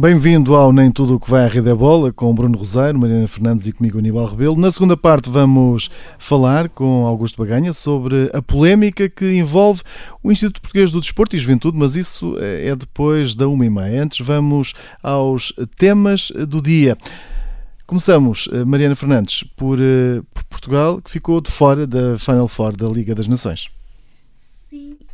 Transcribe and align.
Bem-vindo 0.00 0.54
ao 0.54 0.72
Nem 0.72 0.92
Tudo 0.92 1.16
o 1.16 1.20
que 1.20 1.28
vai 1.28 1.44
à 1.44 1.48
Rede 1.48 1.70
é 1.70 1.74
Bola, 1.74 2.12
com 2.12 2.32
Bruno 2.32 2.56
Rosário, 2.56 3.00
Mariana 3.00 3.26
Fernandes 3.26 3.66
e 3.66 3.72
comigo 3.72 3.98
Aníbal 3.98 4.26
Rebelo. 4.26 4.56
Na 4.56 4.70
segunda 4.70 4.96
parte 4.96 5.28
vamos 5.28 5.90
falar 6.20 6.68
com 6.68 7.04
Augusto 7.04 7.42
Baganha 7.42 7.72
sobre 7.72 8.30
a 8.32 8.40
polémica 8.40 9.08
que 9.08 9.32
envolve 9.32 9.82
o 10.22 10.30
Instituto 10.30 10.62
Português 10.62 10.92
do 10.92 11.00
Desporto 11.00 11.34
e 11.34 11.38
Juventude, 11.40 11.76
mas 11.76 11.96
isso 11.96 12.36
é 12.38 12.76
depois 12.76 13.34
da 13.34 13.48
uma 13.48 13.66
e 13.66 13.70
meia. 13.70 14.04
Antes 14.04 14.24
vamos 14.24 14.72
aos 15.02 15.52
temas 15.76 16.30
do 16.46 16.62
dia. 16.62 16.96
Começamos, 17.84 18.48
Mariana 18.64 18.94
Fernandes, 18.94 19.42
por, 19.56 19.78
por 20.32 20.44
Portugal, 20.44 21.02
que 21.02 21.10
ficou 21.10 21.40
de 21.40 21.50
fora 21.50 21.88
da 21.88 22.16
Final 22.20 22.46
Four 22.46 22.76
da 22.76 22.86
Liga 22.86 23.16
das 23.16 23.26
Nações. 23.26 23.68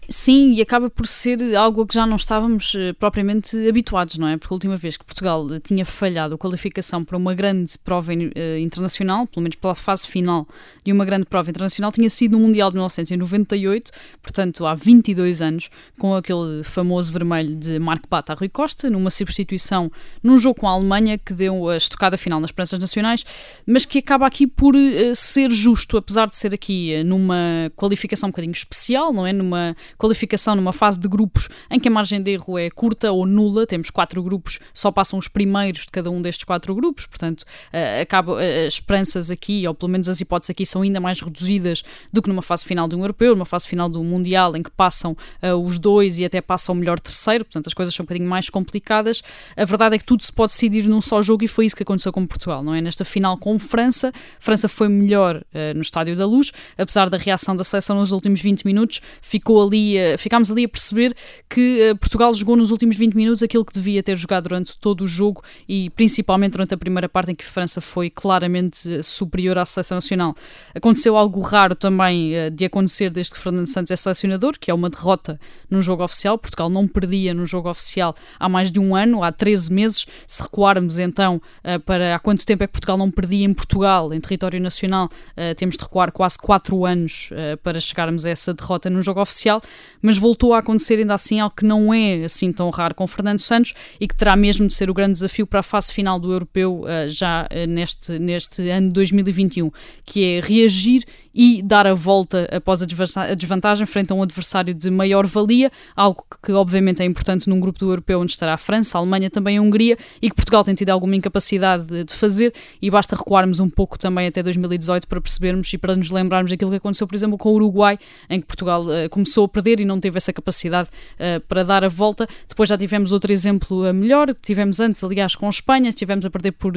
Sim, 0.09 0.53
e 0.53 0.61
acaba 0.61 0.91
por 0.91 1.07
ser 1.07 1.55
algo 1.57 1.83
a 1.83 1.87
que 1.87 1.95
já 1.95 2.07
não 2.07 2.17
estávamos 2.17 2.75
uh, 2.75 2.95
propriamente 2.99 3.57
habituados, 3.69 4.19
não 4.19 4.29
é? 4.29 4.37
Porque 4.37 4.53
a 4.53 4.57
última 4.57 4.77
vez 4.77 4.97
que 4.97 5.05
Portugal 5.05 5.45
uh, 5.47 5.61
tinha 5.61 5.85
falhado 5.85 6.35
a 6.35 6.39
qualificação 6.39 7.05
para 7.05 7.17
uma 7.17 7.35
grande 7.35 7.79
prova 7.79 8.13
uh, 8.13 8.59
internacional, 8.59 9.27
pelo 9.27 9.43
menos 9.43 9.57
pela 9.57 9.75
fase 9.75 10.07
final 10.07 10.47
de 10.85 10.93
uma 10.93 11.05
grande 11.05 11.25
prova 11.25 11.49
internacional, 11.49 11.91
tinha 11.91 12.11
sido 12.11 12.33
no 12.33 12.41
Mundial 12.41 12.71
de 12.71 12.75
1998, 12.75 13.91
portanto 14.23 14.67
há 14.67 14.75
22 14.75 15.41
anos, 15.41 15.71
com 15.99 16.15
aquele 16.15 16.63
famoso 16.63 17.11
vermelho 17.11 17.57
de 17.57 17.79
Marco 17.79 18.09
Bata 18.09 18.33
a 18.33 18.37
Rui 18.37 18.49
Costa, 18.49 18.91
numa 18.91 19.11
substituição 19.11 19.91
num 20.23 20.39
jogo 20.39 20.61
com 20.61 20.69
a 20.69 20.73
Alemanha 20.73 21.17
que 21.17 21.33
deu 21.33 21.69
a 21.69 21.77
estocada 21.77 22.19
final 22.19 22.41
nas 22.41 22.49
esperanças 22.49 22.79
nacionais, 22.79 23.25
mas 23.67 23.85
que 23.85 23.99
acaba 23.99 24.27
aqui 24.27 24.47
por 24.47 24.75
ser 25.15 25.51
justo, 25.51 25.97
apesar 25.97 26.27
de 26.27 26.37
ser 26.37 26.53
aqui 26.53 27.03
numa 27.05 27.71
qualificação 27.75 28.29
um 28.29 28.33
bocadinho 28.33 28.53
especial, 28.53 29.13
não 29.13 29.27
é? 29.27 29.33
Numa 29.33 29.77
qualificação 29.97 30.55
numa 30.57 30.73
fase 30.73 30.99
de 30.99 31.09
grupos 31.09 31.49
em 31.71 31.79
que 31.79 31.89
a 31.89 31.91
margem 31.91 32.23
de 32.23 32.33
erro 32.33 32.59
é 32.59 32.71
curta 32.71 33.13
ou 33.13 33.27
nula, 33.27 33.67
temos 33.67 33.91
quatro 33.91 34.23
grupos, 34.23 34.59
só 34.73 34.91
passam 34.91 35.19
os 35.19 35.29
primeiros 35.29 35.83
de 35.83 35.89
cada 35.89 36.11
um 36.11 36.21
destes 36.21 36.45
quatro 36.45 36.75
grupos, 36.75 37.07
portanto, 37.07 37.41
uh, 37.41 38.03
acaba, 38.03 38.35
uh, 38.35 38.67
as 38.67 38.75
esperanças 38.75 39.31
aqui, 39.31 39.67
ou 39.67 39.75
pelo 39.75 39.91
menos 39.91 40.09
as 40.09 40.21
hipóteses 40.21 40.51
aqui, 40.51 40.67
são 40.67 40.83
ainda 40.83 41.01
mais 41.01 41.21
reduzidas 41.21 41.83
do 42.13 42.23
que 42.23 42.29
numa 42.29 42.43
fase 42.43 42.65
final 42.65 42.89
de 42.89 42.97
um 42.97 43.01
europeu, 43.01 43.35
numa 43.35 43.45
fase 43.45 43.67
final 43.67 43.89
do 43.89 44.03
Mundial, 44.03 44.57
em 44.57 44.63
que 44.63 44.71
passam 44.71 45.17
uh, 45.43 45.55
os 45.55 45.79
dois 45.79 46.19
e 46.19 46.25
até 46.25 46.41
passam 46.41 46.75
o 46.75 46.79
melhor 46.79 46.99
terceiro, 46.99 47.45
portanto, 47.45 47.67
as 47.67 47.75
coisas 47.75 47.95
são 47.95 48.05
um 48.05 48.07
bocadinho 48.07 48.29
mais 48.29 48.49
complicadas. 48.49 49.23
A 49.57 49.65
verdade 49.65 49.95
é 49.95 49.99
que 49.99 50.05
tudo 50.05 50.23
se 50.23 50.33
pode 50.33 50.53
decidir 50.53 50.87
num 50.89 51.01
só 51.01 51.23
jogo 51.23 51.45
e 51.45 51.49
foi 51.49 51.67
isso 51.67 51.77
que 51.77 51.83
aconteceu 51.83 52.13
com 52.13 52.27
Portugal, 52.27 52.63
não 52.63 52.75
é? 52.75 52.81
Nesta 52.81 53.05
final 53.05 53.37
com 53.39 53.59
França, 53.59 54.13
França 54.39 54.69
foi 54.69 54.89
melhor 54.89 55.43
no 55.75 55.83
Estádio 55.83 56.17
da 56.17 56.27
Luz, 56.27 56.53
apesar 56.77 57.09
da 57.09 57.17
reação 57.17 57.57
da 57.57 57.65
seleção 57.65 57.97
nos 57.97 58.13
últimos 58.13 58.41
20 58.41 58.65
minutos, 58.65 59.01
ficou 59.21 59.63
ali 59.63 59.84
ali, 59.85 60.19
ficámos 60.19 60.51
ali 60.51 60.65
a 60.65 60.69
perceber 60.69 61.15
que 61.49 61.81
eh, 61.81 61.95
Portugal 61.95 62.33
jogou 62.35 62.57
nos 62.57 62.71
últimos 62.71 62.97
20 62.97 63.15
minutos 63.15 63.43
aquilo 63.43 63.65
que 63.65 63.73
devia 63.73 64.03
ter 64.03 64.17
jogado 64.17 64.45
durante 64.45 64.77
todo 64.79 65.03
o 65.03 65.07
jogo 65.07 65.43
e 65.69 65.91
principalmente 65.91 66.53
durante 66.53 66.75
a 66.75 66.77
primeira 66.77 67.09
parte 67.09 67.33
em 67.33 67.35
que 67.35 67.45
a 67.45 67.49
França 67.49 67.81
foi 67.81 68.11
claramente 68.11 68.93
eh, 68.93 69.03
superior 69.03 69.59
à 69.59 69.67
seleção 69.67 69.97
nacional. 69.97 70.35
Aconteceu 70.75 71.17
algo 71.17 71.41
raro 71.41 71.75
também 71.75 72.35
eh, 72.35 72.51
de 72.51 72.65
acontecer 72.65 73.11
desde 73.11 73.33
que 73.33 73.39
Fernando 73.39 73.67
Santos 73.67 73.91
é 73.91 73.97
selecionador, 73.97 74.59
que 74.59 74.71
é 74.71 74.75
uma 74.75 74.89
derrota 74.89 75.39
num 75.71 75.83
jogo 75.83 76.03
oficial. 76.03 76.39
Portugal 76.39 76.69
não 76.69 76.87
perdia 76.87 77.35
no 77.35 77.47
jogo 77.47 77.69
oficial 77.69 78.15
há 78.39 78.49
mais 78.49 78.71
de 78.71 78.81
um 78.81 78.95
ano, 78.97 79.23
há 79.23 79.31
13 79.31 79.73
meses. 79.73 80.07
Se 80.27 80.43
recuarmos 80.43 80.99
então 80.99 81.41
para 81.85 82.15
há 82.15 82.19
quanto 82.19 82.45
tempo 82.45 82.63
é 82.63 82.67
que 82.67 82.73
Portugal 82.73 82.97
não 82.97 83.11
perdia 83.11 83.45
em 83.45 83.53
Portugal, 83.53 84.13
em 84.13 84.21
território 84.21 84.61
nacional, 84.61 85.09
temos 85.57 85.77
de 85.77 85.83
recuar 85.83 86.13
quase 86.13 86.39
4 86.39 86.85
anos 86.85 87.31
para 87.63 87.81
chegarmos 87.81 88.27
a 88.27 88.31
essa 88.31 88.55
derrota 88.55 88.89
num 88.91 89.03
jogo 89.03 89.21
oficial 89.21 89.61
mas 90.03 90.19
voltou 90.19 90.55
a 90.55 90.59
acontecer 90.59 90.99
ainda 90.99 91.15
assim 91.15 91.41
algo 91.41 91.55
que 91.57 91.65
não 91.65 91.93
é 91.93 92.25
assim 92.25 92.53
tão 92.53 92.69
raro 92.71 92.95
com 92.95 93.07
Fernando 93.07 93.39
Santos 93.39 93.75
e 94.01 94.07
que 94.07 94.15
terá 94.15 94.37
mesmo 94.37 94.67
de 94.67 94.75
ser 94.75 94.91
o 94.91 94.95
grande 94.95 95.13
desafio 95.13 95.47
para 95.47 95.61
a 95.61 95.63
fase 95.63 95.93
final 95.93 96.19
do 96.19 96.33
europeu 96.33 96.83
uh, 96.83 97.09
já 97.09 97.47
uh, 97.51 97.67
neste, 97.67 98.19
neste 98.19 98.69
ano 98.69 98.89
de 98.89 98.95
2021, 98.95 99.71
que 100.05 100.25
é 100.25 100.41
reagir 100.41 101.05
e 101.35 101.63
dar 101.63 101.87
a 101.87 101.95
volta 101.95 102.49
após 102.53 102.81
a 102.83 103.35
desvantagem 103.35 103.87
frente 103.87 104.13
a 104.13 104.15
um 104.15 104.23
adversário 104.23 104.73
de 104.73 104.91
maior 104.91 105.27
valia, 105.27 105.71
algo 105.97 106.25
que, 106.43 106.53
obviamente 106.53 107.03
é 107.03 107.05
importante 107.05 107.49
num 107.49 107.59
grupo 107.59 107.79
do 107.79 107.91
europeu 107.91 108.21
onde 108.21 108.33
estará 108.33 108.55
a 108.55 108.59
França, 108.59 108.97
a 108.97 109.01
Alemanha, 109.01 109.29
também 109.29 109.59
a 109.59 109.63
Hungria 109.63 109.99
e 110.23 110.31
que 110.31 110.37
Portugal 110.37 110.63
tem 110.63 110.75
tido 110.75 110.91
alguma 110.91 111.17
incapacidade 111.17 112.05
de, 112.05 112.15
fazer 112.15 112.55
e 112.81 112.91
basta 112.91 113.17
recuarmos 113.17 113.59
um 113.59 113.69
pouco 113.69 113.99
também 113.99 114.27
até 114.29 114.43
2018 114.43 115.09
para 115.09 115.21
percebermos 115.21 115.73
e 115.73 115.79
para 115.79 115.97
nos 115.97 116.11
lembrarmos 116.11 116.51
daquilo 116.51 116.71
que 116.71 116.77
aconteceu, 116.77 117.07
por 117.07 117.15
exemplo, 117.15 117.37
com 117.37 117.51
o 117.51 117.55
Uruguai, 117.55 117.99
em 118.31 118.41
que 118.41 118.47
Portugal 118.47 118.85
uh, 118.85 119.09
começou 119.11 119.45
a 119.47 119.49
perder 119.49 119.81
e 119.81 119.85
não 119.85 119.99
teve 119.99 120.17
essa 120.17 120.33
capacidade 120.33 120.89
uh, 121.15 121.41
para 121.49 121.65
dar 121.65 121.83
a 121.83 121.89
volta. 121.89 122.29
Depois 122.49 122.69
já 122.69 122.79
tivemos 122.79 123.11
outro 123.11 123.33
exemplo 123.33 123.89
uh, 123.89 123.93
melhor, 123.93 124.33
tivemos 124.35 124.79
antes, 124.79 125.03
aliás, 125.03 125.35
com 125.35 125.47
a 125.47 125.51
Espanha, 125.51 125.93
tivemos 125.93 126.25
a 126.25 126.31
perder 126.31 126.53
por 126.53 126.75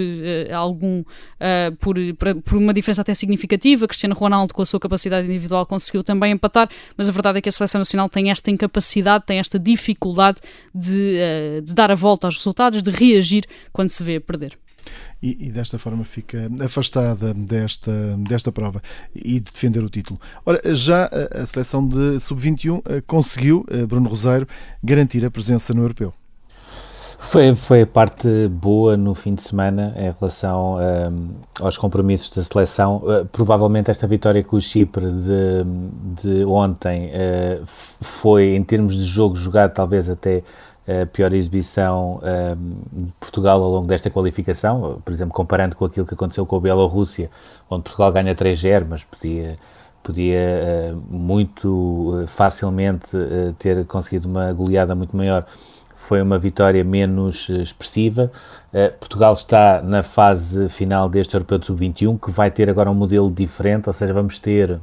algum 0.52 1.04
por, 1.80 1.96
por 2.44 2.58
uma 2.58 2.74
diferença 2.74 3.02
até 3.02 3.14
significativa, 3.14 3.88
Cristiano 3.88 4.16
Ronaldo 4.16 4.47
Ronaldo, 4.48 4.54
com 4.54 4.62
a 4.62 4.66
sua 4.66 4.80
capacidade 4.80 5.28
individual, 5.28 5.66
conseguiu 5.66 6.04
também 6.04 6.32
empatar, 6.32 6.70
mas 6.96 7.10
a 7.10 7.12
verdade 7.12 7.38
é 7.38 7.42
que 7.42 7.50
a 7.50 7.52
seleção 7.52 7.80
nacional 7.80 8.10
tem 8.10 8.32
esta 8.32 8.50
incapacidade, 8.50 9.26
tem 9.26 9.40
esta 9.40 9.60
dificuldade 9.60 10.40
de, 10.74 11.18
uh, 11.58 11.62
de 11.62 11.74
dar 11.74 11.92
a 11.92 11.96
volta 11.96 12.28
aos 12.28 12.38
resultados, 12.38 12.82
de 12.82 12.92
reagir 12.92 13.46
quando 13.72 13.90
se 13.90 14.04
vê 14.04 14.20
perder. 14.20 14.58
E, 15.22 15.48
e, 15.48 15.52
desta 15.52 15.78
forma 15.78 16.06
fica 16.06 16.50
afastada 16.64 17.34
desta, 17.34 17.92
desta 18.20 18.52
prova 18.54 18.82
e 19.14 19.40
de 19.40 19.52
defender 19.52 19.84
o 19.84 19.90
título. 19.90 20.20
Ora, 20.46 20.62
já 20.74 21.10
a 21.34 21.46
seleção 21.46 21.86
de 21.86 22.20
sub-21 22.22 22.82
eh, 22.86 23.02
conseguiu, 23.06 23.66
eh, 23.70 23.86
Bruno 23.86 24.08
Rosário, 24.08 24.48
garantir 24.82 25.26
a 25.26 25.32
presença 25.32 25.74
no 25.74 25.82
europeu. 25.82 26.14
Foi, 27.20 27.56
foi 27.56 27.82
a 27.82 27.88
parte 27.88 28.48
boa 28.48 28.96
no 28.96 29.16
fim 29.16 29.34
de 29.34 29.42
semana 29.42 29.94
em 29.98 30.14
relação 30.18 30.78
um, 30.78 31.30
aos 31.60 31.78
compromissos 31.78 32.30
da 32.30 32.44
seleção. 32.44 32.98
Uh, 32.98 33.26
provavelmente 33.26 33.90
esta 33.90 34.08
vitória 34.08 34.44
com 34.44 34.56
o 34.56 34.62
Chipre 34.62 35.06
de, 35.12 36.24
de 36.24 36.46
ontem 36.46 37.10
uh, 37.10 37.66
foi, 37.66 38.56
em 38.56 38.64
termos 38.64 38.96
de 38.96 39.04
jogo 39.04 39.36
jogado, 39.36 39.74
talvez 39.74 40.10
até 40.10 40.44
a 40.88 41.06
pior 41.06 41.34
exibição 41.34 42.22
um, 42.24 43.06
de 43.06 43.12
Portugal 43.20 43.62
ao 43.62 43.72
longo 43.72 43.88
desta 43.88 44.10
qualificação. 44.10 45.02
Por 45.04 45.12
exemplo, 45.12 45.34
comparando 45.34 45.76
com 45.76 45.84
aquilo 45.84 46.06
que 46.06 46.14
aconteceu 46.14 46.46
com 46.46 46.56
a 46.56 46.62
Bielorrússia, 46.62 47.30
onde 47.70 47.84
Portugal 47.84 48.12
ganha 48.12 48.34
3-0, 48.34 48.86
mas 48.90 49.04
podia 49.04 49.58
podia 50.02 50.94
uh, 50.94 51.14
muito 51.14 52.24
facilmente 52.28 53.10
ter 53.60 53.86
conseguido 53.86 54.30
uma 54.30 54.54
goleada 54.54 54.96
muito 54.96 55.18
maior 55.18 55.46
foi 56.08 56.22
uma 56.22 56.40
vitória 56.40 56.86
menos 56.86 57.50
eh, 57.50 57.62
expressiva. 57.62 58.32
Uh, 58.74 58.98
Portugal 58.98 59.34
está 59.34 59.82
na 59.82 60.02
fase 60.02 60.70
final 60.70 61.10
deste 61.10 61.34
Europeu 61.36 61.58
de 61.58 61.66
Sub-21, 61.66 62.18
que 62.18 62.32
vai 62.32 62.50
ter 62.50 62.70
agora 62.70 62.90
um 62.90 62.94
modelo 62.94 63.30
diferente, 63.30 63.90
ou 63.90 63.94
seja, 63.94 64.14
vamos 64.14 64.40
ter 64.40 64.80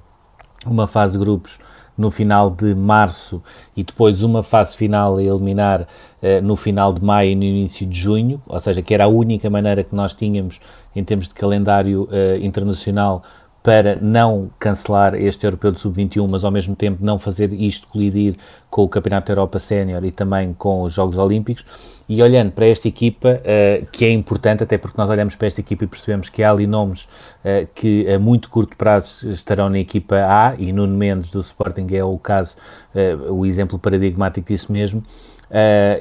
uma 0.67 0.87
fase 0.87 1.15
de 1.15 1.25
grupos 1.25 1.59
no 1.97 2.11
final 2.11 2.51
de 2.51 2.75
março 2.75 3.43
e 3.75 3.83
depois 3.83 4.23
uma 4.23 4.43
fase 4.43 4.77
final 4.77 5.17
a 5.17 5.23
eliminar 5.23 5.83
uh, 5.83 6.43
no 6.43 6.57
final 6.57 6.93
de 6.93 7.03
maio 7.03 7.31
e 7.31 7.35
no 7.35 7.45
início 7.45 7.87
de 7.87 7.99
junho, 7.99 8.39
ou 8.47 8.61
seja, 8.61 8.83
que 8.83 8.93
era 8.93 9.05
a 9.05 9.09
única 9.09 9.49
maneira 9.49 9.83
que 9.83 9.95
nós 9.95 10.13
tínhamos 10.13 10.61
em 10.95 11.03
termos 11.03 11.29
de 11.29 11.35
calendário 11.35 12.07
internacional 12.41 13.23
para 13.65 13.97
não 13.99 14.51
cancelar 14.59 15.15
este 15.15 15.47
Europeu 15.47 15.73
de 15.73 15.81
Sub-21, 15.81 16.29
mas 16.29 16.45
ao 16.45 16.51
mesmo 16.51 16.77
tempo 16.77 17.03
não 17.03 17.19
fazer 17.19 17.51
isto 17.55 17.89
colidir 17.89 18.37
com 18.69 18.83
o 18.83 18.89
Campeonato 18.89 19.29
da 19.29 19.33
Europa 19.33 19.59
Sénior 19.59 20.05
e 20.05 20.11
também 20.11 20.53
com 20.53 20.83
os 20.83 20.93
Jogos 20.93 21.17
Olímpicos. 21.17 21.65
E 22.07 22.23
olhando 22.23 22.53
para 22.53 22.67
esta 22.67 22.87
equipa, 22.87 23.41
uh, 23.41 23.87
que 23.91 24.05
é 24.05 24.11
importante, 24.11 24.63
até 24.63 24.77
porque 24.77 24.99
nós 24.99 25.09
olhamos 25.09 25.35
para 25.35 25.47
esta 25.47 25.61
equipa 25.61 25.85
e 25.85 25.87
percebemos 25.87 26.29
que 26.29 26.43
há 26.43 26.51
ali 26.51 26.67
nomes 26.67 27.05
uh, 27.05 27.67
que 27.75 28.07
a 28.13 28.19
muito 28.19 28.51
curto 28.51 28.77
prazo 28.77 29.31
estarão 29.31 29.71
na 29.71 29.79
equipa 29.79 30.17
A, 30.17 30.55
e 30.59 30.71
Nuno 30.71 30.95
Mendes 30.95 31.31
do 31.31 31.41
Sporting 31.41 31.87
é 31.93 32.05
o 32.05 32.19
caso, 32.19 32.57
uh, 32.95 33.33
o 33.33 33.47
exemplo 33.47 33.79
paradigmático 33.79 34.47
disso 34.47 34.71
mesmo. 34.71 35.03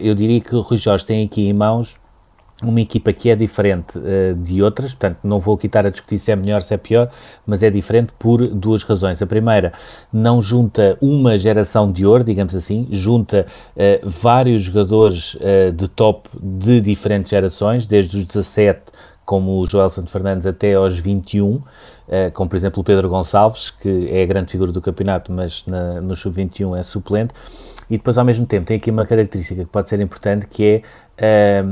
eu 0.01 0.13
diria 0.13 0.41
que 0.41 0.53
o 0.53 0.59
Rui 0.59 0.77
Jorge 0.77 1.05
tem 1.05 1.25
aqui 1.25 1.47
em 1.47 1.53
mãos 1.53 1.97
uma 2.69 2.81
equipa 2.81 3.11
que 3.13 3.29
é 3.29 3.35
diferente 3.35 3.97
uh, 3.97 4.35
de 4.35 4.61
outras, 4.61 4.91
portanto, 4.93 5.19
não 5.23 5.39
vou 5.39 5.57
quitar 5.57 5.85
a 5.85 5.89
discutir 5.89 6.19
se 6.19 6.31
é 6.31 6.35
melhor, 6.35 6.61
se 6.61 6.73
é 6.73 6.77
pior, 6.77 7.09
mas 7.45 7.63
é 7.63 7.69
diferente 7.69 8.13
por 8.17 8.45
duas 8.47 8.83
razões. 8.83 9.21
A 9.21 9.25
primeira, 9.25 9.73
não 10.11 10.41
junta 10.41 10.97
uma 11.01 11.37
geração 11.37 11.91
de 11.91 12.05
ouro, 12.05 12.23
digamos 12.23 12.55
assim, 12.55 12.87
junta 12.91 13.45
uh, 13.75 14.09
vários 14.09 14.63
jogadores 14.63 15.35
uh, 15.35 15.71
de 15.73 15.87
top 15.87 16.29
de 16.41 16.81
diferentes 16.81 17.29
gerações, 17.29 17.85
desde 17.85 18.17
os 18.17 18.25
17, 18.25 18.81
como 19.25 19.59
o 19.59 19.65
Joelson 19.65 20.05
Fernandes, 20.05 20.45
até 20.45 20.73
aos 20.73 20.99
21, 20.99 21.61
como 22.33 22.49
por 22.49 22.57
exemplo 22.57 22.81
o 22.81 22.83
Pedro 22.83 23.07
Gonçalves, 23.07 23.71
que 23.71 24.09
é 24.11 24.21
a 24.21 24.25
grande 24.25 24.51
figura 24.51 24.69
do 24.69 24.81
campeonato, 24.81 25.31
mas 25.31 25.65
na, 25.65 26.01
no 26.01 26.13
sub-21 26.13 26.77
é 26.77 26.83
suplente. 26.83 27.33
E 27.89 27.97
depois, 27.97 28.17
ao 28.17 28.25
mesmo 28.25 28.45
tempo, 28.45 28.65
tem 28.65 28.77
aqui 28.77 28.89
uma 28.89 29.05
característica 29.05 29.63
que 29.63 29.69
pode 29.69 29.89
ser 29.89 29.99
importante, 29.99 30.47
que 30.47 30.81
é 31.17 31.63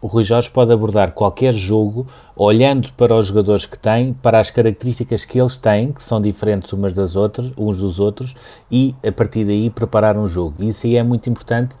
o 0.00 0.06
Rui 0.06 0.24
Jorge 0.24 0.50
pode 0.50 0.72
abordar 0.72 1.12
qualquer 1.12 1.52
jogo 1.52 2.06
olhando 2.34 2.90
para 2.94 3.14
os 3.14 3.26
jogadores 3.26 3.66
que 3.66 3.78
tem, 3.78 4.12
para 4.14 4.40
as 4.40 4.50
características 4.50 5.24
que 5.24 5.38
eles 5.38 5.58
têm, 5.58 5.92
que 5.92 6.02
são 6.02 6.20
diferentes 6.20 6.72
umas 6.72 6.94
das 6.94 7.16
outras, 7.16 7.52
uns 7.56 7.78
dos 7.78 8.00
outros, 8.00 8.34
e 8.70 8.94
a 9.06 9.12
partir 9.12 9.44
daí 9.44 9.68
preparar 9.68 10.16
um 10.16 10.26
jogo. 10.26 10.62
Isso 10.64 10.86
aí 10.86 10.96
é 10.96 11.02
muito 11.02 11.28
importante 11.28 11.74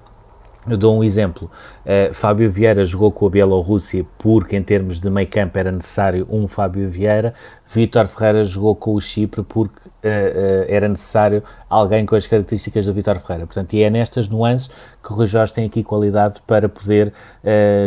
eu 0.68 0.76
dou 0.76 0.98
um 0.98 1.02
exemplo. 1.02 1.50
Uh, 1.84 2.12
Fábio 2.12 2.50
Vieira 2.50 2.84
jogou 2.84 3.10
com 3.10 3.26
a 3.26 3.30
Bielorrússia 3.30 4.04
porque, 4.18 4.56
em 4.56 4.62
termos 4.62 5.00
de 5.00 5.08
meio 5.08 5.26
campo, 5.26 5.58
era 5.58 5.72
necessário 5.72 6.26
um 6.30 6.46
Fábio 6.46 6.88
Vieira. 6.88 7.32
Vítor 7.66 8.06
Ferreira 8.06 8.44
jogou 8.44 8.76
com 8.76 8.94
o 8.94 9.00
Chipre 9.00 9.42
porque 9.42 9.88
uh, 9.88 9.90
uh, 9.90 10.64
era 10.68 10.88
necessário 10.88 11.42
alguém 11.68 12.04
com 12.04 12.14
as 12.14 12.26
características 12.26 12.84
do 12.84 12.92
Vítor 12.92 13.18
Ferreira. 13.20 13.46
Portanto, 13.46 13.72
e 13.72 13.82
é 13.82 13.88
nestas 13.88 14.28
nuances 14.28 14.68
que 15.02 15.12
o 15.12 15.16
Rui 15.16 15.26
Jorge 15.26 15.54
tem 15.54 15.64
aqui 15.64 15.82
qualidade 15.82 16.42
para 16.46 16.68
poder, 16.68 17.12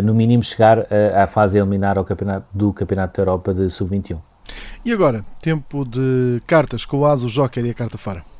no 0.03 0.13
mínimo, 0.13 0.41
chegar 0.41 0.87
à 1.15 1.27
fase 1.27 1.57
eliminar 1.57 1.97
ao 1.97 2.05
campeonato, 2.05 2.45
do 2.53 2.71
Campeonato 2.73 3.17
da 3.17 3.21
Europa 3.21 3.53
de 3.53 3.69
Sub-21. 3.69 4.19
E 4.85 4.91
agora, 4.91 5.23
tempo 5.41 5.85
de 5.85 6.41
cartas 6.47 6.85
com 6.85 6.99
o 6.99 7.05
Aso, 7.05 7.27
o 7.27 7.29
Joker 7.29 7.65
e 7.65 7.69
a 7.69 7.73
carta 7.73 7.97
fora. 7.97 8.32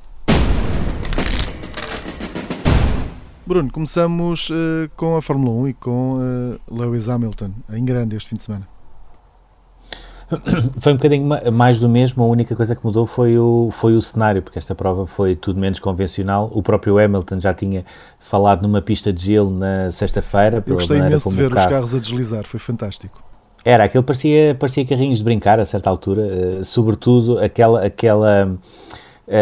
Bruno, 3.45 3.69
começamos 3.69 4.49
uh, 4.49 4.89
com 4.95 5.17
a 5.17 5.21
Fórmula 5.21 5.51
1 5.63 5.67
e 5.67 5.73
com 5.73 6.17
uh, 6.17 6.59
Lewis 6.73 7.09
Hamilton, 7.09 7.51
em 7.73 7.83
grande 7.83 8.15
este 8.15 8.29
fim 8.29 8.35
de 8.37 8.41
semana. 8.41 8.67
Foi 10.79 10.93
um 10.93 10.95
bocadinho 10.95 11.27
mais 11.51 11.77
do 11.77 11.89
mesmo, 11.89 12.23
a 12.23 12.27
única 12.27 12.55
coisa 12.55 12.73
que 12.73 12.83
mudou 12.85 13.05
foi 13.05 13.37
o, 13.37 13.69
foi 13.69 13.95
o 13.95 14.01
cenário, 14.01 14.41
porque 14.41 14.57
esta 14.57 14.73
prova 14.73 15.05
foi 15.05 15.35
tudo 15.35 15.59
menos 15.59 15.77
convencional. 15.77 16.49
O 16.53 16.63
próprio 16.63 16.97
Hamilton 16.97 17.41
já 17.41 17.53
tinha 17.53 17.83
falado 18.17 18.61
numa 18.61 18.81
pista 18.81 19.11
de 19.11 19.25
gelo 19.25 19.51
na 19.51 19.91
sexta-feira. 19.91 20.63
Eu 20.65 20.75
gostei 20.75 20.97
imenso 20.97 21.29
de 21.29 21.35
ver 21.35 21.53
os 21.53 21.65
carros 21.65 21.93
a 21.93 21.99
deslizar, 21.99 22.47
foi 22.47 22.61
fantástico. 22.61 23.21
Era, 23.65 23.83
aquilo 23.83 24.03
parecia, 24.03 24.55
parecia 24.55 24.85
carrinhos 24.85 25.17
de 25.17 25.23
brincar 25.23 25.59
a 25.59 25.65
certa 25.65 25.89
altura, 25.89 26.21
uh, 26.21 26.63
sobretudo 26.63 27.39
aquela, 27.39 27.85
aquela 27.85 28.57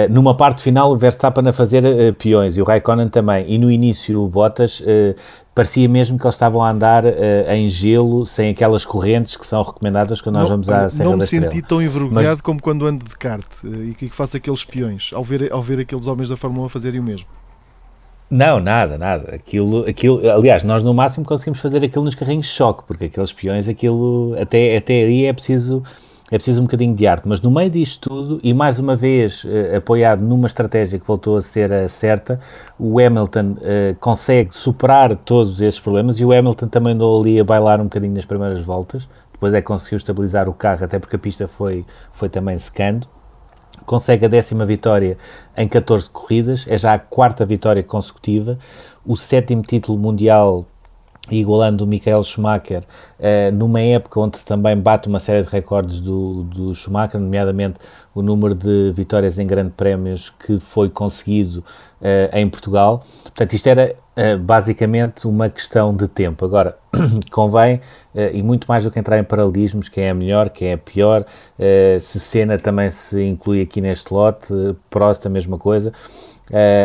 numa 0.09 0.35
parte 0.35 0.61
final 0.61 0.91
o 0.91 0.97
Verstappen 0.97 1.47
a 1.47 1.53
fazer 1.53 1.83
uh, 1.83 2.13
peões 2.13 2.57
e 2.57 2.61
o 2.61 2.63
Raikkonen 2.63 3.09
também, 3.09 3.45
e 3.47 3.57
no 3.57 3.71
início 3.71 4.21
o 4.21 4.29
Bottas 4.29 4.79
uh, 4.79 5.15
parecia 5.53 5.87
mesmo 5.89 6.17
que 6.17 6.25
eles 6.25 6.35
estavam 6.35 6.63
a 6.63 6.69
andar 6.69 7.03
em 7.49 7.69
gelo, 7.69 8.25
sem 8.25 8.49
aquelas 8.49 8.85
correntes 8.85 9.35
que 9.35 9.45
são 9.45 9.61
recomendadas 9.61 10.21
quando 10.21 10.35
nós 10.35 10.47
vamos 10.47 10.69
à 10.69 10.89
Serra 10.89 11.09
Não 11.09 11.17
me 11.17 11.27
senti 11.27 11.61
tão 11.61 11.81
envergonhado 11.81 12.35
Mas... 12.35 12.41
como 12.41 12.61
quando 12.61 12.85
ando 12.85 13.03
de 13.03 13.17
kart 13.17 13.45
e 13.63 13.93
que 13.93 14.09
faço 14.09 14.37
aqueles 14.37 14.63
peões, 14.63 15.11
ao 15.13 15.23
ver, 15.23 15.51
ao 15.51 15.61
ver 15.61 15.81
aqueles 15.81 16.07
homens 16.07 16.29
da 16.29 16.37
Fórmula 16.37 16.63
1 16.63 16.65
a 16.65 16.69
fazerem 16.69 16.99
o 16.99 17.03
mesmo. 17.03 17.27
Não, 18.31 18.61
nada, 18.61 18.97
nada. 18.97 19.35
Aquilo, 19.35 19.85
aquilo, 19.85 20.31
aliás, 20.31 20.63
nós 20.63 20.81
no 20.81 20.93
máximo 20.93 21.25
conseguimos 21.25 21.59
fazer 21.59 21.83
aquilo 21.83 22.05
nos 22.05 22.15
carrinhos 22.15 22.45
de 22.45 22.53
choque, 22.53 22.83
porque 22.87 23.05
aqueles 23.05 23.33
peões, 23.33 23.67
aquilo, 23.67 24.37
até, 24.39 24.77
até 24.77 24.93
aí 25.03 25.25
é 25.25 25.33
preciso 25.33 25.83
é 26.31 26.37
preciso 26.37 26.61
um 26.61 26.63
bocadinho 26.63 26.95
de 26.95 27.05
arte, 27.05 27.27
mas 27.27 27.41
no 27.41 27.51
meio 27.51 27.69
disto 27.69 28.09
tudo, 28.09 28.39
e 28.41 28.53
mais 28.53 28.79
uma 28.79 28.95
vez 28.95 29.45
eh, 29.45 29.75
apoiado 29.75 30.21
numa 30.21 30.47
estratégia 30.47 30.97
que 30.97 31.05
voltou 31.05 31.35
a 31.35 31.41
ser 31.41 31.73
a 31.73 31.89
certa, 31.89 32.39
o 32.79 32.97
Hamilton 32.99 33.57
eh, 33.61 33.95
consegue 33.99 34.55
superar 34.55 35.13
todos 35.17 35.59
esses 35.59 35.79
problemas 35.79 36.17
e 36.21 36.23
o 36.23 36.31
Hamilton 36.31 36.69
também 36.69 36.93
andou 36.93 37.19
ali 37.19 37.37
a 37.37 37.43
bailar 37.43 37.81
um 37.81 37.83
bocadinho 37.83 38.13
nas 38.13 38.23
primeiras 38.23 38.61
voltas, 38.61 39.09
depois 39.33 39.53
é 39.53 39.59
que 39.59 39.67
conseguiu 39.67 39.97
estabilizar 39.97 40.47
o 40.47 40.53
carro, 40.53 40.85
até 40.85 40.97
porque 40.97 41.17
a 41.17 41.19
pista 41.19 41.49
foi, 41.49 41.85
foi 42.13 42.29
também 42.29 42.57
secando. 42.57 43.05
Consegue 43.85 44.25
a 44.25 44.29
décima 44.29 44.65
vitória 44.65 45.17
em 45.57 45.67
14 45.67 46.09
corridas, 46.09 46.65
é 46.69 46.77
já 46.77 46.93
a 46.93 46.99
quarta 46.99 47.45
vitória 47.45 47.83
consecutiva, 47.83 48.57
o 49.05 49.17
sétimo 49.17 49.63
título 49.63 49.97
mundial 49.97 50.65
igualando 51.29 51.83
o 51.83 51.87
Michael 51.87 52.23
Schumacher 52.23 52.83
uh, 53.19 53.51
numa 53.53 53.79
época 53.79 54.19
onde 54.19 54.39
também 54.39 54.75
bate 54.75 55.07
uma 55.07 55.19
série 55.19 55.43
de 55.43 55.49
recordes 55.49 56.01
do, 56.01 56.43
do 56.43 56.73
Schumacher, 56.73 57.19
nomeadamente 57.19 57.75
o 58.13 58.21
número 58.21 58.55
de 58.55 58.91
vitórias 58.95 59.37
em 59.37 59.45
grandes 59.45 59.73
prémios 59.75 60.29
que 60.29 60.59
foi 60.59 60.89
conseguido 60.89 61.59
uh, 62.01 62.35
em 62.35 62.49
Portugal. 62.49 63.03
Portanto, 63.23 63.53
isto 63.53 63.67
era 63.67 63.95
uh, 64.17 64.37
basicamente 64.39 65.27
uma 65.27 65.47
questão 65.47 65.95
de 65.95 66.07
tempo. 66.07 66.43
Agora, 66.43 66.77
convém, 67.31 67.79
e 68.33 68.43
muito 68.43 68.65
mais 68.67 68.83
do 68.83 68.91
que 68.91 68.99
entrar 68.99 69.17
em 69.17 69.23
paralelismos, 69.23 69.87
quem 69.87 70.05
é 70.05 70.13
melhor, 70.13 70.49
quem 70.49 70.71
é 70.71 70.75
pior, 70.75 71.25
se 72.01 72.19
Senna 72.19 72.57
também 72.57 72.91
se 72.91 73.23
inclui 73.23 73.61
aqui 73.61 73.79
neste 73.79 74.13
lote, 74.13 74.53
Prost 74.89 75.25
a 75.25 75.29
mesma 75.29 75.57
coisa. 75.57 75.93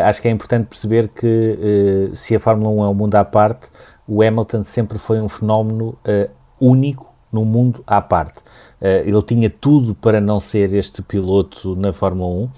acho 0.05 0.23
que 0.23 0.29
é 0.29 0.31
importante 0.31 0.69
perceber 0.69 1.09
que 1.09 2.13
se 2.15 2.37
a 2.37 2.39
Fórmula 2.39 2.71
1 2.71 2.85
é 2.85 2.89
um 2.91 2.95
mundo 2.95 3.17
à 3.17 3.25
parte, 3.25 3.69
o 4.07 4.23
Hamilton 4.23 4.65
sempre 4.65 4.99
foi 4.99 5.21
um 5.21 5.29
fenómeno 5.29 5.99
uh, 6.07 6.31
único 6.61 7.15
num 7.33 7.45
mundo 7.45 7.83
à 7.87 8.01
parte. 8.01 8.39
Uh, 8.81 9.05
ele 9.05 9.23
tinha 9.23 9.51
tudo 9.51 9.95
para 9.95 10.21
não 10.21 10.41
ser 10.41 10.73
este 10.73 11.03
piloto 11.03 11.75
na 11.77 11.93
Fórmula 11.93 12.29
1. 12.29 12.45
Uh, 12.45 12.51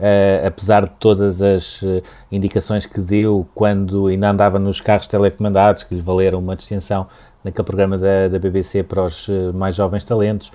eh, 0.00 0.42
apesar 0.44 0.86
de 0.86 0.90
todas 0.98 1.40
as 1.40 1.80
uh, 1.82 2.02
indicações 2.30 2.84
que 2.84 3.00
deu 3.00 3.46
quando 3.54 4.08
ainda 4.08 4.28
andava 4.28 4.58
nos 4.58 4.80
carros 4.80 5.06
telecomandados, 5.06 5.84
que 5.84 5.94
lhe 5.94 6.00
valeram 6.00 6.40
uma 6.40 6.56
distinção 6.56 7.06
naquele 7.44 7.64
programa 7.64 7.98
da, 7.98 8.28
da 8.28 8.38
BBC 8.38 8.82
para 8.82 9.04
os 9.04 9.28
uh, 9.28 9.52
mais 9.54 9.74
jovens 9.74 10.04
talentos, 10.04 10.50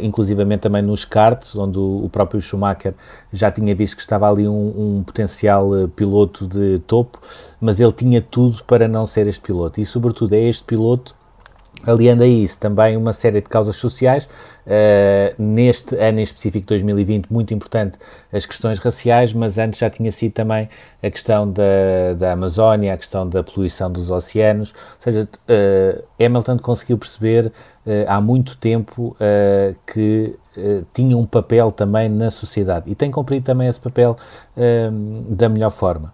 inclusivamente 0.00 0.60
também 0.60 0.82
nos 0.82 1.04
karts, 1.04 1.54
onde 1.54 1.78
o, 1.78 2.04
o, 2.04 2.08
próprio 2.08 2.40
Schumacher 2.40 2.94
já 3.32 3.50
tinha 3.50 3.74
visto 3.74 3.96
que 3.96 4.02
estava 4.02 4.30
ali 4.30 4.48
um, 4.48 4.98
um 4.98 5.02
potencial 5.04 5.70
piloto 5.94 6.46
de 6.46 6.78
topo 6.86 7.20
mas 7.64 7.80
ele 7.80 7.92
tinha 7.92 8.20
tudo 8.20 8.62
para 8.64 8.86
não 8.86 9.06
ser 9.06 9.26
este 9.26 9.40
piloto. 9.40 9.80
E, 9.80 9.86
sobretudo, 9.86 10.34
é 10.34 10.48
este 10.48 10.62
piloto, 10.64 11.16
aliando 11.86 12.22
a 12.22 12.26
isso 12.26 12.58
também 12.58 12.96
uma 12.96 13.12
série 13.12 13.40
de 13.40 13.48
causas 13.48 13.76
sociais, 13.76 14.24
uh, 14.66 15.42
neste 15.42 15.96
ano 15.96 16.20
em 16.20 16.22
específico, 16.22 16.66
2020, 16.66 17.30
muito 17.30 17.52
importante 17.54 17.98
as 18.32 18.46
questões 18.46 18.78
raciais, 18.78 19.32
mas 19.32 19.58
antes 19.58 19.80
já 19.80 19.90
tinha 19.90 20.10
sido 20.10 20.32
também 20.32 20.68
a 21.02 21.10
questão 21.10 21.50
da, 21.50 22.14
da 22.16 22.32
Amazónia, 22.32 22.94
a 22.94 22.96
questão 22.96 23.28
da 23.28 23.42
poluição 23.42 23.90
dos 23.90 24.10
oceanos, 24.10 24.72
ou 24.72 25.00
seja, 25.00 25.28
uh, 25.28 26.04
Hamilton 26.24 26.58
conseguiu 26.58 26.98
perceber 26.98 27.46
uh, 27.46 27.90
há 28.06 28.20
muito 28.20 28.56
tempo 28.56 29.16
que 29.92 30.36
tinha 30.92 31.16
um 31.16 31.26
papel 31.26 31.72
também 31.72 32.08
na 32.08 32.30
sociedade. 32.30 32.88
E 32.88 32.94
tem 32.94 33.10
cumprido 33.10 33.44
também 33.44 33.68
esse 33.68 33.80
papel 33.80 34.16
da 35.28 35.48
melhor 35.48 35.70
forma. 35.70 36.12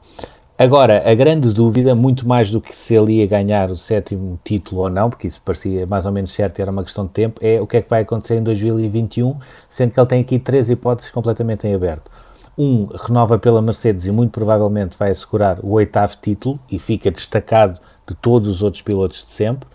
Agora, 0.60 1.10
a 1.10 1.14
grande 1.14 1.54
dúvida, 1.54 1.94
muito 1.94 2.28
mais 2.28 2.50
do 2.50 2.60
que 2.60 2.76
se 2.76 2.92
ele 2.92 3.14
ia 3.14 3.26
ganhar 3.26 3.70
o 3.70 3.78
sétimo 3.78 4.38
título 4.44 4.82
ou 4.82 4.90
não, 4.90 5.08
porque 5.08 5.26
isso 5.26 5.40
parecia 5.42 5.86
mais 5.86 6.04
ou 6.04 6.12
menos 6.12 6.32
certo 6.32 6.58
e 6.58 6.60
era 6.60 6.70
uma 6.70 6.84
questão 6.84 7.06
de 7.06 7.12
tempo, 7.12 7.40
é 7.42 7.58
o 7.58 7.66
que 7.66 7.78
é 7.78 7.80
que 7.80 7.88
vai 7.88 8.02
acontecer 8.02 8.36
em 8.36 8.42
2021, 8.42 9.38
sendo 9.70 9.94
que 9.94 9.98
ele 9.98 10.06
tem 10.06 10.20
aqui 10.20 10.38
três 10.38 10.68
hipóteses 10.68 11.10
completamente 11.10 11.66
em 11.66 11.74
aberto. 11.74 12.10
Um, 12.58 12.88
renova 12.94 13.38
pela 13.38 13.62
Mercedes 13.62 14.04
e 14.04 14.12
muito 14.12 14.32
provavelmente 14.32 14.98
vai 14.98 15.12
assegurar 15.12 15.60
o 15.62 15.70
oitavo 15.70 16.14
título 16.20 16.60
e 16.70 16.78
fica 16.78 17.10
destacado 17.10 17.80
de 18.06 18.14
todos 18.14 18.46
os 18.46 18.62
outros 18.62 18.82
pilotos 18.82 19.24
de 19.24 19.32
sempre. 19.32 19.66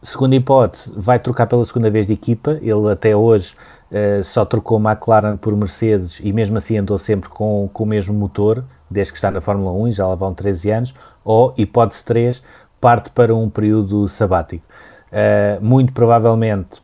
Segunda 0.00 0.36
hipótese, 0.36 0.92
vai 0.96 1.18
trocar 1.18 1.48
pela 1.48 1.64
segunda 1.64 1.90
vez 1.90 2.06
de 2.06 2.12
equipa. 2.12 2.60
Ele 2.62 2.92
até 2.92 3.16
hoje 3.16 3.54
uh, 3.90 4.22
só 4.22 4.44
trocou 4.44 4.78
McLaren 4.78 5.36
por 5.36 5.56
Mercedes 5.56 6.20
e 6.22 6.32
mesmo 6.32 6.58
assim 6.58 6.78
andou 6.78 6.96
sempre 6.96 7.28
com, 7.28 7.68
com 7.72 7.82
o 7.82 7.86
mesmo 7.86 8.14
motor 8.14 8.62
desde 8.90 9.12
que 9.12 9.18
está 9.18 9.30
na 9.30 9.40
Fórmula 9.40 9.72
1 9.72 9.88
e 9.88 9.92
já 9.92 10.06
lá 10.06 10.14
vão 10.14 10.32
13 10.34 10.70
anos, 10.70 10.94
ou, 11.24 11.54
hipótese 11.56 12.04
3, 12.04 12.42
parte 12.80 13.10
para 13.10 13.34
um 13.34 13.48
período 13.48 14.08
sabático. 14.08 14.64
Uh, 15.06 15.64
muito 15.64 15.92
provavelmente 15.92 16.82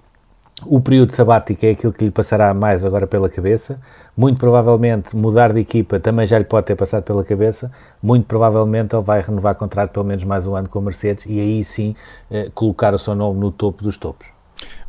o 0.64 0.80
período 0.80 1.12
sabático 1.12 1.66
é 1.66 1.70
aquilo 1.70 1.92
que 1.92 2.04
lhe 2.04 2.10
passará 2.10 2.54
mais 2.54 2.84
agora 2.84 3.06
pela 3.06 3.28
cabeça. 3.28 3.80
Muito 4.16 4.38
provavelmente 4.38 5.16
mudar 5.16 5.52
de 5.52 5.60
equipa 5.60 5.98
também 5.98 6.26
já 6.26 6.38
lhe 6.38 6.44
pode 6.44 6.66
ter 6.66 6.76
passado 6.76 7.02
pela 7.02 7.24
cabeça. 7.24 7.70
Muito 8.02 8.26
provavelmente 8.26 8.94
ele 8.94 9.02
vai 9.02 9.20
renovar 9.22 9.54
contrato 9.54 9.90
pelo 9.90 10.04
menos 10.04 10.24
mais 10.24 10.46
um 10.46 10.54
ano 10.54 10.68
com 10.68 10.78
a 10.78 10.82
Mercedes 10.82 11.24
e 11.26 11.40
aí 11.40 11.64
sim 11.64 11.94
uh, 12.30 12.50
colocar 12.52 12.94
o 12.94 12.98
seu 12.98 13.14
nome 13.14 13.40
no 13.40 13.50
topo 13.50 13.82
dos 13.82 13.96
topos. 13.96 14.41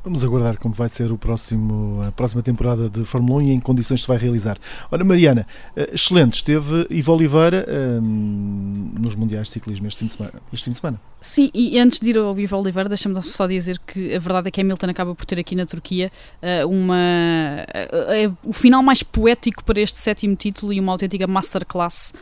Vamos 0.03 0.25
aguardar 0.25 0.57
como 0.57 0.73
vai 0.73 0.89
ser 0.89 1.13
o 1.13 1.17
próximo, 1.17 2.01
a 2.05 2.11
próxima 2.11 2.43
temporada 2.43 2.89
de 2.89 3.05
Fórmula 3.05 3.41
1 3.41 3.41
e 3.43 3.51
em 3.53 3.59
condições 3.61 4.01
se 4.01 4.07
vai 4.07 4.17
realizar. 4.17 4.57
Ora, 4.91 5.01
Mariana, 5.01 5.47
eh, 5.77 5.91
excelente, 5.93 6.33
esteve 6.33 6.85
Ivo 6.89 7.13
Oliveira 7.13 7.65
um, 8.01 8.91
nos 8.99 9.15
Mundiais 9.15 9.47
de 9.47 9.53
Ciclismo 9.53 9.87
este 9.87 9.99
fim 9.99 10.05
de 10.07 10.11
semana. 10.11 10.33
Este 10.51 10.65
fim 10.65 10.71
de 10.71 10.77
semana. 10.77 10.99
Sim, 11.21 11.49
e 11.53 11.79
antes 11.79 12.01
de 12.01 12.09
ir 12.09 12.17
ao 12.17 12.37
Ivo 12.37 12.57
Oliveira, 12.57 12.89
deixa-me 12.89 13.23
só 13.23 13.47
dizer 13.47 13.79
que 13.79 14.13
a 14.13 14.19
verdade 14.19 14.49
é 14.49 14.51
que 14.51 14.59
Hamilton 14.59 14.89
acaba 14.89 15.15
por 15.15 15.25
ter 15.25 15.39
aqui 15.39 15.55
na 15.55 15.65
Turquia 15.65 16.11
uh, 16.41 16.67
uma, 16.67 17.65
o 18.43 18.51
final 18.51 18.83
mais 18.83 19.03
poético 19.03 19.63
para 19.63 19.79
este 19.79 19.97
sétimo 19.97 20.35
título 20.35 20.73
e 20.73 20.81
uma 20.81 20.91
autêntica 20.91 21.25
masterclass 21.25 22.13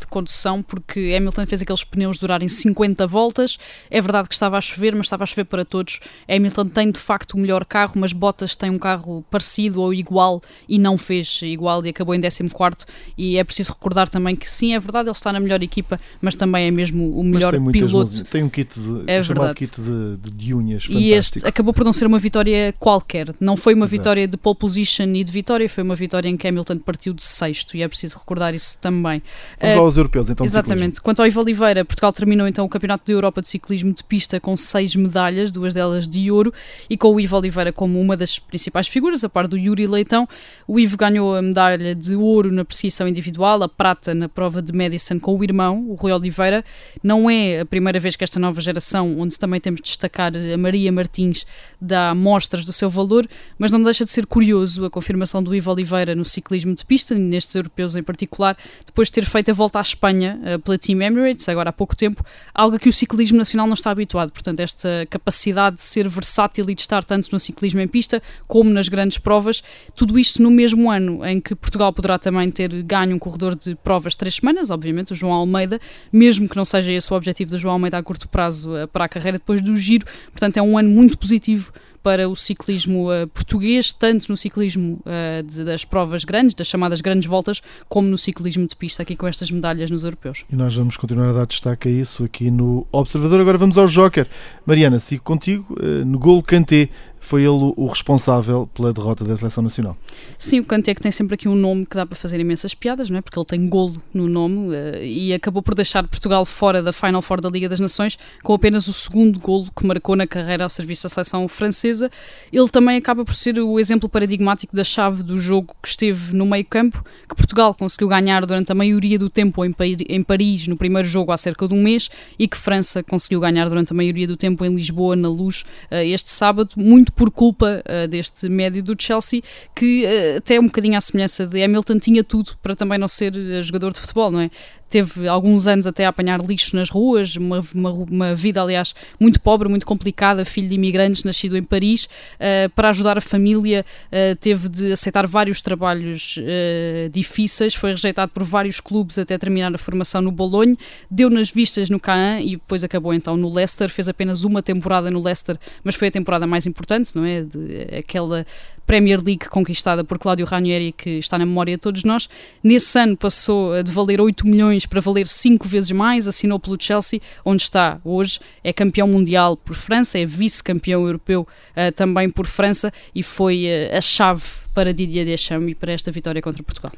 de 0.00 0.06
condução, 0.06 0.62
porque 0.62 1.14
Hamilton 1.14 1.44
fez 1.44 1.60
aqueles 1.60 1.84
pneus 1.84 2.16
durarem 2.16 2.48
50 2.48 3.06
voltas. 3.06 3.58
É 3.90 4.00
verdade 4.00 4.26
que 4.26 4.32
estava 4.32 4.56
a 4.56 4.60
chover, 4.60 4.94
mas 4.94 5.04
estava 5.04 5.24
a 5.24 5.26
chover 5.26 5.44
para 5.44 5.66
todos. 5.66 6.00
Hamilton 6.26 6.68
tem 6.68 6.90
de 6.90 6.98
facto 6.98 7.25
o 7.34 7.38
melhor 7.38 7.64
carro, 7.64 7.94
mas 7.96 8.12
Bottas 8.12 8.54
tem 8.54 8.70
um 8.70 8.78
carro 8.78 9.24
parecido 9.30 9.80
ou 9.80 9.92
igual 9.92 10.40
e 10.68 10.78
não 10.78 10.96
fez 10.98 11.40
igual 11.42 11.84
e 11.84 11.88
acabou 11.88 12.14
em 12.14 12.20
14. 12.20 12.86
E 13.16 13.36
é 13.36 13.44
preciso 13.44 13.72
recordar 13.72 14.08
também 14.08 14.36
que 14.36 14.50
sim, 14.50 14.74
é 14.74 14.80
verdade, 14.80 15.08
ele 15.08 15.16
está 15.16 15.32
na 15.32 15.40
melhor 15.40 15.62
equipa, 15.62 15.98
mas 16.20 16.36
também 16.36 16.66
é 16.66 16.70
mesmo 16.70 17.18
o 17.18 17.24
melhor 17.24 17.52
piloto. 17.70 18.24
Tem 18.24 18.42
um 18.42 18.48
kit 18.48 18.78
de, 18.78 19.04
é 19.06 19.20
verdade. 19.20 19.54
kit 19.54 19.80
de, 19.80 20.16
de, 20.16 20.30
de 20.30 20.54
unhas 20.54 20.84
fantástico. 20.84 21.00
E 21.00 21.12
este 21.12 21.46
acabou 21.46 21.72
por 21.72 21.84
não 21.84 21.92
ser 21.92 22.06
uma 22.06 22.18
vitória 22.18 22.74
qualquer. 22.78 23.34
Não 23.40 23.56
foi 23.56 23.74
uma 23.74 23.86
Exato. 23.86 23.98
vitória 23.98 24.28
de 24.28 24.36
pole 24.36 24.56
position 24.56 25.14
e 25.14 25.24
de 25.24 25.32
vitória, 25.32 25.68
foi 25.68 25.82
uma 25.82 25.94
vitória 25.94 26.28
em 26.28 26.36
que 26.36 26.46
Hamilton 26.46 26.78
partiu 26.78 27.12
de 27.12 27.24
sexto 27.24 27.76
e 27.76 27.82
é 27.82 27.88
preciso 27.88 28.18
recordar 28.18 28.54
isso 28.54 28.78
também. 28.78 29.22
Vamos 29.60 29.76
uh, 29.76 29.80
aos 29.80 29.96
europeus 29.96 30.30
então. 30.30 30.44
Exatamente. 30.44 31.00
Quanto 31.00 31.20
ao 31.20 31.26
Ivo 31.26 31.40
Oliveira, 31.40 31.84
Portugal 31.84 32.12
terminou 32.12 32.46
então 32.46 32.64
o 32.64 32.68
Campeonato 32.68 33.04
da 33.06 33.12
Europa 33.12 33.42
de 33.42 33.48
Ciclismo 33.48 33.92
de 33.92 34.02
Pista 34.04 34.40
com 34.40 34.54
seis 34.56 34.94
medalhas, 34.94 35.50
duas 35.50 35.74
delas 35.74 36.06
de 36.08 36.30
ouro, 36.30 36.52
e 36.88 36.96
com 36.96 37.15
o 37.16 37.20
Ivo 37.20 37.36
Oliveira 37.36 37.72
como 37.72 38.00
uma 38.00 38.16
das 38.16 38.38
principais 38.38 38.86
figuras, 38.86 39.24
a 39.24 39.28
par 39.28 39.48
do 39.48 39.56
Yuri 39.56 39.86
Leitão. 39.86 40.28
O 40.68 40.78
Ivo 40.78 40.96
ganhou 40.96 41.34
a 41.34 41.42
medalha 41.42 41.94
de 41.94 42.14
ouro 42.14 42.52
na 42.52 42.64
perseguição 42.64 43.08
individual, 43.08 43.62
a 43.62 43.68
prata 43.68 44.14
na 44.14 44.28
prova 44.28 44.60
de 44.60 44.72
Madison 44.72 45.18
com 45.18 45.36
o 45.36 45.42
irmão, 45.42 45.88
o 45.88 45.94
Rui 45.94 46.12
Oliveira. 46.12 46.64
Não 47.02 47.28
é 47.30 47.60
a 47.60 47.66
primeira 47.66 47.98
vez 47.98 48.16
que 48.16 48.24
esta 48.24 48.38
nova 48.38 48.60
geração, 48.60 49.18
onde 49.18 49.38
também 49.38 49.60
temos 49.60 49.80
de 49.80 49.84
destacar 49.84 50.32
a 50.36 50.56
Maria 50.56 50.92
Martins, 50.92 51.46
dá 51.80 52.14
mostras 52.14 52.64
do 52.64 52.72
seu 52.72 52.90
valor, 52.90 53.26
mas 53.58 53.72
não 53.72 53.82
deixa 53.82 54.04
de 54.04 54.10
ser 54.10 54.26
curioso 54.26 54.84
a 54.84 54.90
confirmação 54.90 55.42
do 55.42 55.54
Ivo 55.54 55.70
Oliveira 55.70 56.14
no 56.14 56.24
ciclismo 56.24 56.74
de 56.74 56.84
pista, 56.84 57.14
nestes 57.14 57.54
europeus 57.54 57.96
em 57.96 58.02
particular, 58.02 58.56
depois 58.84 59.08
de 59.08 59.12
ter 59.12 59.24
feito 59.24 59.50
a 59.50 59.54
volta 59.54 59.78
à 59.78 59.82
Espanha 59.82 60.38
uh, 60.42 60.58
pela 60.60 60.78
Team 60.78 61.00
Emirates, 61.00 61.48
agora 61.48 61.70
há 61.70 61.72
pouco 61.72 61.96
tempo, 61.96 62.24
algo 62.54 62.76
a 62.76 62.78
que 62.78 62.88
o 62.88 62.92
ciclismo 62.92 63.38
nacional 63.38 63.66
não 63.66 63.74
está 63.74 63.90
habituado. 63.90 64.30
Portanto, 64.30 64.60
esta 64.60 65.06
capacidade 65.08 65.76
de 65.76 65.84
ser 65.84 66.08
versátil 66.08 66.68
e 66.68 66.74
de 66.74 66.80
estar 66.80 67.04
tanto 67.06 67.28
no 67.32 67.38
ciclismo 67.40 67.80
em 67.80 67.88
pista 67.88 68.22
como 68.46 68.70
nas 68.70 68.88
grandes 68.88 69.18
provas, 69.18 69.62
tudo 69.94 70.18
isto 70.18 70.42
no 70.42 70.50
mesmo 70.50 70.90
ano 70.90 71.24
em 71.24 71.40
que 71.40 71.54
Portugal 71.54 71.92
poderá 71.92 72.18
também 72.18 72.50
ter 72.50 72.82
ganho 72.82 73.16
um 73.16 73.18
corredor 73.18 73.54
de 73.54 73.74
provas 73.76 74.14
três 74.14 74.36
semanas, 74.36 74.70
obviamente, 74.70 75.12
o 75.12 75.14
João 75.14 75.32
Almeida, 75.32 75.80
mesmo 76.12 76.48
que 76.48 76.56
não 76.56 76.64
seja 76.64 76.92
esse 76.92 77.12
o 77.12 77.16
objetivo 77.16 77.50
do 77.50 77.58
João 77.58 77.74
Almeida 77.74 77.98
a 77.98 78.02
curto 78.02 78.28
prazo 78.28 78.74
uh, 78.74 78.88
para 78.88 79.04
a 79.04 79.08
carreira 79.08 79.38
depois 79.38 79.62
do 79.62 79.76
giro. 79.76 80.06
Portanto, 80.30 80.56
é 80.56 80.62
um 80.62 80.76
ano 80.76 80.90
muito 80.90 81.16
positivo 81.16 81.72
para 82.06 82.28
o 82.28 82.36
ciclismo 82.36 83.10
uh, 83.10 83.26
português, 83.26 83.92
tanto 83.92 84.26
no 84.28 84.36
ciclismo 84.36 85.00
uh, 85.00 85.42
de, 85.42 85.64
das 85.64 85.84
provas 85.84 86.22
grandes, 86.22 86.54
das 86.54 86.68
chamadas 86.68 87.00
grandes 87.00 87.28
voltas, 87.28 87.60
como 87.88 88.06
no 88.06 88.16
ciclismo 88.16 88.64
de 88.64 88.76
pista, 88.76 89.02
aqui 89.02 89.16
com 89.16 89.26
estas 89.26 89.50
medalhas 89.50 89.90
nos 89.90 90.04
europeus. 90.04 90.44
E 90.48 90.54
nós 90.54 90.76
vamos 90.76 90.96
continuar 90.96 91.30
a 91.30 91.32
dar 91.32 91.46
destaque 91.46 91.88
a 91.88 91.90
isso 91.90 92.22
aqui 92.22 92.48
no 92.48 92.86
Observador. 92.92 93.40
Agora 93.40 93.58
vamos 93.58 93.76
ao 93.76 93.88
Joker. 93.88 94.28
Mariana, 94.64 95.00
sigo 95.00 95.24
contigo 95.24 95.76
uh, 95.80 96.04
no 96.04 96.16
gol 96.16 96.44
Kanté 96.44 96.90
foi 97.26 97.42
ele 97.42 97.72
o 97.76 97.86
responsável 97.88 98.68
pela 98.72 98.92
derrota 98.92 99.24
da 99.24 99.36
seleção 99.36 99.60
nacional. 99.60 99.96
Sim, 100.38 100.60
o 100.60 100.64
Kanté 100.64 100.94
que 100.94 101.00
tem 101.00 101.10
sempre 101.10 101.34
aqui 101.34 101.48
um 101.48 101.56
nome 101.56 101.84
que 101.84 101.96
dá 101.96 102.06
para 102.06 102.14
fazer 102.14 102.38
imensas 102.38 102.72
piadas, 102.72 103.10
não 103.10 103.18
é? 103.18 103.20
porque 103.20 103.36
ele 103.36 103.44
tem 103.44 103.68
golo 103.68 104.00
no 104.14 104.28
nome 104.28 104.68
uh, 104.68 105.02
e 105.02 105.34
acabou 105.34 105.60
por 105.60 105.74
deixar 105.74 106.06
Portugal 106.06 106.44
fora 106.44 106.80
da 106.80 106.92
Final 106.92 107.20
Four 107.20 107.40
da 107.40 107.48
Liga 107.48 107.68
das 107.68 107.80
Nações 107.80 108.16
com 108.44 108.54
apenas 108.54 108.86
o 108.86 108.92
segundo 108.92 109.40
golo 109.40 109.66
que 109.74 109.84
marcou 109.84 110.14
na 110.14 110.24
carreira 110.24 110.62
ao 110.62 110.70
serviço 110.70 111.02
da 111.02 111.08
seleção 111.08 111.48
francesa. 111.48 112.12
Ele 112.52 112.68
também 112.68 112.96
acaba 112.96 113.24
por 113.24 113.34
ser 113.34 113.58
o 113.58 113.80
exemplo 113.80 114.08
paradigmático 114.08 114.76
da 114.76 114.84
chave 114.84 115.24
do 115.24 115.36
jogo 115.36 115.74
que 115.82 115.88
esteve 115.88 116.32
no 116.32 116.46
meio 116.46 116.64
campo, 116.64 117.04
que 117.28 117.34
Portugal 117.34 117.74
conseguiu 117.74 118.06
ganhar 118.06 118.46
durante 118.46 118.70
a 118.70 118.74
maioria 118.74 119.18
do 119.18 119.28
tempo 119.28 119.64
em, 119.64 120.22
Paris, 120.22 120.68
no 120.68 120.76
primeiro 120.76 121.08
jogo 121.08 121.32
há 121.32 121.36
cerca 121.36 121.66
de 121.66 121.74
um 121.74 121.82
mês, 121.82 122.08
e 122.38 122.46
que 122.46 122.56
França 122.56 123.02
conseguiu 123.02 123.40
ganhar 123.40 123.68
durante 123.68 123.92
a 123.92 123.96
maioria 123.96 124.28
do 124.28 124.36
tempo 124.36 124.64
em 124.64 124.72
Lisboa, 124.72 125.16
na 125.16 125.28
Luz, 125.28 125.64
uh, 125.90 125.96
este 125.96 126.30
sábado, 126.30 126.70
muito 126.76 127.15
por 127.16 127.30
culpa 127.30 127.82
uh, 127.82 128.06
deste 128.06 128.46
médio 128.48 128.82
do 128.82 128.94
Chelsea, 128.96 129.42
que 129.74 130.04
uh, 130.04 130.36
até 130.36 130.60
um 130.60 130.66
bocadinho 130.66 130.96
à 130.96 131.00
semelhança 131.00 131.46
de 131.46 131.62
Hamilton 131.62 131.98
tinha 131.98 132.22
tudo 132.22 132.52
para 132.62 132.76
também 132.76 132.98
não 132.98 133.08
ser 133.08 133.34
eh, 133.34 133.62
jogador 133.62 133.92
de 133.92 134.00
futebol, 134.00 134.30
não 134.30 134.40
é? 134.40 134.50
Teve 134.88 135.26
alguns 135.26 135.66
anos 135.66 135.86
até 135.86 136.06
a 136.06 136.08
apanhar 136.08 136.40
lixo 136.40 136.76
nas 136.76 136.88
ruas, 136.88 137.36
uma, 137.36 137.64
uma, 137.74 137.90
uma, 137.90 138.34
vida, 138.34 138.62
aliás, 138.62 138.94
muito 139.18 139.40
pobre, 139.40 139.68
muito 139.68 139.84
complicada, 139.84 140.44
filho 140.44 140.68
de 140.68 140.74
imigrantes, 140.74 141.24
nascido 141.24 141.56
em 141.56 141.62
Paris. 141.62 142.04
Uh, 142.04 142.70
para 142.74 142.90
ajudar 142.90 143.18
a 143.18 143.20
família, 143.20 143.84
uh, 144.06 144.36
teve 144.36 144.68
de 144.68 144.92
aceitar 144.92 145.26
vários 145.26 145.60
trabalhos 145.60 146.36
uh, 146.38 147.08
difíceis, 147.10 147.74
foi 147.74 147.90
rejeitado 147.90 148.30
por 148.32 148.44
vários 148.44 148.80
clubes 148.80 149.18
até 149.18 149.36
terminar 149.36 149.74
a 149.74 149.78
formação 149.78 150.22
no 150.22 150.30
Bolonha, 150.30 150.76
deu 151.10 151.28
nas 151.30 151.50
vistas 151.50 151.90
no 151.90 151.98
Caen 151.98 152.46
e 152.46 152.50
depois 152.52 152.84
acabou 152.84 153.12
então 153.12 153.36
no 153.36 153.52
Leicester. 153.52 153.88
Fez 153.88 154.08
apenas 154.08 154.44
uma 154.44 154.62
temporada 154.62 155.10
no 155.10 155.22
Leicester, 155.22 155.58
mas 155.82 155.94
foi 155.94 156.08
a 156.08 156.10
temporada 156.10 156.46
mais 156.46 156.66
importante, 156.66 157.14
não 157.14 157.24
é? 157.24 157.42
De, 157.42 157.96
aquela 157.98 158.46
Premier 158.86 159.20
League 159.22 159.48
conquistada 159.48 160.04
por 160.04 160.18
Cláudio 160.18 160.46
Ranieri, 160.46 160.92
que 160.92 161.18
está 161.18 161.36
na 161.36 161.44
memória 161.44 161.76
de 161.76 161.80
todos 161.80 162.04
nós. 162.04 162.28
Nesse 162.62 162.98
ano 162.98 163.16
passou 163.16 163.82
de 163.82 163.90
valer 163.90 164.20
8 164.20 164.46
milhões 164.46 164.86
para 164.86 165.00
valer 165.00 165.26
5 165.26 165.66
vezes 165.66 165.90
mais, 165.90 166.28
assinou 166.28 166.58
pelo 166.60 166.76
Chelsea, 166.80 167.20
onde 167.44 167.62
está 167.62 167.98
hoje, 168.04 168.38
é 168.62 168.72
campeão 168.72 169.08
mundial 169.08 169.56
por 169.56 169.74
França, 169.74 170.18
é 170.18 170.24
vice-campeão 170.24 171.04
europeu 171.04 171.42
uh, 171.42 171.92
também 171.92 172.30
por 172.30 172.46
França 172.46 172.92
e 173.14 173.22
foi 173.22 173.64
uh, 173.66 173.96
a 173.96 174.00
chave 174.00 174.44
para 174.72 174.94
Didier 174.94 175.26
Deschamps 175.26 175.70
e 175.70 175.74
para 175.74 175.92
esta 175.92 176.12
vitória 176.12 176.40
contra 176.40 176.62
Portugal. 176.62 176.92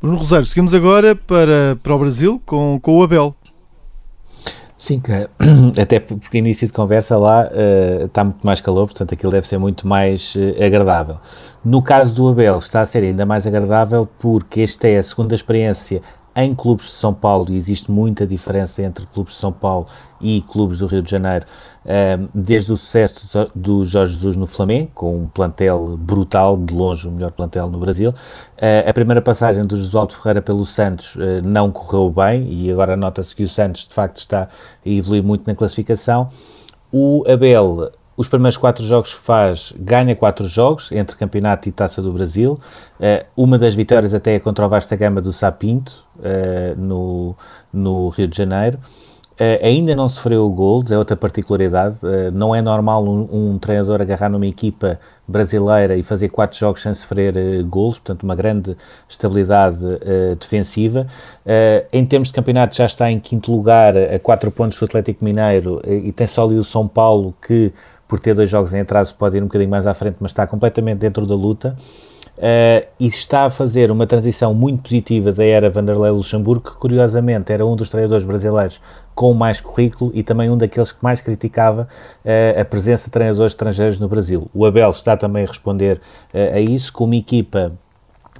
Bruno 0.00 0.18
Rosário, 0.18 0.46
seguimos 0.46 0.74
agora 0.74 1.16
para, 1.16 1.76
para 1.82 1.94
o 1.94 1.98
Brasil 1.98 2.40
com, 2.44 2.78
com 2.80 2.98
o 2.98 3.02
Abel. 3.02 3.34
Sim, 4.78 5.00
até 5.80 5.98
porque 5.98 6.36
início 6.36 6.66
de 6.66 6.72
conversa 6.72 7.16
lá 7.16 7.48
uh, 7.48 8.04
está 8.04 8.24
muito 8.24 8.46
mais 8.46 8.60
calor, 8.60 8.86
portanto 8.86 9.14
aquilo 9.14 9.32
deve 9.32 9.46
ser 9.46 9.58
muito 9.58 9.86
mais 9.88 10.34
uh, 10.34 10.62
agradável. 10.62 11.16
No 11.64 11.82
caso 11.82 12.14
do 12.14 12.28
Abel 12.28 12.58
está 12.58 12.82
a 12.82 12.86
ser 12.86 13.02
ainda 13.02 13.24
mais 13.24 13.46
agradável 13.46 14.06
porque 14.18 14.60
esta 14.60 14.86
é 14.86 14.98
a 14.98 15.02
segunda 15.02 15.34
experiência 15.34 16.02
em 16.36 16.54
clubes 16.54 16.86
de 16.86 16.92
São 16.92 17.14
Paulo, 17.14 17.46
e 17.50 17.56
existe 17.56 17.90
muita 17.90 18.26
diferença 18.26 18.82
entre 18.82 19.06
clubes 19.06 19.32
de 19.32 19.40
São 19.40 19.50
Paulo 19.50 19.86
e 20.20 20.42
clubes 20.42 20.78
do 20.78 20.86
Rio 20.86 21.02
de 21.02 21.10
Janeiro, 21.10 21.46
ehm, 21.84 22.28
desde 22.34 22.72
o 22.72 22.76
sucesso 22.76 23.50
do 23.54 23.84
Jorge 23.84 24.12
Jesus 24.12 24.36
no 24.36 24.46
Flamengo, 24.46 24.90
com 24.94 25.16
um 25.16 25.26
plantel 25.26 25.96
brutal, 25.96 26.56
de 26.56 26.74
longe 26.74 27.08
o 27.08 27.10
melhor 27.10 27.32
plantel 27.32 27.70
no 27.70 27.78
Brasil. 27.78 28.14
Eh, 28.58 28.84
a 28.86 28.92
primeira 28.92 29.22
passagem 29.22 29.64
do 29.64 29.76
Josualdo 29.76 30.14
Ferreira 30.14 30.42
pelo 30.42 30.66
Santos 30.66 31.16
eh, 31.18 31.40
não 31.42 31.70
correu 31.72 32.10
bem, 32.10 32.46
e 32.52 32.70
agora 32.70 32.96
nota-se 32.96 33.34
que 33.34 33.42
o 33.42 33.48
Santos 33.48 33.88
de 33.88 33.94
facto 33.94 34.18
está 34.18 34.42
a 34.42 34.48
evoluir 34.88 35.22
muito 35.22 35.46
na 35.46 35.54
classificação. 35.54 36.28
O 36.92 37.24
Abel 37.26 37.90
os 38.16 38.28
primeiros 38.28 38.56
quatro 38.56 38.84
jogos 38.84 39.14
que 39.14 39.20
faz, 39.20 39.72
ganha 39.78 40.16
quatro 40.16 40.48
jogos, 40.48 40.90
entre 40.92 41.16
campeonato 41.16 41.68
e 41.68 41.72
taça 41.72 42.00
do 42.00 42.12
Brasil. 42.12 42.58
Uh, 42.98 43.24
uma 43.36 43.58
das 43.58 43.74
vitórias 43.74 44.14
até 44.14 44.34
é 44.34 44.40
contra 44.40 44.64
o 44.64 44.68
Vasta 44.68 44.96
Gama 44.96 45.20
do 45.20 45.32
Sapinto, 45.32 46.04
uh, 46.18 46.80
no, 46.80 47.36
no 47.72 48.08
Rio 48.08 48.26
de 48.26 48.36
Janeiro. 48.36 48.78
Uh, 49.36 49.60
ainda 49.62 49.94
não 49.94 50.08
sofreu 50.08 50.48
gols, 50.48 50.90
é 50.90 50.96
outra 50.96 51.14
particularidade. 51.14 51.98
Uh, 52.02 52.30
não 52.32 52.54
é 52.54 52.62
normal 52.62 53.04
um, 53.04 53.28
um, 53.30 53.58
treinador 53.58 54.00
agarrar 54.00 54.30
numa 54.30 54.46
equipa 54.46 54.98
brasileira 55.28 55.94
e 55.94 56.02
fazer 56.02 56.30
quatro 56.30 56.58
jogos 56.58 56.80
sem 56.80 56.94
sofrer 56.94 57.34
uh, 57.36 57.66
gols, 57.66 57.98
portanto, 57.98 58.22
uma 58.22 58.34
grande 58.34 58.74
estabilidade 59.06 59.76
defensiva. 60.40 61.06
em 61.92 62.06
termos 62.06 62.28
de 62.28 62.34
campeonato, 62.34 62.74
já 62.76 62.86
está 62.86 63.10
em 63.10 63.20
quinto 63.20 63.52
lugar, 63.52 63.94
a 63.96 64.18
quatro 64.18 64.50
pontos 64.50 64.78
do 64.78 64.84
Atlético 64.86 65.22
Mineiro 65.22 65.82
e 65.84 66.12
tem 66.12 66.26
só 66.26 66.44
ali 66.44 66.56
o 66.56 66.64
São 66.64 66.88
Paulo 66.88 67.34
que 67.46 67.72
por 68.08 68.20
ter 68.20 68.34
dois 68.34 68.48
jogos 68.50 68.72
em 68.72 68.80
atraso, 68.80 69.14
pode 69.14 69.36
ir 69.36 69.42
um 69.42 69.46
bocadinho 69.46 69.70
mais 69.70 69.86
à 69.86 69.94
frente, 69.94 70.16
mas 70.20 70.30
está 70.30 70.46
completamente 70.46 70.98
dentro 70.98 71.26
da 71.26 71.34
luta. 71.34 71.76
Uh, 72.36 72.84
e 73.00 73.06
está 73.06 73.46
a 73.46 73.50
fazer 73.50 73.90
uma 73.90 74.06
transição 74.06 74.52
muito 74.52 74.82
positiva 74.82 75.32
da 75.32 75.42
era 75.42 75.70
Vanderlei 75.70 76.10
Luxemburgo, 76.10 76.70
que 76.70 76.76
curiosamente 76.76 77.50
era 77.50 77.64
um 77.64 77.74
dos 77.74 77.88
treinadores 77.88 78.26
brasileiros 78.26 78.78
com 79.14 79.32
mais 79.32 79.58
currículo 79.58 80.10
e 80.12 80.22
também 80.22 80.50
um 80.50 80.56
daqueles 80.58 80.92
que 80.92 80.98
mais 81.02 81.22
criticava 81.22 81.88
uh, 82.22 82.60
a 82.60 82.64
presença 82.66 83.06
de 83.06 83.10
treinadores 83.10 83.52
estrangeiros 83.52 83.98
no 83.98 84.06
Brasil. 84.06 84.50
O 84.52 84.66
Abel 84.66 84.90
está 84.90 85.16
também 85.16 85.44
a 85.44 85.46
responder 85.46 85.96
uh, 86.34 86.56
a 86.56 86.60
isso, 86.60 86.92
com 86.92 87.04
uma 87.04 87.16
equipa 87.16 87.72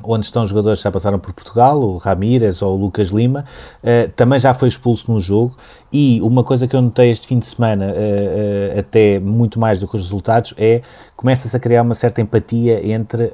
onde 0.07 0.27
estão 0.27 0.47
jogadores 0.47 0.79
que 0.79 0.85
já 0.85 0.93
passaram 0.93 1.19
por 1.19 1.33
Portugal, 1.33 1.81
o 1.81 1.97
Ramírez 1.97 2.63
ou 2.63 2.75
o 2.75 2.81
Lucas 2.81 3.09
Lima, 3.09 3.45
uh, 3.83 4.11
também 4.15 4.39
já 4.39 4.55
foi 4.55 4.69
expulso 4.69 5.11
num 5.11 5.21
jogo. 5.21 5.57
E 5.93 6.21
uma 6.21 6.45
coisa 6.45 6.67
que 6.67 6.77
eu 6.77 6.83
notei 6.83 7.11
este 7.11 7.27
fim 7.27 7.39
de 7.39 7.47
semana, 7.47 7.87
uh, 7.87 8.77
uh, 8.77 8.79
até 8.79 9.19
muito 9.19 9.59
mais 9.59 9.79
do 9.79 9.89
que 9.89 9.97
os 9.97 10.03
resultados, 10.03 10.55
é 10.57 10.83
começa-se 11.17 11.57
a 11.57 11.61
criar 11.61 11.83
uma 11.83 11.95
certa 11.95 12.21
empatia 12.21 12.87
entre 12.87 13.31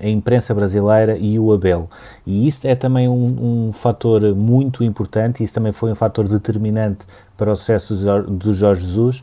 a 0.00 0.08
imprensa 0.08 0.54
brasileira 0.54 1.16
e 1.16 1.38
o 1.38 1.52
Abel. 1.52 1.88
E 2.26 2.48
isso 2.48 2.66
é 2.66 2.74
também 2.74 3.06
um, 3.08 3.68
um 3.68 3.72
fator 3.72 4.34
muito 4.34 4.82
importante, 4.82 5.44
isso 5.44 5.52
também 5.52 5.72
foi 5.72 5.92
um 5.92 5.94
fator 5.94 6.26
determinante 6.26 7.04
para 7.36 7.52
o 7.52 7.56
sucesso 7.56 7.94
do 8.26 8.52
Jorge 8.54 8.86
Jesus. 8.86 9.22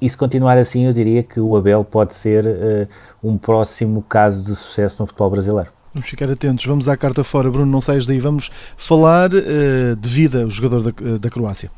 e 0.00 0.08
se 0.08 0.16
continuar 0.16 0.58
assim, 0.58 0.86
eu 0.86 0.92
diria 0.92 1.22
que 1.22 1.38
o 1.38 1.56
Abel 1.56 1.84
pode 1.84 2.14
ser 2.14 2.88
um 3.22 3.38
próximo 3.38 4.02
caso 4.02 4.42
de 4.42 4.56
sucesso 4.56 4.96
no 5.00 5.06
futebol 5.06 5.30
brasileiro. 5.30 5.75
Vamos 5.96 6.10
ficar 6.10 6.30
atentos. 6.30 6.66
Vamos 6.66 6.88
à 6.88 6.96
carta 6.96 7.24
fora. 7.24 7.50
Bruno, 7.50 7.72
não 7.72 7.80
saias 7.80 8.04
daí. 8.04 8.20
Vamos 8.20 8.50
falar 8.76 9.30
uh, 9.32 9.96
de 9.96 10.08
vida, 10.10 10.46
o 10.46 10.50
jogador 10.50 10.82
da, 10.82 10.90
eh, 10.90 11.18
da 11.18 11.30
Croácia. 11.30 11.70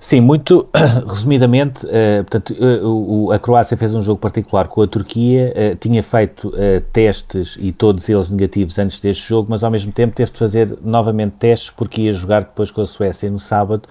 Sim, 0.00 0.20
muito 0.20 0.68
resumidamente, 1.08 1.84
uh, 1.84 2.22
portanto, 2.22 2.54
uh, 2.54 3.32
a 3.32 3.38
Croácia 3.38 3.76
fez 3.76 3.92
um 3.92 4.00
jogo 4.00 4.20
particular 4.20 4.68
com 4.68 4.80
a 4.80 4.86
Turquia, 4.86 5.52
uh, 5.52 5.76
tinha 5.76 6.04
feito 6.04 6.52
testes 6.92 7.56
e 7.58 7.72
todos 7.72 8.08
eles 8.08 8.30
negativos 8.30 8.78
antes 8.78 9.00
deste 9.00 9.28
jogo, 9.28 9.48
mas 9.50 9.64
ao 9.64 9.70
mesmo 9.70 9.90
tempo 9.90 10.14
teve 10.14 10.30
de 10.30 10.38
fazer 10.38 10.78
novamente 10.84 11.32
testes 11.32 11.70
porque 11.70 12.02
ia 12.02 12.12
jogar 12.12 12.40
depois 12.40 12.70
com 12.70 12.80
a 12.80 12.86
Suécia 12.86 13.28
no 13.28 13.40
sábado 13.40 13.88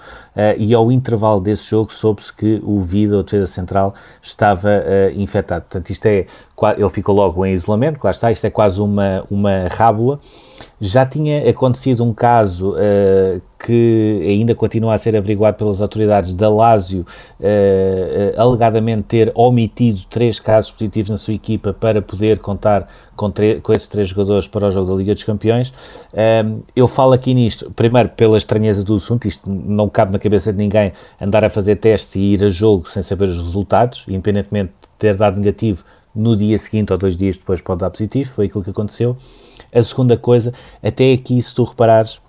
e 0.57 0.73
ao 0.73 0.91
intervalo 0.91 1.41
desse 1.41 1.69
jogo 1.69 1.91
soube-se 1.93 2.31
que 2.31 2.61
o 2.63 2.81
Vida, 2.81 3.17
o 3.17 3.23
defesa 3.23 3.47
central, 3.47 3.93
estava 4.21 4.69
infectado. 5.15 5.63
Portanto, 5.63 5.89
isto 5.89 6.05
é, 6.05 6.25
ele 6.77 6.89
ficou 6.89 7.15
logo 7.15 7.45
em 7.45 7.53
isolamento, 7.53 7.99
lá 8.03 8.11
está, 8.11 8.31
isto 8.31 8.45
é 8.45 8.49
quase 8.49 8.79
uma, 8.79 9.23
uma 9.29 9.67
rábula. 9.67 10.19
Já 10.79 11.05
tinha 11.05 11.49
acontecido 11.49 12.03
um 12.03 12.13
caso 12.13 12.73
uh, 12.73 13.41
que 13.57 14.21
ainda 14.23 14.53
continua 14.53 14.93
a 14.93 14.97
ser 14.97 15.15
averiguado 15.15 15.57
pelas 15.57 15.81
autoridades 15.81 16.33
da 16.33 16.49
Lazio, 16.49 17.01
uh, 17.39 17.43
uh, 17.43 18.41
alegadamente 18.41 19.03
ter 19.03 19.31
omitido 19.33 20.01
três 20.09 20.39
casos 20.39 20.69
positivos 20.71 21.09
na 21.09 21.17
sua 21.17 21.33
equipa 21.33 21.73
para 21.73 22.01
poder 22.01 22.39
contar 22.39 22.87
com, 23.15 23.31
com 23.63 23.73
esses 23.73 23.87
três 23.87 24.09
jogadores 24.09 24.47
para 24.47 24.67
o 24.67 24.71
jogo 24.71 24.91
da 24.91 24.97
Liga 24.97 25.13
dos 25.13 25.23
Campeões. 25.23 25.73
eu 26.75 26.87
falo 26.87 27.13
aqui 27.13 27.33
nisto, 27.33 27.71
primeiro 27.75 28.09
pela 28.09 28.37
estranheza 28.37 28.83
do 28.83 28.95
assunto, 28.95 29.27
isto 29.27 29.49
não 29.49 29.89
cabe 29.89 30.11
na 30.11 30.19
cabeça 30.19 30.51
de 30.53 30.59
ninguém 30.59 30.93
andar 31.19 31.43
a 31.43 31.49
fazer 31.49 31.77
testes 31.77 32.15
e 32.15 32.19
ir 32.19 32.43
a 32.43 32.49
jogo 32.49 32.87
sem 32.87 33.01
saber 33.01 33.29
os 33.29 33.41
resultados, 33.41 34.05
independentemente 34.07 34.69
de 34.69 34.87
ter 34.99 35.15
dado 35.15 35.37
negativo, 35.37 35.83
no 36.13 36.35
dia 36.35 36.57
seguinte 36.57 36.91
ou 36.91 36.97
dois 36.97 37.15
dias 37.15 37.37
depois 37.37 37.61
pode 37.61 37.79
dar 37.79 37.89
positivo, 37.89 38.31
foi 38.31 38.45
aquilo 38.45 38.63
que 38.63 38.71
aconteceu. 38.71 39.17
A 39.73 39.83
segunda 39.83 40.17
coisa, 40.17 40.53
até 40.81 41.13
aqui, 41.13 41.41
se 41.41 41.53
tu 41.53 41.63
reparares, 41.63 42.19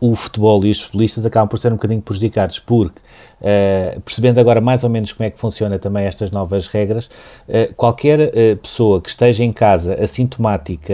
o 0.00 0.14
futebol 0.14 0.64
e 0.64 0.70
os 0.70 0.82
futebolistas 0.82 1.24
acabam 1.24 1.48
por 1.48 1.58
ser 1.58 1.72
um 1.72 1.76
bocadinho 1.76 2.02
prejudicados, 2.02 2.58
porque, 2.58 3.00
uh, 3.40 4.00
percebendo 4.00 4.38
agora 4.38 4.60
mais 4.60 4.84
ou 4.84 4.90
menos 4.90 5.12
como 5.12 5.26
é 5.26 5.30
que 5.30 5.38
funciona 5.38 5.78
também 5.78 6.04
estas 6.04 6.30
novas 6.30 6.66
regras, 6.66 7.06
uh, 7.06 7.72
qualquer 7.76 8.20
uh, 8.20 8.56
pessoa 8.56 9.00
que 9.00 9.08
esteja 9.08 9.42
em 9.44 9.52
casa 9.52 9.94
assintomática, 9.94 10.92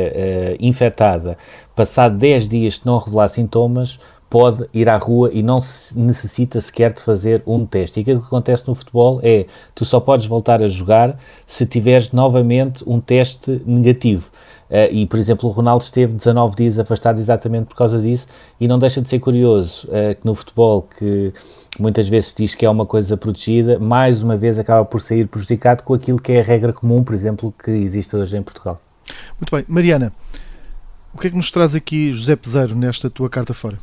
infectada, 0.60 1.36
passado 1.74 2.16
10 2.16 2.48
dias 2.48 2.74
de 2.74 2.86
não 2.86 2.98
revelar 2.98 3.28
sintomas, 3.28 3.98
pode 4.32 4.66
ir 4.72 4.88
à 4.88 4.96
rua 4.96 5.30
e 5.30 5.42
não 5.42 5.60
necessita 5.94 6.58
sequer 6.58 6.94
de 6.94 7.02
fazer 7.02 7.42
um 7.46 7.66
teste. 7.66 8.00
E 8.00 8.02
aquilo 8.02 8.20
que 8.20 8.26
acontece 8.26 8.66
no 8.66 8.74
futebol 8.74 9.20
é, 9.22 9.44
tu 9.74 9.84
só 9.84 10.00
podes 10.00 10.24
voltar 10.24 10.62
a 10.62 10.68
jogar 10.68 11.18
se 11.46 11.66
tiveres 11.66 12.12
novamente 12.12 12.82
um 12.86 12.98
teste 12.98 13.60
negativo. 13.66 14.30
Uh, 14.72 14.88
e, 14.90 15.04
por 15.04 15.18
exemplo, 15.18 15.50
o 15.50 15.52
Ronaldo 15.52 15.84
esteve 15.84 16.14
19 16.14 16.56
dias 16.56 16.78
afastado 16.78 17.20
exatamente 17.20 17.66
por 17.66 17.76
causa 17.76 18.00
disso 18.00 18.26
e 18.58 18.66
não 18.66 18.78
deixa 18.78 19.02
de 19.02 19.10
ser 19.10 19.18
curioso 19.18 19.86
uh, 19.88 20.14
que 20.18 20.24
no 20.24 20.34
futebol, 20.34 20.88
que 20.98 21.30
muitas 21.78 22.08
vezes 22.08 22.34
diz 22.34 22.54
que 22.54 22.64
é 22.64 22.70
uma 22.70 22.86
coisa 22.86 23.14
protegida, 23.14 23.78
mais 23.78 24.22
uma 24.22 24.34
vez 24.34 24.58
acaba 24.58 24.82
por 24.82 25.02
sair 25.02 25.28
prejudicado 25.28 25.82
com 25.82 25.92
aquilo 25.92 26.18
que 26.18 26.32
é 26.32 26.40
a 26.40 26.42
regra 26.42 26.72
comum, 26.72 27.04
por 27.04 27.14
exemplo, 27.14 27.52
que 27.62 27.70
existe 27.70 28.16
hoje 28.16 28.34
em 28.34 28.42
Portugal. 28.42 28.80
Muito 29.38 29.54
bem. 29.54 29.62
Mariana, 29.68 30.10
o 31.12 31.18
que 31.18 31.26
é 31.26 31.30
que 31.30 31.36
nos 31.36 31.50
traz 31.50 31.74
aqui 31.74 32.10
José 32.10 32.34
Peseiro 32.34 32.74
nesta 32.74 33.10
tua 33.10 33.28
carta 33.28 33.52
fora? 33.52 33.78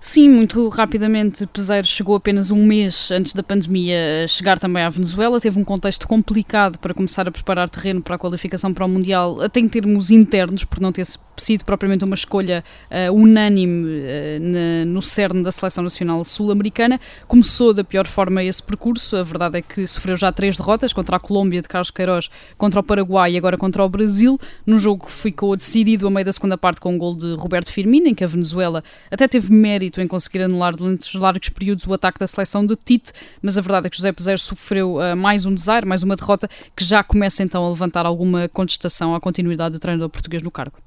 Sim, 0.00 0.28
muito 0.28 0.68
rapidamente, 0.68 1.44
Peseiro 1.46 1.86
chegou 1.86 2.14
apenas 2.14 2.52
um 2.52 2.64
mês 2.64 3.10
antes 3.10 3.32
da 3.32 3.42
pandemia 3.42 4.26
chegar 4.28 4.56
também 4.56 4.84
à 4.84 4.88
Venezuela. 4.88 5.40
Teve 5.40 5.58
um 5.58 5.64
contexto 5.64 6.06
complicado 6.06 6.78
para 6.78 6.94
começar 6.94 7.26
a 7.26 7.32
preparar 7.32 7.68
terreno 7.68 8.00
para 8.00 8.14
a 8.14 8.18
qualificação 8.18 8.72
para 8.72 8.84
o 8.84 8.88
Mundial, 8.88 9.40
até 9.40 9.58
em 9.58 9.68
termos 9.68 10.12
internos, 10.12 10.62
por 10.62 10.80
não 10.80 10.92
ter 10.92 11.04
sido 11.36 11.64
propriamente 11.64 12.04
uma 12.04 12.14
escolha 12.14 12.64
uh, 12.90 13.12
unânime 13.12 13.86
uh, 13.86 14.40
na, 14.40 14.84
no 14.86 15.02
cerne 15.02 15.42
da 15.42 15.50
seleção 15.50 15.82
nacional 15.82 16.22
sul-americana. 16.22 17.00
Começou 17.26 17.74
da 17.74 17.82
pior 17.82 18.06
forma 18.06 18.44
esse 18.44 18.62
percurso. 18.62 19.16
A 19.16 19.24
verdade 19.24 19.58
é 19.58 19.62
que 19.62 19.84
sofreu 19.84 20.16
já 20.16 20.30
três 20.30 20.56
derrotas 20.56 20.92
contra 20.92 21.16
a 21.16 21.20
Colômbia 21.20 21.60
de 21.60 21.66
Carlos 21.66 21.90
Queiroz, 21.90 22.30
contra 22.56 22.78
o 22.78 22.82
Paraguai 22.84 23.32
e 23.32 23.36
agora 23.36 23.56
contra 23.56 23.84
o 23.84 23.88
Brasil. 23.88 24.38
No 24.64 24.78
jogo 24.78 25.06
que 25.06 25.12
ficou 25.12 25.56
decidido 25.56 26.06
a 26.06 26.10
meio 26.10 26.24
da 26.24 26.32
segunda 26.32 26.56
parte 26.56 26.80
com 26.80 26.94
um 26.94 26.98
gol 26.98 27.16
de 27.16 27.34
Roberto 27.34 27.72
Firmino, 27.72 28.06
em 28.06 28.14
que 28.14 28.22
a 28.22 28.28
Venezuela 28.28 28.84
até 29.10 29.26
teve 29.26 29.52
mérito 29.52 29.87
em 29.96 30.06
conseguir 30.06 30.42
anular 30.42 30.76
durante 30.76 31.02
os 31.02 31.14
largos 31.14 31.48
períodos 31.48 31.86
o 31.86 31.92
ataque 31.92 32.18
da 32.18 32.26
seleção 32.26 32.64
de 32.64 32.76
Tite, 32.76 33.12
mas 33.40 33.56
a 33.56 33.60
verdade 33.60 33.86
é 33.86 33.90
que 33.90 33.96
José 33.96 34.12
Peseiro 34.12 34.38
sofreu 34.38 34.96
uh, 34.96 35.16
mais 35.16 35.46
um 35.46 35.54
desaire, 35.54 35.86
mais 35.86 36.02
uma 36.02 36.16
derrota, 36.16 36.48
que 36.76 36.84
já 36.84 37.02
começa 37.02 37.42
então 37.42 37.64
a 37.64 37.68
levantar 37.68 38.06
alguma 38.06 38.48
contestação 38.48 39.14
à 39.14 39.20
continuidade 39.20 39.72
do 39.72 39.78
treinador 39.78 40.08
português 40.08 40.42
no 40.42 40.50
cargo. 40.50 40.78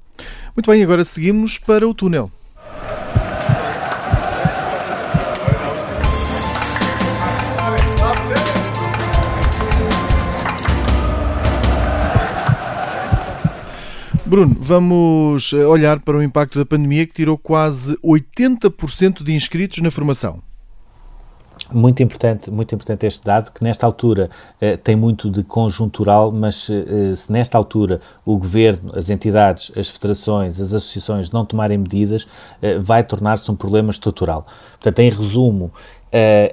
Muito 0.56 0.70
bem, 0.70 0.82
agora 0.82 1.04
seguimos 1.04 1.58
para 1.58 1.88
o 1.88 1.94
túnel. 1.94 2.30
Bruno, 14.32 14.56
vamos 14.58 15.52
eh, 15.52 15.62
olhar 15.66 16.00
para 16.00 16.16
o 16.16 16.22
impacto 16.22 16.58
da 16.58 16.64
pandemia 16.64 17.06
que 17.06 17.12
tirou 17.12 17.36
quase 17.36 17.94
80% 17.98 19.22
de 19.22 19.34
inscritos 19.34 19.80
na 19.80 19.90
formação. 19.90 20.38
Muito 21.70 22.02
importante, 22.02 22.50
muito 22.50 22.74
importante 22.74 23.04
este 23.04 23.22
dado, 23.22 23.52
que 23.52 23.62
nesta 23.62 23.84
altura 23.84 24.30
eh, 24.58 24.78
tem 24.78 24.96
muito 24.96 25.30
de 25.30 25.44
conjuntural, 25.44 26.32
mas 26.32 26.66
eh, 26.70 27.14
se 27.14 27.30
nesta 27.30 27.58
altura 27.58 28.00
o 28.24 28.38
Governo, 28.38 28.90
as 28.96 29.10
entidades, 29.10 29.70
as 29.76 29.90
federações, 29.90 30.58
as 30.58 30.72
associações 30.72 31.30
não 31.30 31.44
tomarem 31.44 31.76
medidas, 31.76 32.26
eh, 32.62 32.78
vai 32.78 33.04
tornar-se 33.04 33.50
um 33.50 33.54
problema 33.54 33.90
estrutural. 33.90 34.46
Portanto, 34.80 34.98
em 35.00 35.10
resumo, 35.10 35.70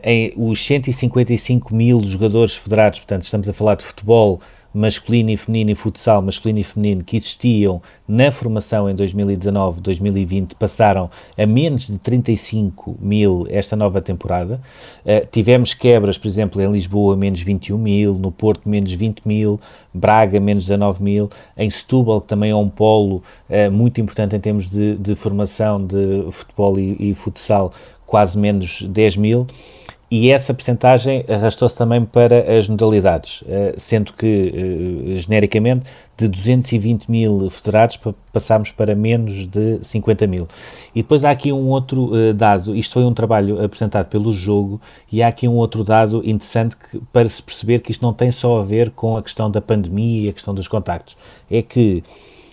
em, 0.03 0.33
os 0.35 0.65
155 0.65 1.73
mil 1.73 2.03
jogadores 2.03 2.55
federados, 2.55 2.99
portanto, 2.99 3.23
estamos 3.23 3.47
a 3.47 3.53
falar 3.53 3.75
de 3.75 3.85
futebol, 3.85 4.41
masculino 4.73 5.29
e 5.31 5.37
feminino 5.37 5.71
e 5.71 5.75
futsal 5.75 6.21
masculino 6.21 6.59
e 6.59 6.63
feminino 6.63 7.03
que 7.03 7.17
existiam 7.17 7.81
na 8.07 8.31
formação 8.31 8.89
em 8.89 8.95
2019, 8.95 9.81
2020 9.81 10.55
passaram 10.55 11.09
a 11.37 11.45
menos 11.45 11.87
de 11.87 11.97
35 11.97 12.97
mil 12.99 13.45
esta 13.49 13.75
nova 13.75 14.01
temporada. 14.01 14.61
Uh, 15.05 15.25
tivemos 15.31 15.73
quebras, 15.73 16.17
por 16.17 16.27
exemplo, 16.27 16.61
em 16.61 16.71
Lisboa 16.71 17.15
menos 17.15 17.41
21 17.41 17.77
mil, 17.77 18.13
no 18.15 18.31
Porto 18.31 18.67
menos 18.67 18.91
20 18.91 19.21
mil, 19.25 19.59
Braga 19.93 20.39
menos 20.39 20.65
19 20.65 21.03
mil, 21.03 21.29
em 21.57 21.69
Setúbal 21.69 22.21
que 22.21 22.27
também 22.27 22.51
é 22.51 22.55
um 22.55 22.69
polo 22.69 23.23
uh, 23.49 23.71
muito 23.71 23.99
importante 23.99 24.35
em 24.35 24.39
termos 24.39 24.69
de, 24.69 24.95
de 24.95 25.15
formação 25.15 25.83
de 25.85 26.27
futebol 26.31 26.79
e, 26.79 27.11
e 27.11 27.15
futsal, 27.15 27.73
quase 28.05 28.37
menos 28.37 28.81
10 28.83 29.17
mil 29.17 29.47
e 30.11 30.31
essa 30.31 30.53
percentagem 30.53 31.23
arrastou-se 31.29 31.75
também 31.75 32.03
para 32.03 32.57
as 32.57 32.67
modalidades, 32.67 33.43
eh, 33.47 33.75
sendo 33.77 34.13
que, 34.13 35.13
eh, 35.15 35.15
genericamente, 35.17 35.85
de 36.17 36.27
220 36.27 37.09
mil 37.09 37.47
federados 37.49 37.99
passámos 38.33 38.71
para 38.71 38.95
menos 38.95 39.45
de 39.45 39.79
50 39.83 40.25
mil. 40.25 40.47
E 40.95 41.03
depois 41.03 41.23
há 41.23 41.29
aqui 41.29 41.53
um 41.53 41.67
outro 41.67 42.09
eh, 42.15 42.33
dado, 42.33 42.75
isto 42.75 42.93
foi 42.93 43.03
um 43.03 43.13
trabalho 43.13 43.63
apresentado 43.63 44.07
pelo 44.07 44.33
jogo, 44.33 44.81
e 45.11 45.21
há 45.21 45.27
aqui 45.27 45.47
um 45.47 45.55
outro 45.55 45.83
dado 45.83 46.21
interessante 46.25 46.75
que, 46.75 46.99
para 47.13 47.29
se 47.29 47.41
perceber 47.41 47.79
que 47.79 47.91
isto 47.91 48.01
não 48.01 48.13
tem 48.13 48.31
só 48.31 48.61
a 48.61 48.63
ver 48.63 48.89
com 48.89 49.15
a 49.15 49.21
questão 49.21 49.49
da 49.51 49.61
pandemia 49.61 50.25
e 50.25 50.29
a 50.29 50.33
questão 50.33 50.55
dos 50.55 50.67
contactos. 50.67 51.15
É 51.51 51.61
que 51.61 52.03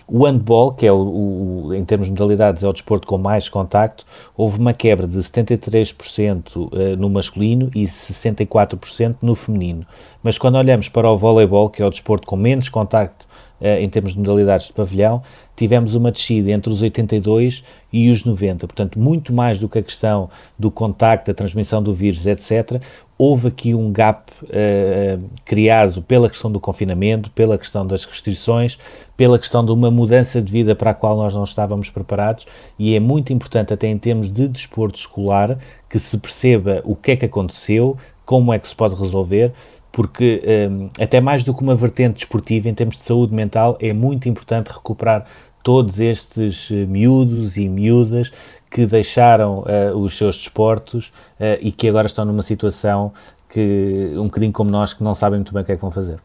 o 0.07 0.25
handball, 0.25 0.73
que 0.73 0.87
é 0.87 0.91
o, 0.91 0.97
o, 0.97 1.73
em 1.73 1.83
termos 1.83 2.07
de 2.07 2.11
modalidades, 2.11 2.63
é 2.63 2.67
o 2.67 2.71
desporto 2.71 3.05
com 3.05 3.17
mais 3.17 3.49
contacto, 3.49 4.05
houve 4.35 4.57
uma 4.57 4.73
quebra 4.73 5.05
de 5.05 5.17
73% 5.17 6.69
eh, 6.73 6.95
no 6.95 7.09
masculino 7.09 7.69
e 7.75 7.83
64% 7.83 9.17
no 9.21 9.35
feminino. 9.35 9.85
Mas 10.23 10.37
quando 10.37 10.55
olhamos 10.55 10.87
para 10.87 11.09
o 11.11 11.17
voleibol, 11.17 11.69
que 11.69 11.81
é 11.81 11.85
o 11.85 11.89
desporto 11.89 12.25
com 12.25 12.37
menos 12.37 12.69
contacto 12.69 13.27
em 13.61 13.89
termos 13.89 14.13
de 14.13 14.19
modalidades 14.19 14.67
de 14.67 14.73
pavilhão, 14.73 15.21
tivemos 15.55 15.95
uma 15.95 16.11
descida 16.11 16.51
entre 16.51 16.71
os 16.71 16.81
82 16.81 17.63
e 17.91 18.11
os 18.11 18.23
90. 18.23 18.67
Portanto, 18.67 18.99
muito 18.99 19.33
mais 19.33 19.57
do 19.57 19.67
que 19.67 19.79
a 19.79 19.83
questão 19.83 20.29
do 20.57 20.69
contacto, 20.69 21.27
da 21.27 21.33
transmissão 21.33 21.81
do 21.81 21.93
vírus, 21.93 22.25
etc. 22.25 22.81
Houve 23.17 23.47
aqui 23.47 23.73
um 23.73 23.91
gap 23.91 24.31
uh, 24.43 25.23
criado 25.43 26.03
pela 26.03 26.29
questão 26.29 26.51
do 26.51 26.59
confinamento, 26.59 27.31
pela 27.31 27.57
questão 27.57 27.85
das 27.85 28.05
restrições, 28.05 28.77
pela 29.15 29.39
questão 29.39 29.65
de 29.65 29.71
uma 29.71 29.89
mudança 29.89 30.39
de 30.39 30.51
vida 30.51 30.75
para 30.75 30.91
a 30.91 30.93
qual 30.93 31.17
nós 31.17 31.33
não 31.33 31.43
estávamos 31.43 31.89
preparados 31.89 32.45
e 32.77 32.95
é 32.95 32.99
muito 32.99 33.33
importante, 33.33 33.73
até 33.73 33.87
em 33.87 33.97
termos 33.97 34.31
de 34.31 34.47
desporto 34.47 34.99
escolar, 34.99 35.57
que 35.89 35.97
se 35.97 36.15
perceba 36.19 36.81
o 36.85 36.95
que 36.95 37.11
é 37.11 37.15
que 37.15 37.25
aconteceu, 37.25 37.97
como 38.23 38.53
é 38.53 38.59
que 38.59 38.67
se 38.67 38.75
pode 38.75 38.93
resolver, 38.93 39.53
porque 39.97 40.43
um, 40.69 40.91
até 41.01 41.19
mais 41.19 41.43
do 41.43 41.55
que 41.55 41.63
uma 41.63 41.73
vertente 41.73 42.17
desportiva, 42.17 42.69
em 42.69 42.73
termos 42.75 42.97
de 42.97 43.01
saúde 43.01 43.33
mental, 43.33 43.75
é 43.81 43.91
muito 43.93 44.29
importante 44.29 44.67
recuperar 44.67 45.25
todos 45.63 45.99
estes 45.99 46.69
eh, 46.69 46.85
miúdos 46.85 47.57
e 47.57 47.67
miúdas 47.67 48.31
que 48.69 48.85
deixaram 48.85 49.61
uh, 49.61 49.97
os 49.97 50.15
seus 50.15 50.37
desportos 50.37 51.07
uh, 51.39 51.57
e 51.59 51.71
que 51.71 51.89
agora 51.89 52.05
estão 52.05 52.25
numa 52.25 52.43
situação 52.43 53.11
que, 53.49 54.11
um 54.17 54.25
bocadinho 54.25 54.53
como 54.53 54.69
nós, 54.69 54.93
que 54.93 55.03
não 55.03 55.15
sabem 55.15 55.39
muito 55.39 55.51
bem 55.51 55.63
o 55.63 55.65
que 55.65 55.71
é 55.71 55.75
que 55.75 55.81
vão 55.81 55.89
fazer. 55.89 56.19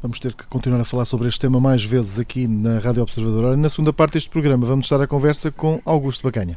Vamos 0.00 0.20
ter 0.20 0.32
que 0.32 0.46
continuar 0.46 0.80
a 0.80 0.84
falar 0.84 1.04
sobre 1.04 1.26
este 1.26 1.40
tema 1.40 1.58
mais 1.58 1.82
vezes 1.82 2.16
aqui 2.16 2.46
na 2.46 2.78
Rádio 2.78 3.02
Observador. 3.02 3.56
Na 3.56 3.68
segunda 3.68 3.92
parte 3.92 4.12
deste 4.12 4.30
programa 4.30 4.64
vamos 4.64 4.84
estar 4.84 5.02
à 5.02 5.06
conversa 5.08 5.50
com 5.50 5.80
Augusto 5.84 6.22
Bacanha. 6.22 6.56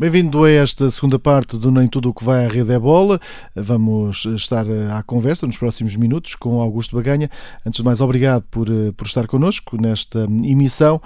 Bem-vindo 0.00 0.44
a 0.44 0.50
esta 0.50 0.90
segunda 0.90 1.18
parte 1.18 1.58
do 1.58 1.70
Nem 1.70 1.86
Tudo 1.86 2.08
o 2.08 2.14
que 2.14 2.24
vai 2.24 2.46
à 2.46 2.48
rede 2.48 2.72
é 2.72 2.78
bola. 2.78 3.20
Vamos 3.54 4.24
estar 4.24 4.64
à 4.96 5.02
conversa 5.02 5.46
nos 5.46 5.58
próximos 5.58 5.94
minutos 5.94 6.34
com 6.34 6.58
Augusto 6.58 6.96
Baganha. 6.96 7.30
Antes 7.66 7.80
de 7.80 7.84
mais, 7.84 8.00
obrigado 8.00 8.42
por, 8.50 8.66
por 8.96 9.06
estar 9.06 9.26
connosco 9.26 9.76
nesta 9.78 10.20
emissão. 10.42 11.02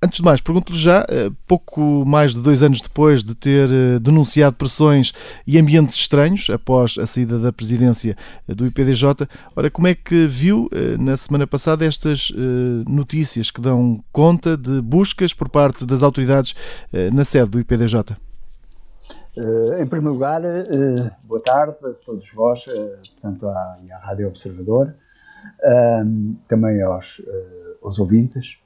Antes 0.00 0.20
de 0.20 0.24
mais, 0.24 0.40
pergunto-lhe 0.40 0.78
já, 0.78 1.04
eh, 1.08 1.28
pouco 1.44 2.04
mais 2.06 2.32
de 2.32 2.40
dois 2.40 2.62
anos 2.62 2.80
depois 2.80 3.24
de 3.24 3.34
ter 3.34 3.68
eh, 3.68 3.98
denunciado 3.98 4.54
pressões 4.54 5.12
e 5.44 5.58
ambientes 5.58 5.96
estranhos 5.96 6.48
após 6.50 6.96
a 6.98 7.04
saída 7.04 7.36
da 7.36 7.52
presidência 7.52 8.16
eh, 8.48 8.54
do 8.54 8.64
IPDJ, 8.64 9.26
ora, 9.56 9.68
como 9.68 9.88
é 9.88 9.96
que 9.96 10.24
viu 10.28 10.70
na 11.00 11.16
semana 11.16 11.48
passada 11.48 11.84
estas 11.84 12.32
notícias 12.86 13.50
que 13.50 13.60
dão 13.60 14.02
conta 14.12 14.56
de 14.56 14.80
buscas 14.80 15.32
por 15.32 15.48
parte 15.48 15.84
das 15.84 16.02
autoridades 16.02 16.54
na 17.12 17.24
sede 17.24 17.50
do 17.50 17.58
IPDJ? 17.58 18.16
Em 19.80 19.86
primeiro 19.86 20.12
lugar, 20.12 20.42
boa 21.24 21.42
tarde 21.42 21.76
a 21.84 21.92
todos 22.04 22.30
vós, 22.32 22.66
tanto 23.20 23.48
à, 23.48 23.78
à 23.92 24.06
Rádio 24.06 24.28
Observador, 24.28 24.94
também 26.48 26.82
aos, 26.82 27.20
aos 27.82 27.98
ouvintes. 27.98 28.60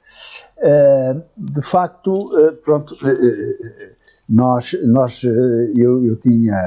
Eh, 0.57 1.15
de 1.35 1.61
facto, 1.61 2.31
eh, 2.37 2.51
pronto, 2.63 2.95
eh, 3.05 3.93
nós, 4.29 4.75
nós 4.85 5.23
eu, 5.23 6.03
eu 6.05 6.15
tinha, 6.15 6.57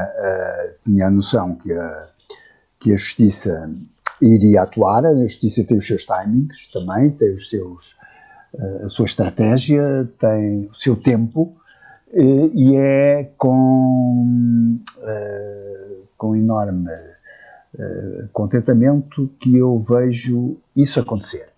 tinha 0.85 1.07
a 1.07 1.11
noção 1.11 1.57
que 1.57 1.73
a, 1.73 2.09
que 2.79 2.93
a 2.93 2.97
Justiça 2.97 3.71
iria 4.21 4.63
atuar, 4.63 5.07
a 5.07 5.15
Justiça 5.15 5.65
tem 5.65 5.79
os 5.79 5.87
seus 5.87 6.05
timings 6.05 6.71
também, 6.71 7.11
tem 7.11 7.33
os 7.35 7.49
seus, 7.49 7.97
a 8.85 8.89
sua 8.89 9.07
estratégia, 9.07 10.07
tem 10.21 10.67
o 10.67 10.75
seu 10.75 10.97
tempo, 10.97 11.57
e 12.13 12.77
é 12.77 13.33
com, 13.39 14.79
com 16.19 16.37
enorme 16.37 16.91
contentamento 18.33 19.31
que 19.41 19.57
eu 19.57 19.85
vejo 19.89 20.59
isso 20.77 21.01
acontecer 21.01 21.56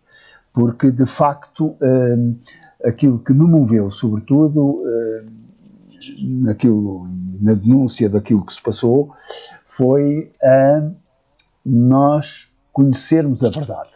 porque 0.58 0.90
de 0.90 1.06
facto 1.06 1.76
hum, 1.80 2.36
aquilo 2.84 3.20
que 3.20 3.32
me 3.32 3.46
moveu, 3.46 3.92
sobretudo 3.92 4.82
hum, 4.82 6.42
naquilo, 6.42 7.06
na 7.40 7.54
denúncia 7.54 8.08
daquilo 8.10 8.44
que 8.44 8.52
se 8.52 8.60
passou, 8.60 9.14
foi 9.68 10.32
a 10.42 10.90
nós 11.64 12.50
conhecermos 12.72 13.44
a 13.44 13.50
verdade 13.50 13.92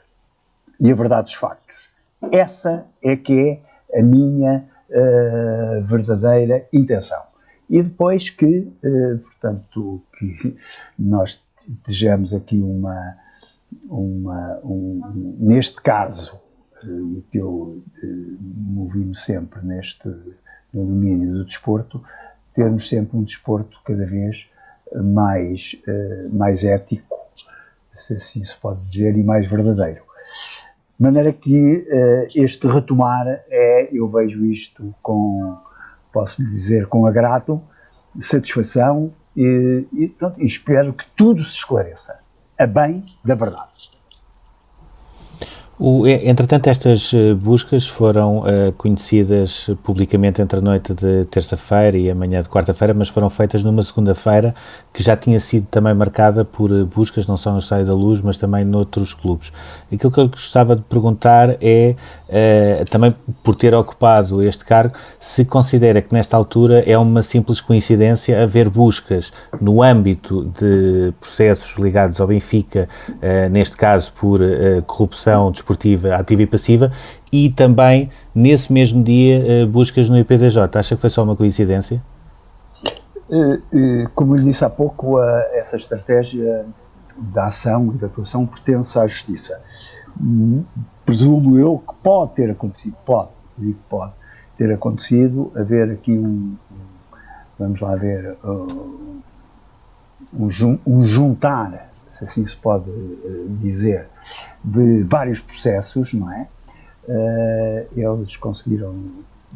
e 0.78 0.92
a 0.92 0.94
verdade 0.94 1.24
dos 1.24 1.34
factos. 1.34 1.90
Essa 2.30 2.86
é 3.02 3.16
que 3.16 3.60
é 3.92 3.98
a 3.98 4.02
minha 4.04 4.64
uh, 4.88 5.82
verdadeira 5.84 6.64
intenção. 6.72 7.24
E 7.68 7.82
depois 7.82 8.30
que, 8.30 8.72
uh, 8.84 9.18
portanto, 9.18 10.00
que 10.16 10.56
nós 10.96 11.42
estejamos 11.58 12.32
aqui 12.32 12.62
uma, 12.62 13.16
uma 13.88 14.60
um, 14.62 15.36
neste 15.40 15.82
caso, 15.82 16.40
e 16.86 17.22
que 17.30 17.38
eu 17.38 17.82
eh, 18.02 18.06
movi-me 18.40 19.16
sempre 19.16 19.64
neste 19.64 20.08
no 20.72 20.86
domínio 20.86 21.32
do 21.34 21.44
desporto, 21.44 22.02
termos 22.54 22.88
sempre 22.88 23.16
um 23.16 23.22
desporto 23.22 23.78
cada 23.84 24.06
vez 24.06 24.50
mais, 24.94 25.76
eh, 25.86 26.28
mais 26.32 26.64
ético, 26.64 27.16
se 27.90 28.14
assim 28.14 28.44
se 28.44 28.56
pode 28.56 28.84
dizer, 28.90 29.16
e 29.16 29.22
mais 29.22 29.46
verdadeiro. 29.46 30.02
De 30.98 31.02
maneira 31.02 31.32
que 31.32 31.86
eh, 31.88 32.28
este 32.34 32.66
retomar 32.66 33.26
é, 33.48 33.88
eu 33.92 34.08
vejo 34.08 34.44
isto 34.46 34.94
com, 35.02 35.58
posso 36.12 36.42
dizer, 36.42 36.86
com 36.86 37.06
agrado, 37.06 37.60
satisfação 38.20 39.12
e, 39.36 39.86
e, 39.92 40.08
pronto, 40.08 40.40
e 40.40 40.44
espero 40.44 40.92
que 40.92 41.04
tudo 41.16 41.44
se 41.44 41.56
esclareça 41.56 42.20
a 42.58 42.66
bem 42.66 43.04
da 43.24 43.34
verdade. 43.34 43.71
O, 45.78 46.06
entretanto, 46.06 46.68
estas 46.68 47.12
eh, 47.14 47.32
buscas 47.32 47.86
foram 47.86 48.40
uh, 48.40 48.72
conhecidas 48.76 49.70
publicamente 49.82 50.42
entre 50.42 50.58
a 50.58 50.62
noite 50.62 50.92
de 50.92 51.24
terça-feira 51.24 51.96
e 51.96 52.10
a 52.10 52.14
manhã 52.14 52.42
de 52.42 52.48
quarta-feira, 52.48 52.92
mas 52.92 53.08
foram 53.08 53.30
feitas 53.30 53.64
numa 53.64 53.82
segunda-feira 53.82 54.54
que 54.92 55.02
já 55.02 55.16
tinha 55.16 55.40
sido 55.40 55.66
também 55.70 55.94
marcada 55.94 56.44
por 56.44 56.70
eh, 56.70 56.84
buscas, 56.84 57.26
não 57.26 57.38
só 57.38 57.50
no 57.52 57.58
Estádio 57.58 57.86
da 57.86 57.94
Luz, 57.94 58.20
mas 58.20 58.36
também 58.36 58.66
noutros 58.66 59.14
clubes. 59.14 59.50
Aquilo 59.90 60.12
que 60.12 60.20
eu 60.20 60.28
gostava 60.28 60.76
de 60.76 60.82
perguntar 60.82 61.56
é, 61.60 61.96
uh, 62.28 62.84
também 62.90 63.14
por 63.42 63.56
ter 63.56 63.74
ocupado 63.74 64.42
este 64.42 64.66
cargo, 64.66 64.94
se 65.18 65.42
considera 65.42 66.02
que 66.02 66.12
nesta 66.12 66.36
altura 66.36 66.84
é 66.86 66.98
uma 66.98 67.22
simples 67.22 67.62
coincidência 67.62 68.42
haver 68.42 68.68
buscas 68.68 69.32
no 69.58 69.82
âmbito 69.82 70.44
de 70.60 71.14
processos 71.18 71.78
ligados 71.78 72.20
ao 72.20 72.26
Benfica, 72.26 72.88
uh, 73.08 73.48
neste 73.50 73.74
caso 73.74 74.12
por 74.12 74.40
corrupção, 74.86 75.50
desportiva 75.62 76.16
ativa 76.16 76.42
e 76.42 76.46
passiva 76.46 76.92
e 77.32 77.48
também 77.50 78.10
nesse 78.34 78.72
mesmo 78.72 79.02
dia 79.02 79.62
eh, 79.62 79.66
buscas 79.66 80.10
no 80.10 80.18
IPDJ. 80.18 80.58
Acha 80.74 80.96
que 80.96 81.00
foi 81.00 81.10
só 81.10 81.22
uma 81.22 81.36
coincidência? 81.36 82.02
Eh, 83.30 83.60
eh, 83.72 84.06
como 84.14 84.34
lhe 84.34 84.44
disse 84.44 84.64
há 84.64 84.70
pouco, 84.70 85.20
essa 85.54 85.76
estratégia 85.76 86.66
da 87.16 87.46
ação 87.46 87.92
e 87.94 87.98
da 87.98 88.08
atuação 88.08 88.44
pertence 88.44 88.98
à 88.98 89.06
Justiça. 89.06 89.60
Hum, 90.20 90.64
presumo 91.06 91.58
eu 91.58 91.78
que 91.78 91.94
pode 92.02 92.32
ter 92.32 92.50
acontecido, 92.50 92.96
pode, 93.04 93.30
digo 93.56 93.78
pode 93.88 94.12
ter 94.56 94.72
acontecido, 94.72 95.50
haver 95.56 95.90
aqui 95.90 96.12
um, 96.12 96.54
vamos 97.58 97.80
lá 97.80 97.96
ver, 97.96 98.36
um, 98.44 99.20
um 100.86 101.06
juntar 101.06 101.91
se 102.28 102.40
assim 102.40 102.46
se 102.46 102.56
pode 102.56 102.90
uh, 102.90 103.48
dizer, 103.60 104.08
de 104.62 105.02
vários 105.04 105.40
processos, 105.40 106.12
não 106.14 106.32
é? 106.32 106.48
Uh, 107.08 107.86
eles 107.98 108.36
conseguiram, 108.36 108.94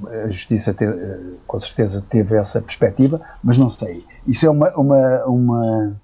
a 0.06 0.28
Justiça 0.28 0.74
te, 0.74 0.84
uh, 0.84 1.36
com 1.46 1.58
certeza 1.58 2.04
teve 2.08 2.36
essa 2.36 2.60
perspectiva, 2.60 3.20
mas 3.42 3.58
não 3.58 3.70
sei. 3.70 4.04
Isso 4.26 4.46
é 4.46 4.50
uma, 4.50 4.70
uma, 4.76 5.24
uma, 5.24 6.00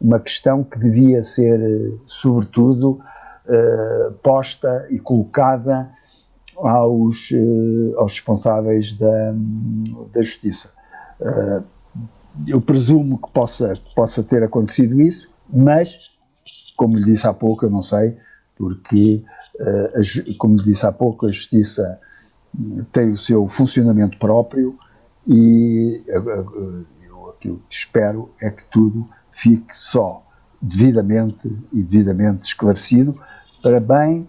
uma 0.00 0.20
questão 0.20 0.62
que 0.62 0.78
devia 0.78 1.22
ser, 1.22 1.98
sobretudo, 2.06 3.00
posta 4.24 4.88
e 4.90 4.98
colocada 4.98 5.88
aos, 6.56 7.32
aos 7.96 8.14
responsáveis 8.14 8.92
da, 8.94 9.32
da 10.12 10.20
Justiça 10.20 10.72
eu 12.46 12.60
presumo 12.60 13.18
que 13.18 13.30
possa, 13.30 13.78
possa 13.94 14.22
ter 14.22 14.42
acontecido 14.42 15.00
isso, 15.00 15.30
mas, 15.48 15.98
como 16.76 16.96
lhe 16.96 17.04
disse 17.04 17.26
há 17.26 17.32
pouco, 17.32 17.64
eu 17.64 17.70
não 17.70 17.82
sei, 17.82 18.18
porque, 18.56 19.24
uh, 19.60 20.36
como 20.38 20.56
lhe 20.56 20.64
disse 20.64 20.86
há 20.86 20.92
pouco, 20.92 21.26
a 21.26 21.30
Justiça 21.30 22.00
tem 22.92 23.12
o 23.12 23.18
seu 23.18 23.46
funcionamento 23.48 24.18
próprio 24.18 24.78
e 25.26 26.02
uh, 26.08 26.86
eu 27.06 27.30
aquilo 27.30 27.62
que 27.68 27.74
espero 27.74 28.30
é 28.40 28.50
que 28.50 28.64
tudo 28.66 29.08
fique 29.30 29.76
só 29.76 30.24
devidamente 30.60 31.46
e 31.72 31.82
devidamente 31.82 32.46
esclarecido 32.46 33.20
para 33.62 33.78
bem 33.78 34.26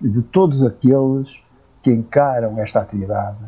de 0.00 0.22
todos 0.24 0.64
aqueles 0.64 1.44
que 1.82 1.92
encaram 1.92 2.58
esta 2.58 2.80
atividade 2.80 3.38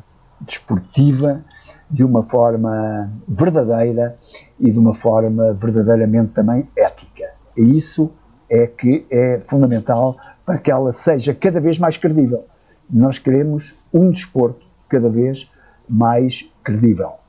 desportiva 0.46 1.42
de 1.90 2.02
uma 2.05 2.22
forma 2.22 3.12
verdadeira 3.28 4.16
e 4.59 4.70
de 4.70 4.78
uma 4.78 4.94
forma 4.94 5.52
verdadeiramente 5.52 6.33
também 6.33 6.68
ética. 6.76 7.24
E 7.57 7.76
isso 7.76 8.11
é 8.48 8.66
que 8.66 9.07
é 9.11 9.40
fundamental 9.40 10.16
para 10.44 10.59
que 10.59 10.70
ela 10.70 10.92
seja 10.92 11.35
cada 11.35 11.61
vez 11.61 11.78
mais 11.78 11.96
credível. 11.96 12.46
Nós 12.90 13.18
queremos 13.18 13.76
um 13.92 14.11
desporto 14.11 14.66
cada 14.88 15.09
vez 15.09 15.50
mais 15.88 16.50
credível. 16.62 17.21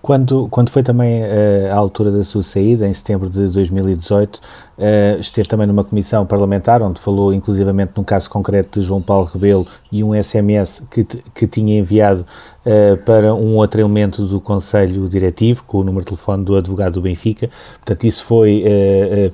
Quando, 0.00 0.48
quando 0.48 0.70
foi 0.70 0.82
também 0.82 1.22
uh, 1.22 1.74
altura 1.74 2.10
da 2.10 2.22
sua 2.22 2.42
saída, 2.42 2.86
em 2.86 2.94
setembro 2.94 3.28
de 3.28 3.48
2018, 3.48 4.36
uh, 4.36 4.40
eh, 4.78 5.16
esteve 5.18 5.48
também 5.48 5.66
numa 5.66 5.82
comissão 5.82 6.24
parlamentar, 6.24 6.80
onde 6.82 7.00
falou 7.00 7.34
inclusivamente 7.34 7.92
num 7.96 8.04
caso 8.04 8.30
concreto 8.30 8.78
de 8.78 8.86
João 8.86 9.02
Paulo 9.02 9.28
Rebelo 9.32 9.66
e 9.90 10.04
um 10.04 10.14
SMS 10.14 10.80
que, 10.88 11.04
que 11.04 11.46
tinha 11.48 11.78
enviado 11.78 12.24
uh, 12.64 12.96
para 12.98 13.34
um 13.34 13.56
outro 13.56 13.80
elemento 13.80 14.24
do 14.24 14.40
Conselho 14.40 15.08
Diretivo, 15.08 15.64
com 15.64 15.78
o 15.78 15.84
número 15.84 16.04
de 16.04 16.10
telefone 16.10 16.44
do 16.44 16.56
advogado 16.56 16.94
do 16.94 17.02
Benfica. 17.02 17.50
Portanto, 17.74 18.04
isso 18.04 18.24
foi 18.24 18.64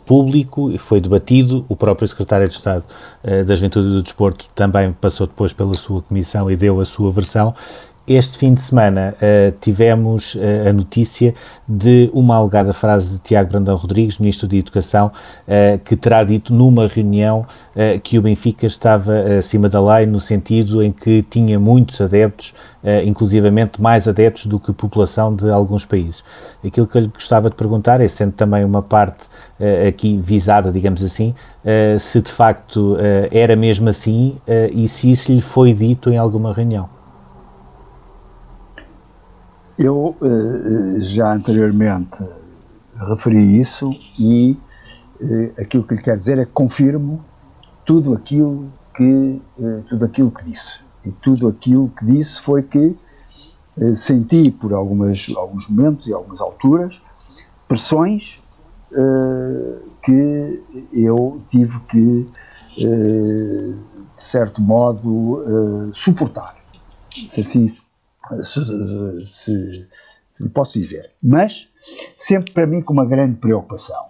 público 0.07 0.70
e 0.70 0.79
foi 0.79 1.00
debatido. 1.00 1.64
O 1.68 1.77
próprio 1.77 2.09
Secretário 2.09 2.48
de 2.48 2.55
Estado 2.55 2.85
da 3.22 3.55
Juventude 3.55 3.87
e 3.87 3.90
do 3.90 4.03
Desporto 4.03 4.48
também 4.55 4.92
passou 4.92 5.27
depois 5.27 5.53
pela 5.53 5.74
sua 5.74 6.00
comissão 6.03 6.50
e 6.50 6.57
deu 6.57 6.81
a 6.81 6.85
sua 6.85 7.12
versão. 7.12 7.55
Este 8.07 8.37
fim 8.37 8.53
de 8.53 8.61
semana 8.61 9.17
uh, 9.17 9.57
tivemos 9.62 10.35
uh, 10.35 10.69
a 10.69 10.73
notícia 10.75 11.33
de 11.67 12.11
uma 12.12 12.37
alegada 12.37 12.75
frase 12.75 13.14
de 13.14 13.19
Tiago 13.19 13.49
Brandão 13.49 13.79
Rodrigues, 13.79 14.19
Ministro 14.19 14.47
da 14.47 14.57
Educação, 14.57 15.11
uh, 15.49 15.79
que 15.79 15.97
terá 15.97 16.23
dito 16.23 16.53
numa 16.53 16.87
reunião 16.87 17.47
que 18.05 18.19
o 18.19 18.23
Benfica 18.23 18.67
estava 18.67 19.12
acima 19.38 19.69
da 19.69 19.83
lei, 19.83 20.07
no 20.07 20.21
sentido 20.21 20.81
em 20.81 20.93
que 20.93 21.23
tinha 21.23 21.59
muitos 21.59 22.01
adeptos, 22.01 22.55
inclusivamente 23.05 23.83
mais 23.83 24.07
adeptos 24.07 24.47
do 24.47 24.61
que 24.61 24.71
a 24.71 24.75
população 24.75 25.35
de 25.35 25.51
alguns 25.51 25.85
países. 25.85 26.23
Aquilo 26.64 26.87
que 26.87 26.97
eu 26.97 27.03
lhe 27.03 27.09
gostava 27.09 27.51
de 27.51 27.57
perguntar 27.57 28.01
é, 28.01 28.07
sendo 28.07 28.33
também 28.33 28.64
uma 28.64 28.81
parte 28.81 29.25
aqui 29.88 30.17
visada, 30.17 30.71
digamos 30.71 31.03
assim, 31.03 31.35
se 31.99 32.23
de 32.23 32.31
facto 32.31 32.97
era 33.33 33.57
mesmo 33.57 33.88
assim 33.88 34.37
e 34.73 34.87
se 34.87 35.11
isso 35.11 35.33
lhe 35.33 35.40
foi 35.40 35.73
dito 35.73 36.11
em 36.11 36.17
alguma 36.17 36.53
reunião. 36.53 36.93
Eu 39.79 40.17
eh, 40.23 41.01
já 41.01 41.33
anteriormente 41.33 42.19
referi 43.09 43.61
isso 43.61 43.91
e 44.17 44.57
eh, 45.21 45.53
aquilo 45.59 45.83
que 45.83 45.97
lhe 45.97 46.03
quero 46.03 46.17
dizer 46.17 46.39
é 46.39 46.45
que 46.45 46.53
confirmo 46.53 47.25
tudo 47.85 48.15
aquilo 48.15 48.71
que 48.95 49.43
eh, 49.61 49.83
tudo 49.89 50.05
aquilo 50.05 50.31
que 50.31 50.45
disse. 50.45 50.79
E 51.05 51.11
tudo 51.11 51.49
aquilo 51.49 51.89
que 51.89 52.07
disse 52.07 52.41
foi 52.41 52.63
que 52.63 52.97
senti 53.97 54.53
por 54.53 54.73
algumas 54.73 55.27
alguns 55.37 55.69
momentos 55.69 56.07
e 56.07 56.13
algumas 56.13 56.41
alturas 56.41 57.03
pressões 57.67 58.41
que 60.01 60.63
eu 60.93 61.43
tive 61.49 61.81
que 61.81 62.27
de 62.79 63.77
certo 64.17 64.63
modo 64.63 65.93
suportar. 65.93 66.57
Se 67.27 67.41
assim 67.41 67.67
se, 67.69 67.83
se, 68.43 69.89
se 70.35 70.49
posso 70.53 70.79
dizer. 70.79 71.11
Mas, 71.23 71.69
sempre 72.17 72.53
para 72.53 72.67
mim 72.67 72.81
com 72.81 72.93
uma 72.93 73.07
grande 73.07 73.37
preocupação, 73.37 74.07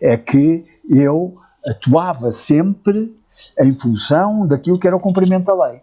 é 0.00 0.16
que 0.16 0.64
eu 0.88 1.36
atuava 1.66 2.32
sempre 2.32 3.14
em 3.60 3.74
função 3.74 4.46
daquilo 4.46 4.78
que 4.78 4.86
era 4.86 4.96
o 4.96 5.00
cumprimento 5.00 5.46
da 5.46 5.66
lei. 5.66 5.80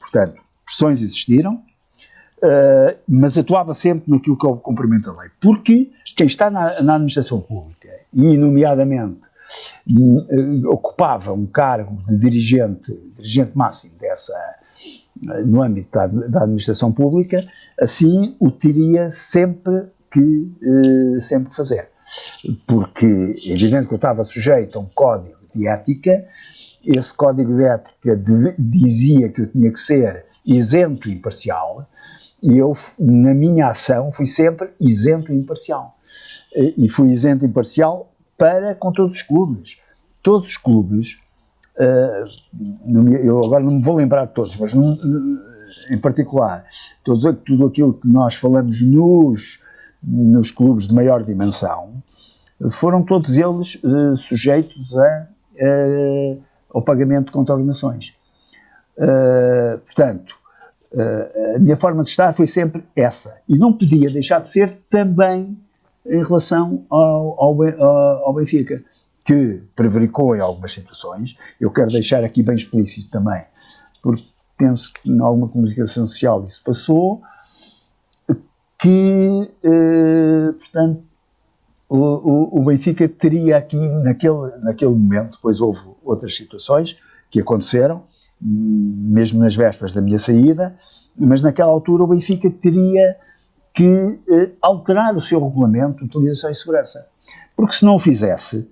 Portanto, 0.00 0.40
pressões 0.64 1.00
existiram, 1.00 1.54
uh, 1.54 2.98
mas 3.08 3.38
atuava 3.38 3.74
sempre 3.74 4.10
naquilo 4.10 4.36
que 4.36 4.46
é 4.46 4.50
o 4.50 4.56
cumprimento 4.56 5.12
da 5.12 5.20
lei. 5.20 5.30
Porque 5.40 5.90
quem 6.16 6.26
está 6.26 6.50
na, 6.50 6.82
na 6.82 6.94
administração 6.94 7.40
pública, 7.40 7.88
e 8.12 8.36
nomeadamente 8.36 9.20
uh, 9.90 10.70
ocupava 10.70 11.32
um 11.32 11.46
cargo 11.46 12.02
de 12.06 12.18
dirigente, 12.18 12.92
dirigente 13.14 13.56
máximo 13.56 13.94
dessa, 13.98 14.34
no 15.22 15.62
âmbito 15.62 15.90
da, 15.92 16.06
da, 16.06 16.42
administração 16.42 16.92
pública, 16.92 17.46
assim 17.80 18.36
o 18.38 18.50
teria 18.50 19.10
sempre 19.10 19.86
que, 20.10 20.52
eh, 20.62 21.20
sempre 21.20 21.54
fazer. 21.54 21.90
Porque 22.66 23.06
é 23.44 23.52
evidente 23.52 23.88
que 23.88 23.94
eu 23.94 23.96
estava 23.96 24.24
sujeito 24.24 24.78
a 24.78 24.82
um 24.82 24.88
código 24.94 25.36
de 25.54 25.66
ética, 25.66 26.24
esse 26.84 27.12
código 27.12 27.54
de 27.54 27.64
ética 27.64 28.16
de, 28.16 28.54
dizia 28.58 29.28
que 29.28 29.42
eu 29.42 29.46
tinha 29.48 29.70
que 29.72 29.80
ser 29.80 30.26
isento 30.44 31.08
e 31.08 31.12
imparcial, 31.12 31.86
e 32.42 32.56
eu, 32.56 32.76
na 32.98 33.34
minha 33.34 33.68
ação, 33.68 34.12
fui 34.12 34.26
sempre 34.26 34.70
isento 34.80 35.32
e 35.32 35.36
imparcial. 35.36 35.96
E 36.54 36.88
fui 36.88 37.10
isento 37.10 37.44
e 37.44 37.48
imparcial 37.48 38.12
para 38.38 38.74
com 38.74 38.92
todos 38.92 39.18
os 39.18 39.22
clubes. 39.22 39.80
Todos 40.22 40.50
os 40.50 40.56
clubes 40.56 41.18
eu 43.22 43.44
agora 43.44 43.62
não 43.62 43.72
me 43.72 43.82
vou 43.82 43.96
lembrar 43.96 44.26
de 44.26 44.32
todos, 44.32 44.56
mas 44.56 44.74
num, 44.74 45.38
em 45.90 45.98
particular, 45.98 46.64
todos, 47.04 47.24
tudo 47.46 47.66
aquilo 47.66 47.94
que 47.94 48.08
nós 48.08 48.34
falamos 48.34 48.82
nos, 48.82 49.60
nos 50.02 50.50
clubes 50.50 50.88
de 50.88 50.94
maior 50.94 51.22
dimensão, 51.22 52.02
foram 52.72 53.02
todos 53.04 53.36
eles 53.36 53.76
uh, 53.84 54.16
sujeitos 54.16 54.96
a, 54.96 55.28
uh, 55.54 56.42
ao 56.74 56.82
pagamento 56.82 57.26
de 57.26 57.32
contornações. 57.32 58.12
portanto, 59.84 60.34
a 61.54 61.58
minha 61.58 61.76
forma 61.76 62.02
de 62.02 62.10
estar 62.10 62.32
foi 62.34 62.46
sempre 62.46 62.82
essa. 62.96 63.40
E 63.48 63.56
não 63.56 63.72
podia 63.72 64.10
deixar 64.10 64.40
de 64.40 64.48
ser 64.48 64.78
também 64.90 65.56
em 66.04 66.24
relação 66.24 66.84
ao, 66.90 67.42
ao, 67.42 67.62
ao 68.26 68.34
Benfica 68.34 68.82
que 69.28 69.62
prevaricou 69.76 70.34
em 70.34 70.40
algumas 70.40 70.72
situações. 70.72 71.36
Eu 71.60 71.70
quero 71.70 71.90
deixar 71.90 72.24
aqui 72.24 72.42
bem 72.42 72.54
explícito 72.54 73.10
também, 73.10 73.44
porque 74.02 74.24
penso 74.56 74.90
que 74.90 75.10
em 75.10 75.20
alguma 75.20 75.46
comunicação 75.46 76.06
social 76.06 76.46
isso 76.46 76.62
passou, 76.64 77.20
que, 78.78 79.52
eh, 79.62 80.52
portanto, 80.58 81.02
o, 81.90 81.98
o, 81.98 82.58
o, 82.58 82.64
Benfica 82.64 83.06
teria 83.06 83.58
aqui, 83.58 83.76
naquele, 83.76 84.56
naquele 84.62 84.92
momento, 84.92 85.32
depois 85.32 85.60
houve 85.60 85.80
outras 86.02 86.34
situações 86.34 86.98
que 87.30 87.38
aconteceram, 87.38 88.04
mesmo 88.40 89.40
nas 89.40 89.54
vésperas 89.54 89.92
da 89.92 90.00
minha 90.00 90.18
saída, 90.18 90.74
mas 91.14 91.42
naquela 91.42 91.70
altura 91.70 92.04
o 92.04 92.06
Benfica 92.06 92.48
teria 92.48 93.14
que 93.74 94.22
eh, 94.26 94.52
alterar 94.62 95.14
o 95.14 95.20
seu 95.20 95.46
regulamento 95.46 95.98
de 95.98 96.04
utilização 96.04 96.50
e 96.50 96.54
segurança. 96.54 97.06
Porque 97.54 97.74
se 97.74 97.84
não 97.84 97.96
o 97.96 97.98
fizesse, 97.98 98.66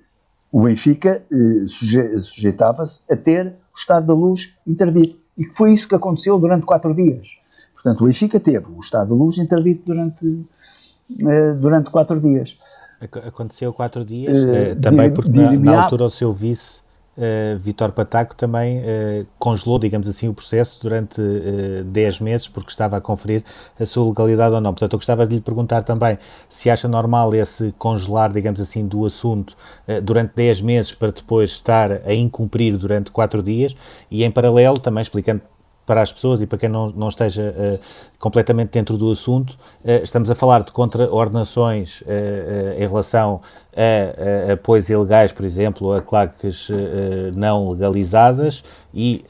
o 0.50 0.62
Benfica 0.62 1.22
eh, 1.30 1.66
suje 1.68 2.20
sujeitava-se 2.20 3.02
a 3.10 3.16
ter 3.16 3.46
o 3.74 3.78
estado 3.78 4.06
da 4.06 4.14
luz 4.14 4.56
interdito. 4.66 5.18
E 5.36 5.44
foi 5.44 5.72
isso 5.72 5.88
que 5.88 5.94
aconteceu 5.94 6.38
durante 6.38 6.64
quatro 6.64 6.94
dias. 6.94 7.40
Portanto, 7.74 8.02
o 8.02 8.06
Benfica 8.06 8.40
teve 8.40 8.66
o 8.74 8.80
estado 8.80 9.10
da 9.10 9.14
luz 9.14 9.38
interdito 9.38 9.82
durante, 9.86 10.46
eh, 11.20 11.52
durante 11.54 11.90
quatro 11.90 12.20
dias. 12.20 12.58
Aconteceu 13.00 13.72
quatro 13.72 14.04
dias, 14.04 14.34
eh, 14.34 14.74
também 14.76 15.12
porque 15.12 15.30
na, 15.30 15.52
na, 15.52 15.82
altura 15.82 16.04
o 16.04 16.10
seu 16.10 16.32
vice 16.32 16.80
uh, 17.16 17.58
Vitor 17.58 17.92
Pataco 17.92 18.34
também 18.34 18.78
uh, 18.78 19.26
congelou, 19.38 19.78
digamos 19.78 20.06
assim, 20.08 20.28
o 20.28 20.34
processo 20.34 20.80
durante 20.80 21.20
uh, 21.20 21.80
eh, 21.80 21.82
10 21.84 22.20
meses, 22.20 22.48
porque 22.48 22.70
estava 22.70 22.96
a 22.96 23.00
conferir 23.00 23.42
a 23.78 23.86
sua 23.86 24.06
legalidade 24.06 24.54
ou 24.54 24.60
não. 24.60 24.72
Portanto, 24.72 24.92
eu 24.92 24.98
gostava 24.98 25.26
de 25.26 25.34
lhe 25.34 25.40
perguntar 25.40 25.82
também 25.82 26.18
se 26.48 26.70
acha 26.70 26.88
normal 26.88 27.34
esse 27.34 27.74
congelar, 27.78 28.32
digamos 28.32 28.60
assim, 28.60 28.86
do 28.86 29.04
assunto 29.04 29.56
uh, 29.88 30.00
durante 30.00 30.32
10 30.34 30.60
meses 30.60 30.92
para 30.92 31.10
depois 31.10 31.50
estar 31.50 31.92
a 32.04 32.14
incumprir 32.14 32.76
durante 32.76 33.10
4 33.10 33.42
dias 33.42 33.74
e, 34.10 34.24
em 34.24 34.30
paralelo, 34.30 34.78
também 34.78 35.02
explicando 35.02 35.42
para 35.86 36.02
as 36.02 36.12
pessoas 36.12 36.42
e 36.42 36.46
para 36.46 36.58
quem 36.58 36.68
não, 36.68 36.90
não 36.90 37.08
esteja 37.08 37.54
uh, 37.56 37.80
completamente 38.18 38.70
dentro 38.70 38.98
do 38.98 39.10
assunto, 39.10 39.52
uh, 39.84 40.02
estamos 40.02 40.28
a 40.28 40.34
falar 40.34 40.64
de 40.64 40.72
contraordenações 40.72 42.00
uh, 42.00 42.04
em 42.76 42.80
relação 42.80 43.40
a, 43.74 44.50
a, 44.50 44.52
apoios 44.54 44.90
ilegais, 44.90 45.30
por 45.30 45.44
exemplo, 45.44 45.92
a 45.92 46.02
claques 46.02 46.68
não 47.34 47.70
legalizadas 47.72 48.64
e 48.92 49.22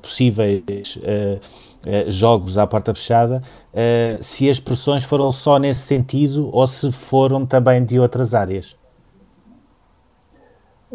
possíveis 0.00 0.98
jogos 2.08 2.56
à 2.56 2.66
porta 2.66 2.94
fechada, 2.94 3.42
se 4.20 4.48
as 4.48 4.58
pressões 4.58 5.04
foram 5.04 5.30
só 5.30 5.58
nesse 5.58 5.82
sentido 5.82 6.48
ou 6.50 6.66
se 6.66 6.90
foram 6.90 7.44
também 7.44 7.84
de 7.84 8.00
outras 8.00 8.32
áreas. 8.32 8.74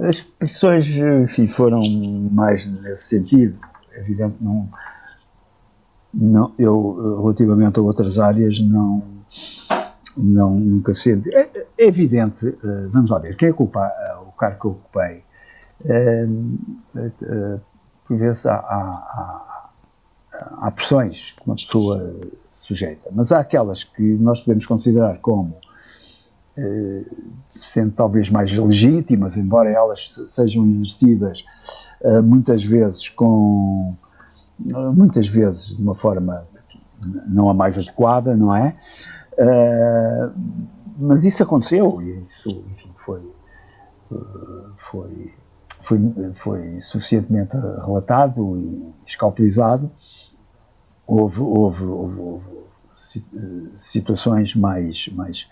As 0.01 0.21
pressões, 0.21 0.87
enfim, 0.97 1.45
foram 1.45 1.83
mais 2.31 2.65
nesse 2.65 3.03
sentido. 3.03 3.59
É 3.93 3.99
evidente, 3.99 4.35
não, 4.41 4.67
não, 6.13 6.53
eu, 6.57 7.19
relativamente 7.21 7.79
a 7.79 7.81
outras 7.81 8.17
áreas, 8.17 8.59
não, 8.59 9.03
não 10.17 10.53
nunca 10.53 10.93
senti. 10.93 11.33
É, 11.33 11.49
é, 11.77 11.87
evidente, 11.87 12.47
eh, 12.47 12.87
vamos 12.91 13.11
lá 13.11 13.19
ver, 13.19 13.35
quem 13.35 13.51
ocupa 13.51 13.85
é 13.85 14.15
o 14.15 14.31
cargo 14.31 14.59
que 14.59 14.65
eu 14.65 14.71
ocupei, 14.71 15.23
é, 15.85 16.27
é, 16.95 17.59
por 18.05 18.17
vezes 18.17 18.45
há, 18.45 18.55
há, 18.55 19.69
há, 20.31 20.67
há 20.67 20.71
pressões 20.71 21.35
que 21.37 21.45
uma 21.45 21.55
pessoa 21.55 22.19
sujeita, 22.51 23.09
mas 23.11 23.31
há 23.31 23.39
aquelas 23.39 23.83
que 23.83 24.01
nós 24.01 24.41
podemos 24.41 24.65
considerar 24.65 25.19
como 25.19 25.55
eh, 26.57 27.05
sendo 27.55 27.93
talvez 27.93 28.29
mais 28.29 28.51
legítimas, 28.51 29.37
embora 29.37 29.69
elas 29.69 30.19
sejam 30.27 30.67
exercidas 30.69 31.45
muitas 32.23 32.63
vezes 32.63 33.09
com 33.09 33.95
muitas 34.95 35.27
vezes 35.27 35.75
de 35.75 35.81
uma 35.81 35.95
forma 35.95 36.45
não 37.27 37.49
a 37.49 37.53
mais 37.53 37.77
adequada, 37.77 38.35
não 38.35 38.55
é? 38.55 38.75
Uh, 39.33 40.31
mas 40.97 41.23
isso 41.23 41.41
aconteceu 41.41 42.01
e 42.01 42.21
isso 42.23 42.49
enfim, 42.71 42.89
foi, 43.05 43.21
foi, 44.77 45.31
foi, 45.81 46.33
foi 46.33 46.81
suficientemente 46.81 47.55
relatado 47.55 48.57
e 48.57 48.93
escalpelizado. 49.07 49.89
Houve, 51.07 51.39
houve, 51.39 51.83
houve, 51.85 52.19
houve 52.19 52.59
situações 53.77 54.53
mais, 54.55 55.07
mais 55.09 55.49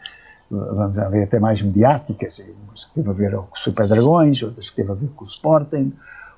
vamos 0.50 1.12
ver, 1.12 1.24
até 1.24 1.39
mais 1.39 1.62
mediáticas, 1.62 2.41
umas 2.67 2.86
que 2.86 2.93
teve 2.96 3.10
a 3.10 3.13
ver 3.13 3.36
com 3.36 3.56
o 3.56 3.58
Super 3.58 3.88
Dragões, 3.88 4.43
outras 4.43 4.70
que 4.70 4.76
teve 4.76 4.91
a 4.91 4.96
ver 4.96 5.10
com 5.10 5.26
o 5.26 5.28
Sporting, 5.28 5.93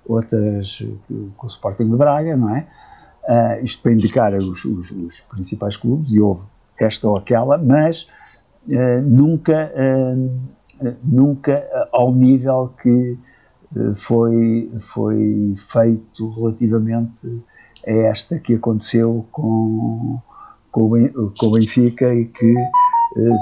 outras 0.05 0.83
com 1.37 1.47
o 1.47 1.49
Sporting 1.49 1.89
de 1.89 1.95
Braga, 1.95 2.35
não 2.35 2.55
é? 2.55 2.67
Uh, 3.29 3.63
isto 3.63 3.83
para 3.83 3.93
indicar 3.93 4.33
os, 4.33 4.65
os, 4.65 4.89
os, 4.89 5.21
principais 5.21 5.77
clubes, 5.77 6.09
e 6.11 6.19
houve 6.19 6.41
esta 6.79 7.07
ou 7.07 7.15
aquela, 7.15 7.59
mas 7.59 8.07
uh, 8.67 9.01
nunca, 9.03 9.71
uh, 9.75 10.95
nunca 11.03 11.63
ao 11.91 12.11
nível 12.11 12.73
que 12.81 13.17
foi, 13.97 14.71
foi 14.93 15.53
feito 15.71 16.29
relativamente 16.31 17.45
a 17.85 17.91
esta 17.91 18.39
que 18.39 18.55
aconteceu 18.55 19.27
com, 19.31 20.19
com, 20.71 20.81
o 21.43 21.51
Benfica 21.51 22.11
e 22.11 22.25
que 22.25 22.55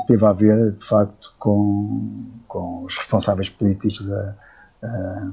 teve 0.05 0.25
a 0.25 0.33
ver, 0.33 0.73
de 0.73 0.85
facto, 0.85 1.33
com, 1.39 2.29
com 2.45 2.83
os 2.83 2.97
responsáveis 2.97 3.49
políticos 3.49 4.11
a, 4.11 4.35
a, 4.83 5.31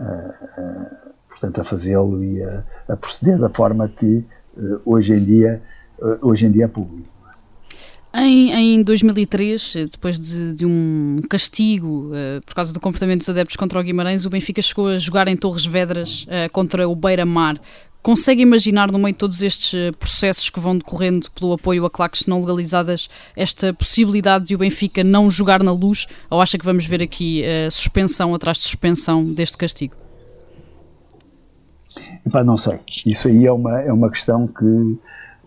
a, 0.00 1.10
portanto, 1.28 1.60
a 1.60 1.64
fazê-lo 1.64 2.22
e 2.24 2.42
a, 2.42 2.64
a, 2.88 2.96
proceder 2.96 3.38
da 3.38 3.48
forma 3.48 3.88
que 3.88 4.24
eh, 4.56 4.80
hoje 4.84 5.14
em 5.14 5.24
dia, 5.24 5.62
eh, 6.02 6.18
hoje 6.22 6.46
em 6.46 6.50
dia 6.50 6.64
é 6.64 6.68
público. 6.68 7.08
Em, 8.12 8.50
em 8.74 8.82
2003, 8.82 9.74
depois 9.92 10.18
de, 10.18 10.52
de 10.54 10.66
um 10.66 11.20
castigo 11.28 12.08
uh, 12.08 12.44
por 12.44 12.56
causa 12.56 12.72
do 12.72 12.80
comportamento 12.80 13.20
dos 13.20 13.28
adeptos 13.28 13.54
contra 13.54 13.78
o 13.78 13.82
Guimarães, 13.84 14.26
o 14.26 14.30
Benfica 14.30 14.60
chegou 14.60 14.88
a 14.88 14.96
jogar 14.96 15.28
em 15.28 15.36
Torres 15.36 15.64
Vedras 15.64 16.24
uh, 16.24 16.50
contra 16.50 16.88
o 16.88 16.96
Beira-Mar. 16.96 17.60
Consegue 18.02 18.40
imaginar, 18.40 18.90
no 18.90 18.98
meio 18.98 19.12
de 19.12 19.18
todos 19.18 19.42
estes 19.42 19.74
eh, 19.74 19.92
processos 19.92 20.48
que 20.48 20.58
vão 20.58 20.76
decorrendo 20.76 21.30
pelo 21.32 21.52
apoio 21.52 21.84
a 21.84 21.90
claques 21.90 22.26
não 22.26 22.40
legalizadas, 22.40 23.10
esta 23.36 23.74
possibilidade 23.74 24.46
de 24.46 24.54
o 24.54 24.58
Benfica 24.58 25.04
não 25.04 25.30
jogar 25.30 25.62
na 25.62 25.72
luz? 25.72 26.06
Ou 26.30 26.40
acha 26.40 26.56
que 26.56 26.64
vamos 26.64 26.86
ver 26.86 27.02
aqui 27.02 27.42
uh, 27.42 27.70
suspensão 27.70 28.34
atrás 28.34 28.56
de 28.56 28.64
suspensão 28.64 29.22
deste 29.34 29.58
castigo? 29.58 29.94
Epá, 32.26 32.42
não 32.42 32.56
sei. 32.56 32.80
Isso 33.04 33.28
aí 33.28 33.44
é 33.44 33.52
uma, 33.52 33.80
é 33.80 33.92
uma 33.92 34.10
questão 34.10 34.46
que 34.46 34.98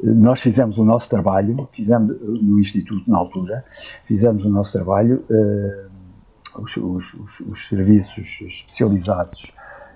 eh, 0.04 0.12
nós 0.12 0.40
fizemos 0.40 0.78
o 0.78 0.86
nosso 0.86 1.10
trabalho, 1.10 1.68
fizemos 1.74 2.16
no 2.22 2.60
Instituto 2.60 3.10
na 3.10 3.18
altura, 3.18 3.66
fizemos 4.06 4.46
o 4.46 4.50
nosso 4.50 4.74
trabalho, 4.74 5.26
uh, 5.28 6.62
os, 6.62 6.78
os, 6.78 7.40
os 7.40 7.68
serviços 7.68 8.42
especializados 8.42 9.52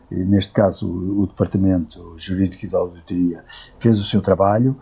neste 0.09 0.53
caso 0.53 0.87
o, 0.89 1.27
Departamento 1.27 2.13
Jurídico 2.17 2.65
e 2.65 2.69
da 2.69 2.77
Auditoria, 2.77 3.43
fez 3.79 3.99
o 3.99 4.03
seu 4.03 4.21
trabalho, 4.21 4.77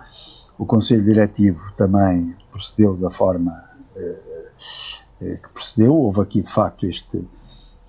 o 0.58 0.66
Conselho 0.66 1.04
Diretivo 1.04 1.62
também 1.76 2.36
procedeu 2.52 2.96
da 2.96 3.10
forma 3.10 3.52
eh, 3.96 4.22
eh, 5.22 5.38
que 5.38 5.50
procedeu, 5.50 5.94
houve 5.94 6.22
aqui 6.22 6.42
de 6.42 6.52
facto 6.52 6.86
este, 6.86 7.28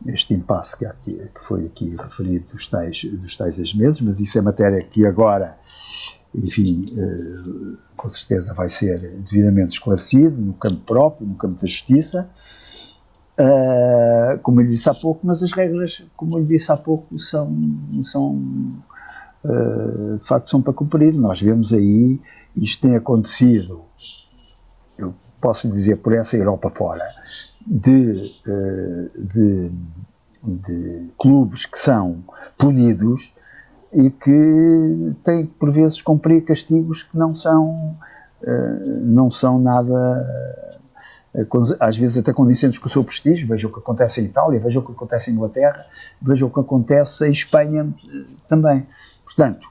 este 0.07 0.35
impasse 0.35 0.77
que, 0.77 0.87
aqui, 0.87 1.13
que 1.13 1.41
foi 1.45 1.67
aqui 1.67 1.95
referido 1.97 2.47
dos 2.53 2.67
tais, 2.67 3.05
dos 3.05 3.37
tais 3.37 3.55
seis 3.55 3.75
meses, 3.75 4.01
mas 4.01 4.21
isso 4.21 4.39
é 4.39 4.41
matéria 4.41 4.83
que 4.83 5.05
agora, 5.07 5.59
enfim, 6.35 6.87
eh, 6.97 7.77
com 7.97 8.09
certeza 8.09 8.55
vai 8.55 8.69
ser 8.69 8.99
devidamente 9.21 9.75
esclarecido 9.75 10.41
no 10.41 10.55
campo 10.55 10.81
próprio, 10.85 11.27
no 11.27 11.35
campo 11.35 11.61
da 11.61 11.67
justiça, 11.67 12.29
Uh, 13.39 14.39
como 14.39 14.63
eu 14.63 14.67
disse 14.67 14.89
há 14.89 14.95
pouco, 14.95 15.21
mas 15.27 15.43
as 15.43 15.53
regras, 15.53 16.03
como 16.17 16.39
eu 16.39 16.45
disse 16.47 16.73
há 16.73 16.77
pouco, 16.77 17.21
são, 17.21 17.53
são 18.03 18.35
uh, 19.45 20.17
de 20.17 20.25
facto 20.27 20.51
são 20.51 20.63
para 20.63 20.73
cumprir. 20.73 21.13
Nós 21.13 21.41
vemos 21.41 21.75
aí, 21.75 22.19
isto 22.57 22.81
tem 22.81 22.97
acontecido, 22.97 23.83
eu 24.97 25.15
posso 25.39 25.69
dizer 25.69 25.97
por 25.97 26.15
essa 26.15 26.35
Europa 26.35 26.71
fora, 26.71 27.05
de, 27.67 28.33
uh, 28.47 29.27
de, 29.27 29.71
de 30.43 31.13
clubes 31.19 31.67
que 31.67 31.79
são 31.79 32.25
punidos 32.57 33.35
e 33.93 34.11
que 34.11 35.15
têm 35.23 35.45
por 35.45 35.71
vezes 35.71 36.01
cumprir 36.01 36.43
castigos 36.43 37.03
que 37.03 37.17
não 37.19 37.35
são, 37.35 37.97
não 39.03 39.31
são 39.31 39.59
nada 39.59 40.76
às 41.81 41.97
vezes 41.97 42.17
até 42.17 42.33
condizentes 42.33 42.79
com 42.79 42.89
o 42.89 42.91
seu 42.91 43.05
prestígio, 43.05 43.47
veja 43.47 43.67
o 43.67 43.73
que 43.73 43.79
acontece 43.79 44.21
em 44.21 44.25
Itália, 44.25 44.61
veja 44.61 44.79
o 44.79 44.83
que 44.83 44.93
acontece 44.93 45.31
em 45.31 45.35
Inglaterra, 45.35 45.87
veja 46.21 46.47
o 46.47 46.51
que 46.51 46.61
acontece 46.61 47.27
em 47.27 47.31
Espanha 47.31 47.87
eh, 48.05 48.25
também. 48.49 48.87
Portanto, 49.25 49.69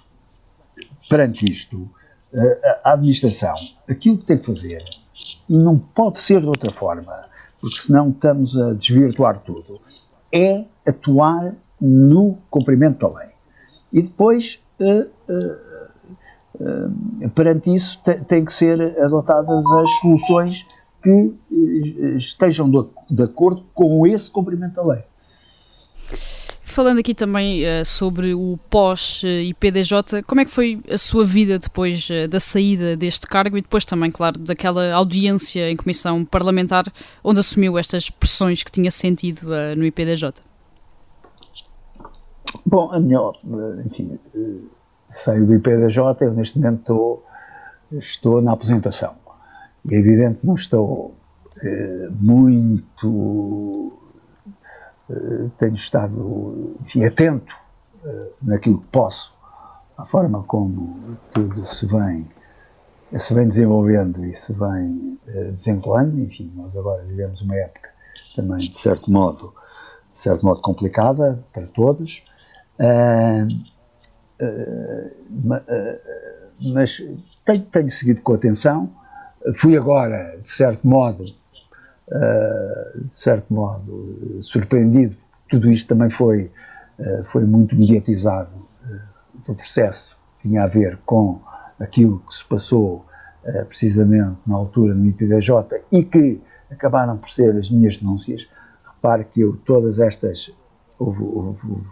perante 1.09 1.49
isto, 1.49 1.89
eh, 2.33 2.79
a 2.83 2.93
administração, 2.93 3.55
aquilo 3.89 4.17
que 4.19 4.25
tem 4.25 4.37
que 4.37 4.45
fazer, 4.45 4.83
e 5.49 5.57
não 5.57 5.77
pode 5.77 6.19
ser 6.19 6.41
de 6.41 6.47
outra 6.47 6.71
forma, 6.71 7.25
porque 7.59 7.77
senão 7.77 8.09
estamos 8.09 8.55
a 8.59 8.73
desvirtuar 8.73 9.39
tudo, 9.39 9.81
é 10.31 10.65
atuar 10.87 11.55
no 11.81 12.37
cumprimento 12.49 13.07
da 13.07 13.19
lei. 13.19 13.29
E 13.91 14.01
depois, 14.01 14.61
perante 17.33 17.73
isso, 17.73 17.99
tem 18.27 18.43
que 18.43 18.51
ser 18.53 18.81
adotadas 19.01 19.65
as 19.71 19.89
soluções 19.99 20.67
que 21.05 21.35
eh, 21.51 22.17
estejam 22.17 22.71
de 23.09 23.23
acordo 23.23 23.63
com 23.75 24.07
esse 24.07 24.31
cumprimento 24.31 24.73
da 24.73 24.83
lei. 24.83 25.03
Falando 26.63 26.97
aqui 26.97 27.13
também 27.13 27.63
uh, 27.63 27.85
sobre 27.85 28.33
o 28.33 28.57
pós-IPDJ, 28.69 30.23
como 30.25 30.41
é 30.41 30.45
que 30.45 30.51
foi 30.51 30.81
a 30.89 30.97
sua 30.97 31.23
vida 31.23 31.59
depois 31.59 32.09
uh, 32.09 32.27
da 32.27 32.39
saída 32.39 32.97
deste 32.97 33.27
cargo 33.27 33.55
e 33.55 33.61
depois 33.61 33.85
também, 33.85 34.09
claro, 34.09 34.39
daquela 34.39 34.91
audiência 34.93 35.69
em 35.69 35.75
comissão 35.77 36.25
parlamentar 36.25 36.85
onde 37.23 37.39
assumiu 37.39 37.77
estas 37.77 38.09
pressões 38.09 38.63
que 38.63 38.71
tinha 38.71 38.89
sentido 38.89 39.43
uh, 39.43 39.77
no 39.77 39.85
IPDJ? 39.85 40.33
Bom, 42.65 42.91
a 42.91 42.99
minha, 42.99 43.19
enfim, 43.85 44.19
saio 45.09 45.45
do 45.45 45.53
IPDJ, 45.53 45.97
eu 46.21 46.33
neste 46.33 46.57
momento 46.57 46.79
estou, 46.79 47.25
estou 47.91 48.41
na 48.41 48.53
aposentação. 48.53 49.24
É 49.89 49.95
evidente 49.95 50.39
que 50.39 50.47
não 50.47 50.55
estou 50.55 51.15
eh, 51.63 52.09
muito. 52.19 53.97
Eh, 55.09 55.49
tenho 55.59 55.75
estado 55.75 56.75
enfim, 56.81 57.05
atento 57.05 57.55
eh, 58.03 58.31
naquilo 58.41 58.79
que 58.79 58.87
posso, 58.87 59.31
à 59.95 60.05
forma 60.05 60.41
como 60.43 61.17
tudo 61.31 61.65
se 61.67 61.85
vem, 61.85 62.27
se 63.15 63.33
vem 63.33 63.47
desenvolvendo 63.47 64.25
e 64.25 64.33
se 64.33 64.53
vem 64.53 65.19
desenrolando. 65.25 66.19
Enfim, 66.19 66.51
nós 66.55 66.75
agora 66.75 67.03
vivemos 67.03 67.41
uma 67.41 67.55
época 67.55 67.89
também, 68.35 68.57
de 68.57 68.79
certo 68.79 69.11
modo, 69.11 69.53
de 70.09 70.17
certo 70.17 70.43
modo 70.43 70.61
complicada 70.61 71.43
para 71.53 71.67
todos. 71.67 72.25
Mas 76.59 76.97
tenho, 77.45 77.61
tenho 77.65 77.91
seguido 77.91 78.21
com 78.23 78.33
atenção. 78.33 78.89
Fui 79.53 79.77
agora, 79.77 80.37
de 80.41 80.49
certo 80.49 80.87
modo, 80.87 81.25
de 81.25 83.17
certo 83.17 83.53
modo, 83.53 84.39
surpreendido. 84.41 85.15
Tudo 85.49 85.69
isto 85.69 85.87
também 85.87 86.09
foi, 86.09 86.51
foi 87.25 87.45
muito 87.45 87.75
mediatizado. 87.75 88.49
o 89.47 89.53
processo 89.53 90.17
tinha 90.39 90.63
a 90.63 90.67
ver 90.67 90.97
com 91.05 91.39
aquilo 91.79 92.19
que 92.27 92.35
se 92.35 92.45
passou 92.45 93.05
precisamente 93.67 94.37
na 94.47 94.55
altura 94.55 94.95
no 94.95 95.05
IPDJ 95.05 95.49
e 95.91 96.03
que 96.03 96.41
acabaram 96.71 97.17
por 97.17 97.29
ser 97.29 97.55
as 97.55 97.69
minhas 97.69 97.97
denúncias. 97.97 98.49
Repare 98.95 99.25
que 99.25 99.41
eu, 99.41 99.57
todas 99.65 99.99
estas, 99.99 100.51
houve, 100.97 101.23
houve, 101.23 101.59
houve, 101.69 101.85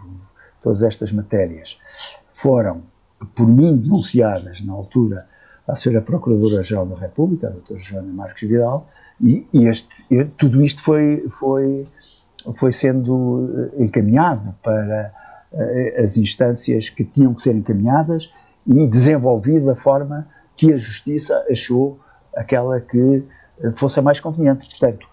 todas 0.62 0.82
estas 0.82 1.12
matérias 1.12 1.78
foram 2.32 2.82
por 3.36 3.46
mim 3.46 3.76
denunciadas 3.76 4.60
na 4.64 4.72
altura 4.72 5.28
à 5.66 5.74
Sra. 5.74 6.00
Procuradora-Geral 6.00 6.86
da 6.86 6.96
República, 6.96 7.48
a 7.48 7.50
Dra. 7.50 7.78
Joana 7.78 8.12
Marques 8.12 8.48
Vidal, 8.48 8.88
e, 9.20 9.46
e 9.52 9.68
este, 9.68 9.88
tudo 10.36 10.62
isto 10.62 10.82
foi, 10.82 11.26
foi, 11.38 11.86
foi 12.56 12.72
sendo 12.72 13.70
eh, 13.78 13.84
encaminhado 13.84 14.54
para 14.62 15.12
eh, 15.52 16.02
as 16.02 16.16
instâncias 16.16 16.90
que 16.90 17.04
tinham 17.04 17.32
que 17.32 17.40
ser 17.40 17.54
encaminhadas 17.54 18.32
e 18.66 18.86
desenvolvido 18.88 19.66
da 19.66 19.76
forma 19.76 20.26
que 20.56 20.72
a 20.72 20.76
Justiça 20.76 21.44
achou 21.50 21.98
aquela 22.34 22.80
que 22.80 23.24
eh, 23.60 23.70
fosse 23.76 24.00
a 24.00 24.02
mais 24.02 24.18
conveniente. 24.18 24.68
Portanto, 24.68 25.06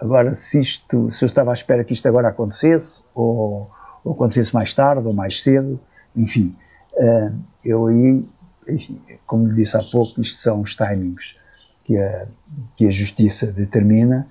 agora 0.00 0.34
se 0.34 0.60
isto, 0.60 1.10
se 1.10 1.24
eu 1.24 1.26
estava 1.26 1.50
à 1.50 1.54
espera 1.54 1.84
que 1.84 1.92
isto 1.92 2.06
agora 2.06 2.28
acontecesse, 2.28 3.04
ou, 3.14 3.70
ou 4.04 4.12
acontecesse 4.12 4.54
mais 4.54 4.72
tarde, 4.74 5.06
ou 5.06 5.12
mais 5.12 5.42
cedo, 5.42 5.78
enfim, 6.16 6.56
eu 7.64 7.86
aí, 7.86 8.24
como 9.26 9.46
lhe 9.46 9.54
disse 9.54 9.76
há 9.76 9.82
pouco, 9.82 10.20
isto 10.20 10.38
são 10.38 10.60
os 10.60 10.74
timings 10.74 11.36
que 11.84 11.96
a, 11.96 12.26
que 12.76 12.86
a 12.86 12.90
Justiça 12.90 13.46
determina 13.46 14.28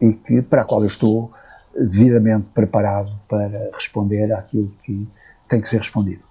e 0.00 0.12
que, 0.12 0.42
para 0.42 0.62
a 0.62 0.64
qual 0.64 0.80
eu 0.80 0.86
estou 0.86 1.32
devidamente 1.74 2.48
preparado 2.54 3.12
para 3.28 3.70
responder 3.72 4.32
àquilo 4.32 4.72
que 4.82 5.08
tem 5.48 5.60
que 5.60 5.68
ser 5.68 5.78
respondido. 5.78 6.29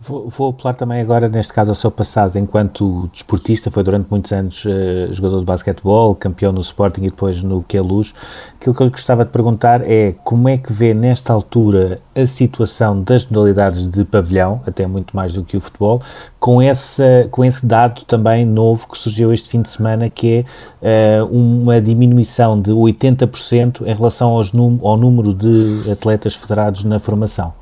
Vou, 0.00 0.28
vou 0.28 0.50
apelar 0.50 0.74
também 0.74 1.00
agora, 1.00 1.28
neste 1.28 1.52
caso, 1.52 1.72
ao 1.72 1.74
seu 1.74 1.90
passado 1.90 2.38
enquanto 2.38 3.10
desportista. 3.12 3.68
Foi 3.68 3.82
durante 3.82 4.06
muitos 4.08 4.30
anos 4.30 4.64
uh, 4.64 5.12
jogador 5.12 5.40
de 5.40 5.44
basquetebol, 5.44 6.14
campeão 6.14 6.52
no 6.52 6.60
Sporting 6.60 7.00
e 7.00 7.10
depois 7.10 7.42
no 7.42 7.64
Queluz. 7.64 8.14
Aquilo 8.54 8.76
que 8.76 8.82
eu 8.82 8.86
lhe 8.86 8.92
gostava 8.92 9.24
de 9.24 9.32
perguntar 9.32 9.82
é 9.82 10.14
como 10.22 10.48
é 10.48 10.56
que 10.56 10.72
vê, 10.72 10.94
nesta 10.94 11.32
altura, 11.32 12.00
a 12.14 12.26
situação 12.28 13.02
das 13.02 13.26
modalidades 13.26 13.88
de 13.88 14.04
pavilhão, 14.04 14.62
até 14.64 14.86
muito 14.86 15.16
mais 15.16 15.32
do 15.32 15.42
que 15.42 15.56
o 15.56 15.60
futebol, 15.60 16.00
com, 16.38 16.62
essa, 16.62 17.26
com 17.32 17.44
esse 17.44 17.66
dado 17.66 18.04
também 18.04 18.46
novo 18.46 18.86
que 18.86 18.96
surgiu 18.96 19.32
este 19.32 19.48
fim 19.48 19.62
de 19.62 19.70
semana, 19.70 20.08
que 20.08 20.46
é 20.80 21.22
uh, 21.22 21.26
uma 21.26 21.80
diminuição 21.80 22.60
de 22.60 22.70
80% 22.70 23.84
em 23.84 23.94
relação 23.94 24.28
aos 24.28 24.52
ao 24.54 24.96
número 24.96 25.34
de 25.34 25.90
atletas 25.90 26.36
federados 26.36 26.84
na 26.84 27.00
formação. 27.00 27.52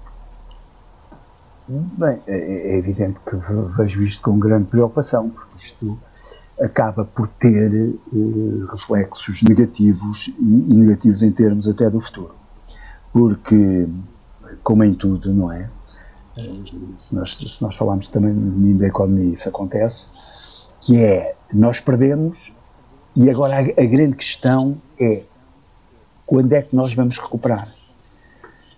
Bem, 1.69 2.21
é, 2.29 2.75
é 2.75 2.79
evidente 2.79 3.19
que 3.29 3.35
vejo 3.77 4.03
isto 4.03 4.23
com 4.23 4.39
grande 4.39 4.67
preocupação, 4.67 5.31
porque 5.31 5.57
isto 5.59 5.99
acaba 6.61 7.05
por 7.05 7.27
ter 7.27 7.73
eh, 7.75 8.67
reflexos 8.71 9.43
negativos 9.43 10.29
e, 10.39 10.43
e, 10.43 10.75
negativos 10.75 11.23
em 11.25 11.33
termos 11.33 11.67
até 11.69 11.91
do 11.91 12.01
futuro. 12.01 12.35
Porque, 13.12 13.89
como 14.62 14.85
em 14.85 14.95
tudo, 14.95 15.35
não 15.35 15.51
é? 15.51 15.69
Eh, 16.39 16.62
se 16.99 17.14
nós, 17.17 17.37
se 17.37 17.61
nós 17.61 17.75
falarmos 17.75 18.07
também 18.09 18.33
no 18.33 18.53
domínio 18.53 18.79
da 18.79 18.87
economia, 18.87 19.33
isso 19.33 19.49
acontece, 19.49 20.07
que 20.83 21.03
é, 21.03 21.35
nós 21.53 21.81
perdemos 21.81 22.53
e 23.17 23.29
agora 23.29 23.57
a, 23.57 23.61
a 23.61 23.87
grande 23.87 24.14
questão 24.14 24.81
é 25.01 25.25
quando 26.25 26.53
é 26.53 26.62
que 26.62 26.77
nós 26.77 26.95
vamos 26.95 27.19
recuperar? 27.19 27.73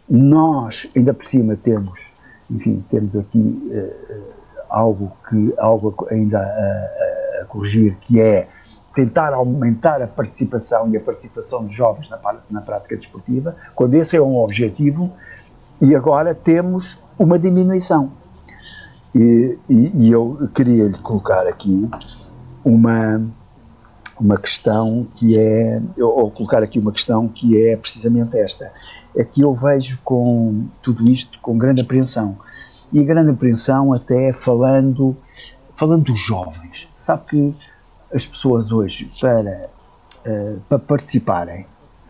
Nós, 0.09 0.89
ainda 0.97 1.13
por 1.13 1.27
cima, 1.27 1.55
temos 1.55 2.17
enfim, 2.51 2.85
temos 2.91 3.17
aqui 3.17 3.39
uh, 3.39 4.23
algo, 4.69 5.13
que, 5.29 5.55
algo 5.59 6.07
ainda 6.11 6.39
a, 6.39 7.43
a, 7.43 7.45
corrigir, 7.47 7.97
que 7.99 8.21
é 8.21 8.49
tentar 8.95 9.33
aumentar 9.33 10.03
a 10.03 10.07
participação 10.07 10.91
e 10.91 10.97
a 10.97 11.01
participação 11.01 11.67
de 11.67 11.75
jovens 11.75 12.11
na, 12.11 12.19
na 12.51 12.61
prática 12.61 12.97
desportiva, 12.97 13.55
quando 13.75 13.95
esse 13.95 14.17
é 14.17 14.21
um 14.21 14.37
objetivo, 14.37 15.13
e 15.81 15.95
agora 15.95 16.35
temos 16.35 17.01
uma 17.19 17.39
diminuição. 17.39 18.11
E, 19.15 19.59
e, 19.69 19.93
e 19.95 20.11
eu 20.11 20.49
queria 20.55 20.85
lhe 20.85 20.99
colocar 20.99 21.47
aqui 21.47 21.89
uma, 22.65 23.23
uma 24.21 24.37
questão 24.37 25.07
que 25.15 25.39
é, 25.39 25.81
ou 25.99 26.31
colocar 26.31 26.63
aqui 26.63 26.79
uma 26.79 26.93
questão 26.93 27.29
que 27.29 27.61
é 27.61 27.77
precisamente 27.77 28.37
esta, 28.39 28.73
é 29.17 29.25
que 29.25 29.41
eu 29.41 29.55
vejo 29.55 30.01
com 30.05 30.67
tudo 30.83 31.09
isto 31.09 31.39
com 31.41 31.57
grande 31.57 31.81
apreensão, 31.81 32.37
e 32.93 33.05
grande 33.05 33.31
apreensão 33.31 33.93
até 33.93 34.33
falando, 34.33 35.17
falando 35.73 36.05
dos 36.05 36.19
jovens. 36.19 36.89
Sabe 36.95 37.25
que 37.27 37.57
as 38.13 38.25
pessoas 38.25 38.73
hoje, 38.73 39.11
para, 39.21 39.71
uh, 40.27 40.61
para 40.69 40.79
participarem 40.79 41.67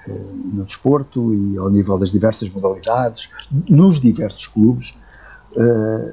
uh, 0.07 0.13
no 0.55 0.65
desporto 0.65 1.35
e 1.35 1.59
ao 1.59 1.69
nível 1.69 1.99
das 1.99 2.11
diversas 2.11 2.49
modalidades, 2.49 3.31
nos 3.69 4.01
diversos 4.01 4.47
clubes, 4.47 4.97
uh, 5.53 6.13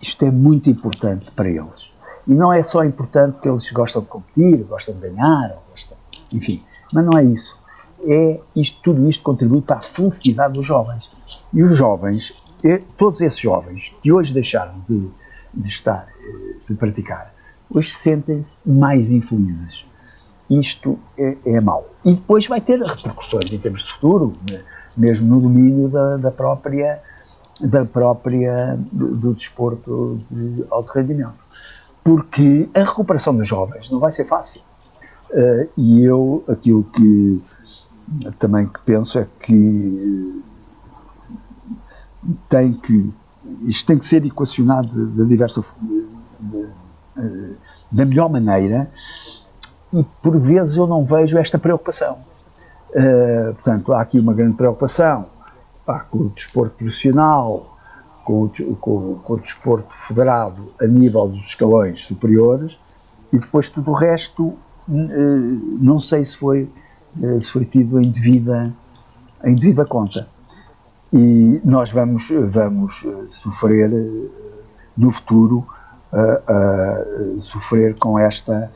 isto 0.00 0.24
é 0.24 0.30
muito 0.30 0.68
importante 0.68 1.30
para 1.30 1.48
eles. 1.48 1.92
E 2.26 2.34
não 2.34 2.52
é 2.52 2.62
só 2.62 2.84
importante 2.84 3.34
porque 3.34 3.48
eles 3.48 3.70
gostam 3.72 4.02
de 4.02 4.08
competir, 4.08 4.62
gostam 4.64 4.94
de 4.94 5.00
ganhar, 5.00 5.58
gostam, 5.70 5.96
enfim, 6.30 6.62
mas 6.92 7.04
não 7.04 7.18
é 7.18 7.24
isso. 7.24 7.60
É 8.04 8.40
isto, 8.54 8.80
tudo 8.82 9.08
isto 9.08 9.22
contribui 9.22 9.62
para 9.62 9.76
a 9.76 9.82
felicidade 9.82 10.54
dos 10.54 10.66
jovens. 10.66 11.10
E 11.52 11.62
os 11.62 11.76
jovens, 11.76 12.34
todos 12.96 13.20
esses 13.20 13.38
jovens 13.38 13.94
que 14.02 14.12
hoje 14.12 14.32
deixaram 14.32 14.74
de, 14.88 15.08
de 15.54 15.68
estar, 15.68 16.08
eh, 16.20 16.56
de 16.68 16.74
praticar, 16.74 17.32
hoje 17.70 17.90
sentem-se 17.94 18.68
mais 18.68 19.10
infelizes. 19.10 19.84
Isto 20.50 20.98
é, 21.18 21.38
é 21.44 21.60
mau. 21.60 21.88
E 22.04 22.14
depois 22.14 22.46
vai 22.46 22.60
ter 22.60 22.80
repercussões 22.80 23.52
em 23.52 23.58
termos 23.58 23.84
de 23.84 23.92
futuro, 23.92 24.36
né, 24.48 24.62
mesmo 24.96 25.28
no 25.28 25.40
domínio 25.40 25.88
da, 25.88 26.16
da 26.16 26.30
própria, 26.30 27.00
da 27.60 27.84
própria 27.84 28.76
do, 28.90 29.16
do 29.16 29.34
desporto 29.34 30.20
de 30.30 30.64
alto 30.70 30.92
rendimento 30.92 31.51
porque 32.04 32.68
a 32.74 32.80
recuperação 32.80 33.36
dos 33.36 33.46
jovens 33.46 33.90
não 33.90 33.98
vai 33.98 34.12
ser 34.12 34.26
fácil. 34.26 34.60
Uh, 35.30 35.68
e 35.76 36.04
eu, 36.04 36.44
aquilo 36.48 36.84
que 36.84 37.42
também 38.38 38.66
que 38.66 38.80
penso 38.82 39.18
é 39.18 39.26
que 39.40 40.42
tem 42.48 42.72
que 42.74 43.14
isto 43.62 43.86
tem 43.86 43.98
que 43.98 44.04
ser 44.04 44.24
equacionado 44.24 45.06
da 45.16 45.24
diversa 45.24 45.64
de, 45.80 46.76
da 47.90 48.04
melhor 48.04 48.28
maneira 48.28 48.90
e 49.92 50.04
por 50.22 50.38
vezes 50.38 50.76
eu 50.76 50.86
não 50.86 51.04
vejo 51.04 51.36
esta 51.36 51.58
preocupação. 51.58 52.18
Uh, 52.90 53.54
portanto, 53.54 53.92
há 53.92 54.02
aqui 54.02 54.18
uma 54.18 54.34
grande 54.34 54.56
preocupação 54.56 55.26
pá, 55.84 56.00
com 56.00 56.18
o 56.18 56.28
desporto 56.30 56.76
profissional, 56.76 57.71
com 58.24 58.44
o, 58.44 58.76
com, 58.76 59.14
com 59.16 59.32
o 59.34 59.40
desporto 59.40 59.92
federado 60.06 60.72
a 60.80 60.86
nível 60.86 61.28
dos 61.28 61.40
escalões 61.40 62.00
superiores 62.00 62.78
e 63.32 63.38
depois 63.38 63.68
tudo 63.70 63.90
o 63.90 63.94
resto 63.94 64.56
eh, 64.88 65.58
não 65.80 66.00
sei 66.00 66.24
se 66.24 66.36
foi, 66.36 66.68
eh, 67.22 67.40
se 67.40 67.50
foi 67.50 67.64
tido 67.64 68.00
em 68.00 68.10
devida, 68.10 68.72
em 69.44 69.54
devida 69.54 69.84
conta. 69.84 70.28
E 71.12 71.60
nós 71.64 71.90
vamos, 71.90 72.28
vamos 72.50 73.04
eh, 73.06 73.24
sofrer 73.28 73.90
no 74.96 75.10
futuro, 75.10 75.66
sofrer 77.40 77.96
com 77.96 78.18
esta, 78.18 78.70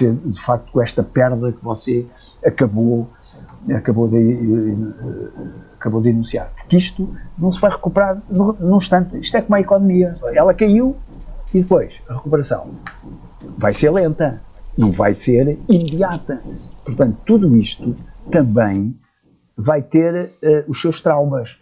de 0.00 0.40
facto, 0.40 0.72
com 0.72 0.80
esta 0.80 1.02
perda 1.02 1.52
que 1.52 1.62
você 1.62 2.06
acabou 2.42 3.06
acabou 3.74 4.08
de, 4.08 4.74
acabou 5.74 6.00
de 6.00 6.10
enunciar. 6.10 6.52
Porque 6.56 6.76
isto 6.76 7.14
não 7.38 7.52
se 7.52 7.60
vai 7.60 7.70
recuperar 7.70 8.20
num 8.30 8.76
instante. 8.76 9.18
Isto 9.18 9.36
é 9.36 9.42
como 9.42 9.56
a 9.56 9.60
economia. 9.60 10.16
Ela 10.32 10.54
caiu 10.54 10.96
e 11.52 11.60
depois 11.60 11.94
a 12.08 12.14
recuperação 12.14 12.70
vai 13.56 13.72
ser 13.72 13.90
lenta, 13.90 14.40
não 14.76 14.90
vai 14.90 15.14
ser 15.14 15.58
imediata. 15.68 16.40
Portanto, 16.84 17.18
tudo 17.24 17.56
isto 17.56 17.96
também 18.30 18.96
vai 19.56 19.82
ter 19.82 20.14
uh, 20.14 20.70
os 20.70 20.80
seus 20.80 21.00
traumas 21.00 21.60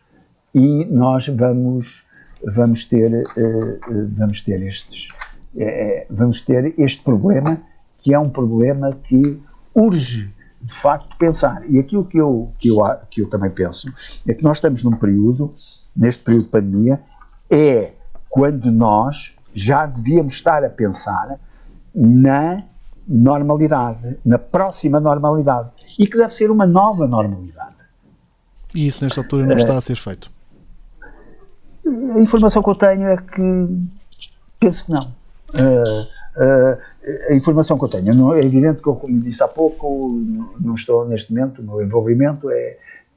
e 0.55 0.85
nós 0.87 1.29
vamos 1.29 2.05
vamos 2.45 2.85
ter 2.85 3.23
uh, 3.23 4.09
vamos 4.15 4.43
ter 4.43 4.63
estes 4.63 5.09
uh, 5.55 6.07
vamos 6.11 6.43
ter 6.43 6.75
este 6.79 7.03
problema 7.03 7.59
que 7.99 8.13
é 8.13 8.19
um 8.19 8.29
problema 8.29 8.93
que 8.93 9.41
urge 9.75 10.31
de 10.67 10.75
facto, 10.75 11.17
pensar. 11.17 11.63
E 11.71 11.79
aquilo 11.79 12.05
que 12.05 12.19
eu, 12.19 12.53
que, 12.59 12.69
eu, 12.69 12.79
que 13.09 13.23
eu 13.23 13.31
também 13.31 13.51
penso 13.51 13.87
é 14.27 14.35
que 14.35 14.43
nós 14.43 14.57
estamos 14.57 14.83
num 14.83 14.97
período, 14.97 15.55
neste 15.97 16.23
período 16.23 16.45
de 16.45 16.51
pandemia, 16.51 17.01
é 17.49 17.93
quando 18.29 18.71
nós 18.73 19.37
já 19.55 19.87
devíamos 19.87 20.35
estar 20.35 20.65
a 20.65 20.69
pensar 20.69 21.39
na 21.95 22.65
normalidade, 23.07 24.19
na 24.25 24.39
próxima 24.39 24.99
normalidade. 24.99 25.71
E 25.99 26.07
que 26.07 26.19
deve 26.19 26.35
ser 26.35 26.51
uma 26.51 26.67
nova 26.67 27.07
normalidade. 27.07 27.77
E 28.75 28.89
isso, 28.89 29.03
nesta 29.03 29.21
altura, 29.21 29.47
não 29.47 29.57
está 29.57 29.79
a 29.79 29.81
ser 29.81 29.97
feito? 29.97 30.31
A 31.87 32.21
informação 32.21 32.63
que 32.63 32.69
eu 32.69 32.75
tenho 32.75 33.09
é 33.09 33.17
que 33.17 33.69
penso 34.59 34.85
que 34.85 34.91
não. 34.91 35.15
Uh, 35.51 36.16
uh, 36.37 36.79
a 37.31 37.35
informação 37.35 37.79
que 37.79 37.85
eu 37.85 37.89
tenho, 37.89 38.15
não, 38.15 38.35
é 38.35 38.41
evidente 38.41 38.81
que, 38.81 38.89
eu, 38.89 38.97
como 38.97 39.21
disse 39.21 39.43
há 39.43 39.49
pouco, 39.49 40.21
não 40.61 40.75
estou 40.75 41.07
neste 41.07 41.33
momento, 41.33 41.61
o 41.61 41.65
meu 41.65 41.83
envolvimento 41.83 42.51
é, 42.51 42.77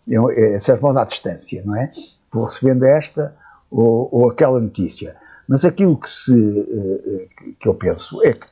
é, 0.10 0.56
é 0.56 0.80
modo 0.80 1.00
à 1.00 1.06
distância, 1.06 1.62
não 1.66 1.76
é? 1.76 1.92
Vou 2.32 2.46
recebendo 2.46 2.84
esta 2.84 3.36
ou, 3.70 4.10
ou 4.12 4.30
aquela 4.30 4.60
notícia. 4.60 5.16
Mas 5.48 5.66
aquilo 5.66 5.98
que, 5.98 6.10
se, 6.10 6.32
uh, 6.32 7.56
que 7.60 7.68
eu 7.68 7.74
penso 7.74 8.24
é 8.24 8.34
que 8.34 8.48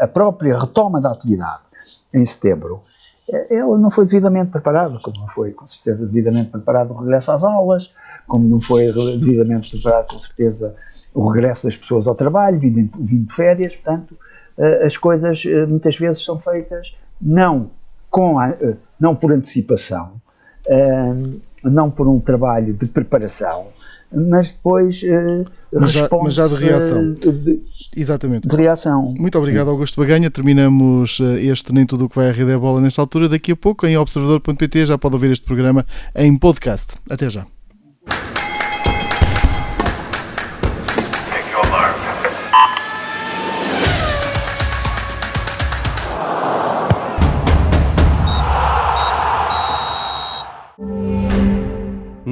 a 0.00 0.06
própria 0.06 0.58
retoma 0.58 1.00
da 1.00 1.10
atividade 1.10 1.62
em 2.12 2.24
setembro 2.24 2.82
ela 3.50 3.78
não 3.78 3.90
foi 3.90 4.04
devidamente 4.04 4.50
preparada, 4.50 4.98
como 4.98 5.18
não 5.18 5.28
foi 5.28 5.52
com 5.52 5.66
certeza 5.66 6.06
devidamente 6.06 6.50
preparado 6.50 6.92
o 6.92 6.98
regresso 6.98 7.32
às 7.32 7.42
aulas, 7.42 7.92
como 8.26 8.46
não 8.46 8.60
foi 8.60 8.92
devidamente 8.92 9.70
preparado 9.70 10.08
com 10.08 10.20
certeza 10.20 10.76
o 11.14 11.28
regresso 11.28 11.66
das 11.66 11.76
pessoas 11.76 12.08
ao 12.08 12.14
trabalho, 12.14 12.58
vindo, 12.58 12.90
vindo 12.98 13.28
de 13.28 13.34
férias, 13.34 13.76
portanto, 13.76 14.18
eh, 14.58 14.84
as 14.84 14.96
coisas 14.96 15.44
eh, 15.46 15.64
muitas 15.64 15.96
vezes 15.96 16.24
são 16.24 16.38
feitas 16.38 16.98
não, 17.20 17.70
com 18.10 18.38
a, 18.38 18.50
eh, 18.50 18.76
não 18.98 19.14
por 19.14 19.32
antecipação, 19.32 20.12
não 21.62 21.90
por 21.90 22.08
um 22.08 22.18
trabalho 22.18 22.72
de 22.72 22.86
preparação, 22.86 23.66
mas 24.10 24.52
depois 24.52 25.02
mas 25.72 25.92
já, 25.92 26.08
mas 26.10 26.34
já 26.34 26.48
de 26.48 26.54
reação. 26.54 27.12
De, 27.12 27.62
Exatamente. 27.94 28.48
De 28.48 28.56
reação. 28.56 29.14
Muito 29.16 29.38
obrigado, 29.38 29.68
Augusto 29.68 30.00
Baganha. 30.00 30.30
Terminamos 30.30 31.20
este 31.38 31.72
Nem 31.72 31.84
Tudo 31.84 32.06
o 32.06 32.08
que 32.08 32.16
vai 32.16 32.30
a 32.30 32.32
rede 32.32 32.50
é 32.50 32.56
bola 32.56 32.80
nesta 32.80 33.02
altura. 33.02 33.28
Daqui 33.28 33.52
a 33.52 33.56
pouco, 33.56 33.86
em 33.86 33.96
observador.pt, 33.96 34.86
já 34.86 34.96
pode 34.96 35.14
ouvir 35.14 35.30
este 35.30 35.44
programa 35.44 35.84
em 36.14 36.36
podcast. 36.36 36.94
Até 37.10 37.28
já. 37.28 37.46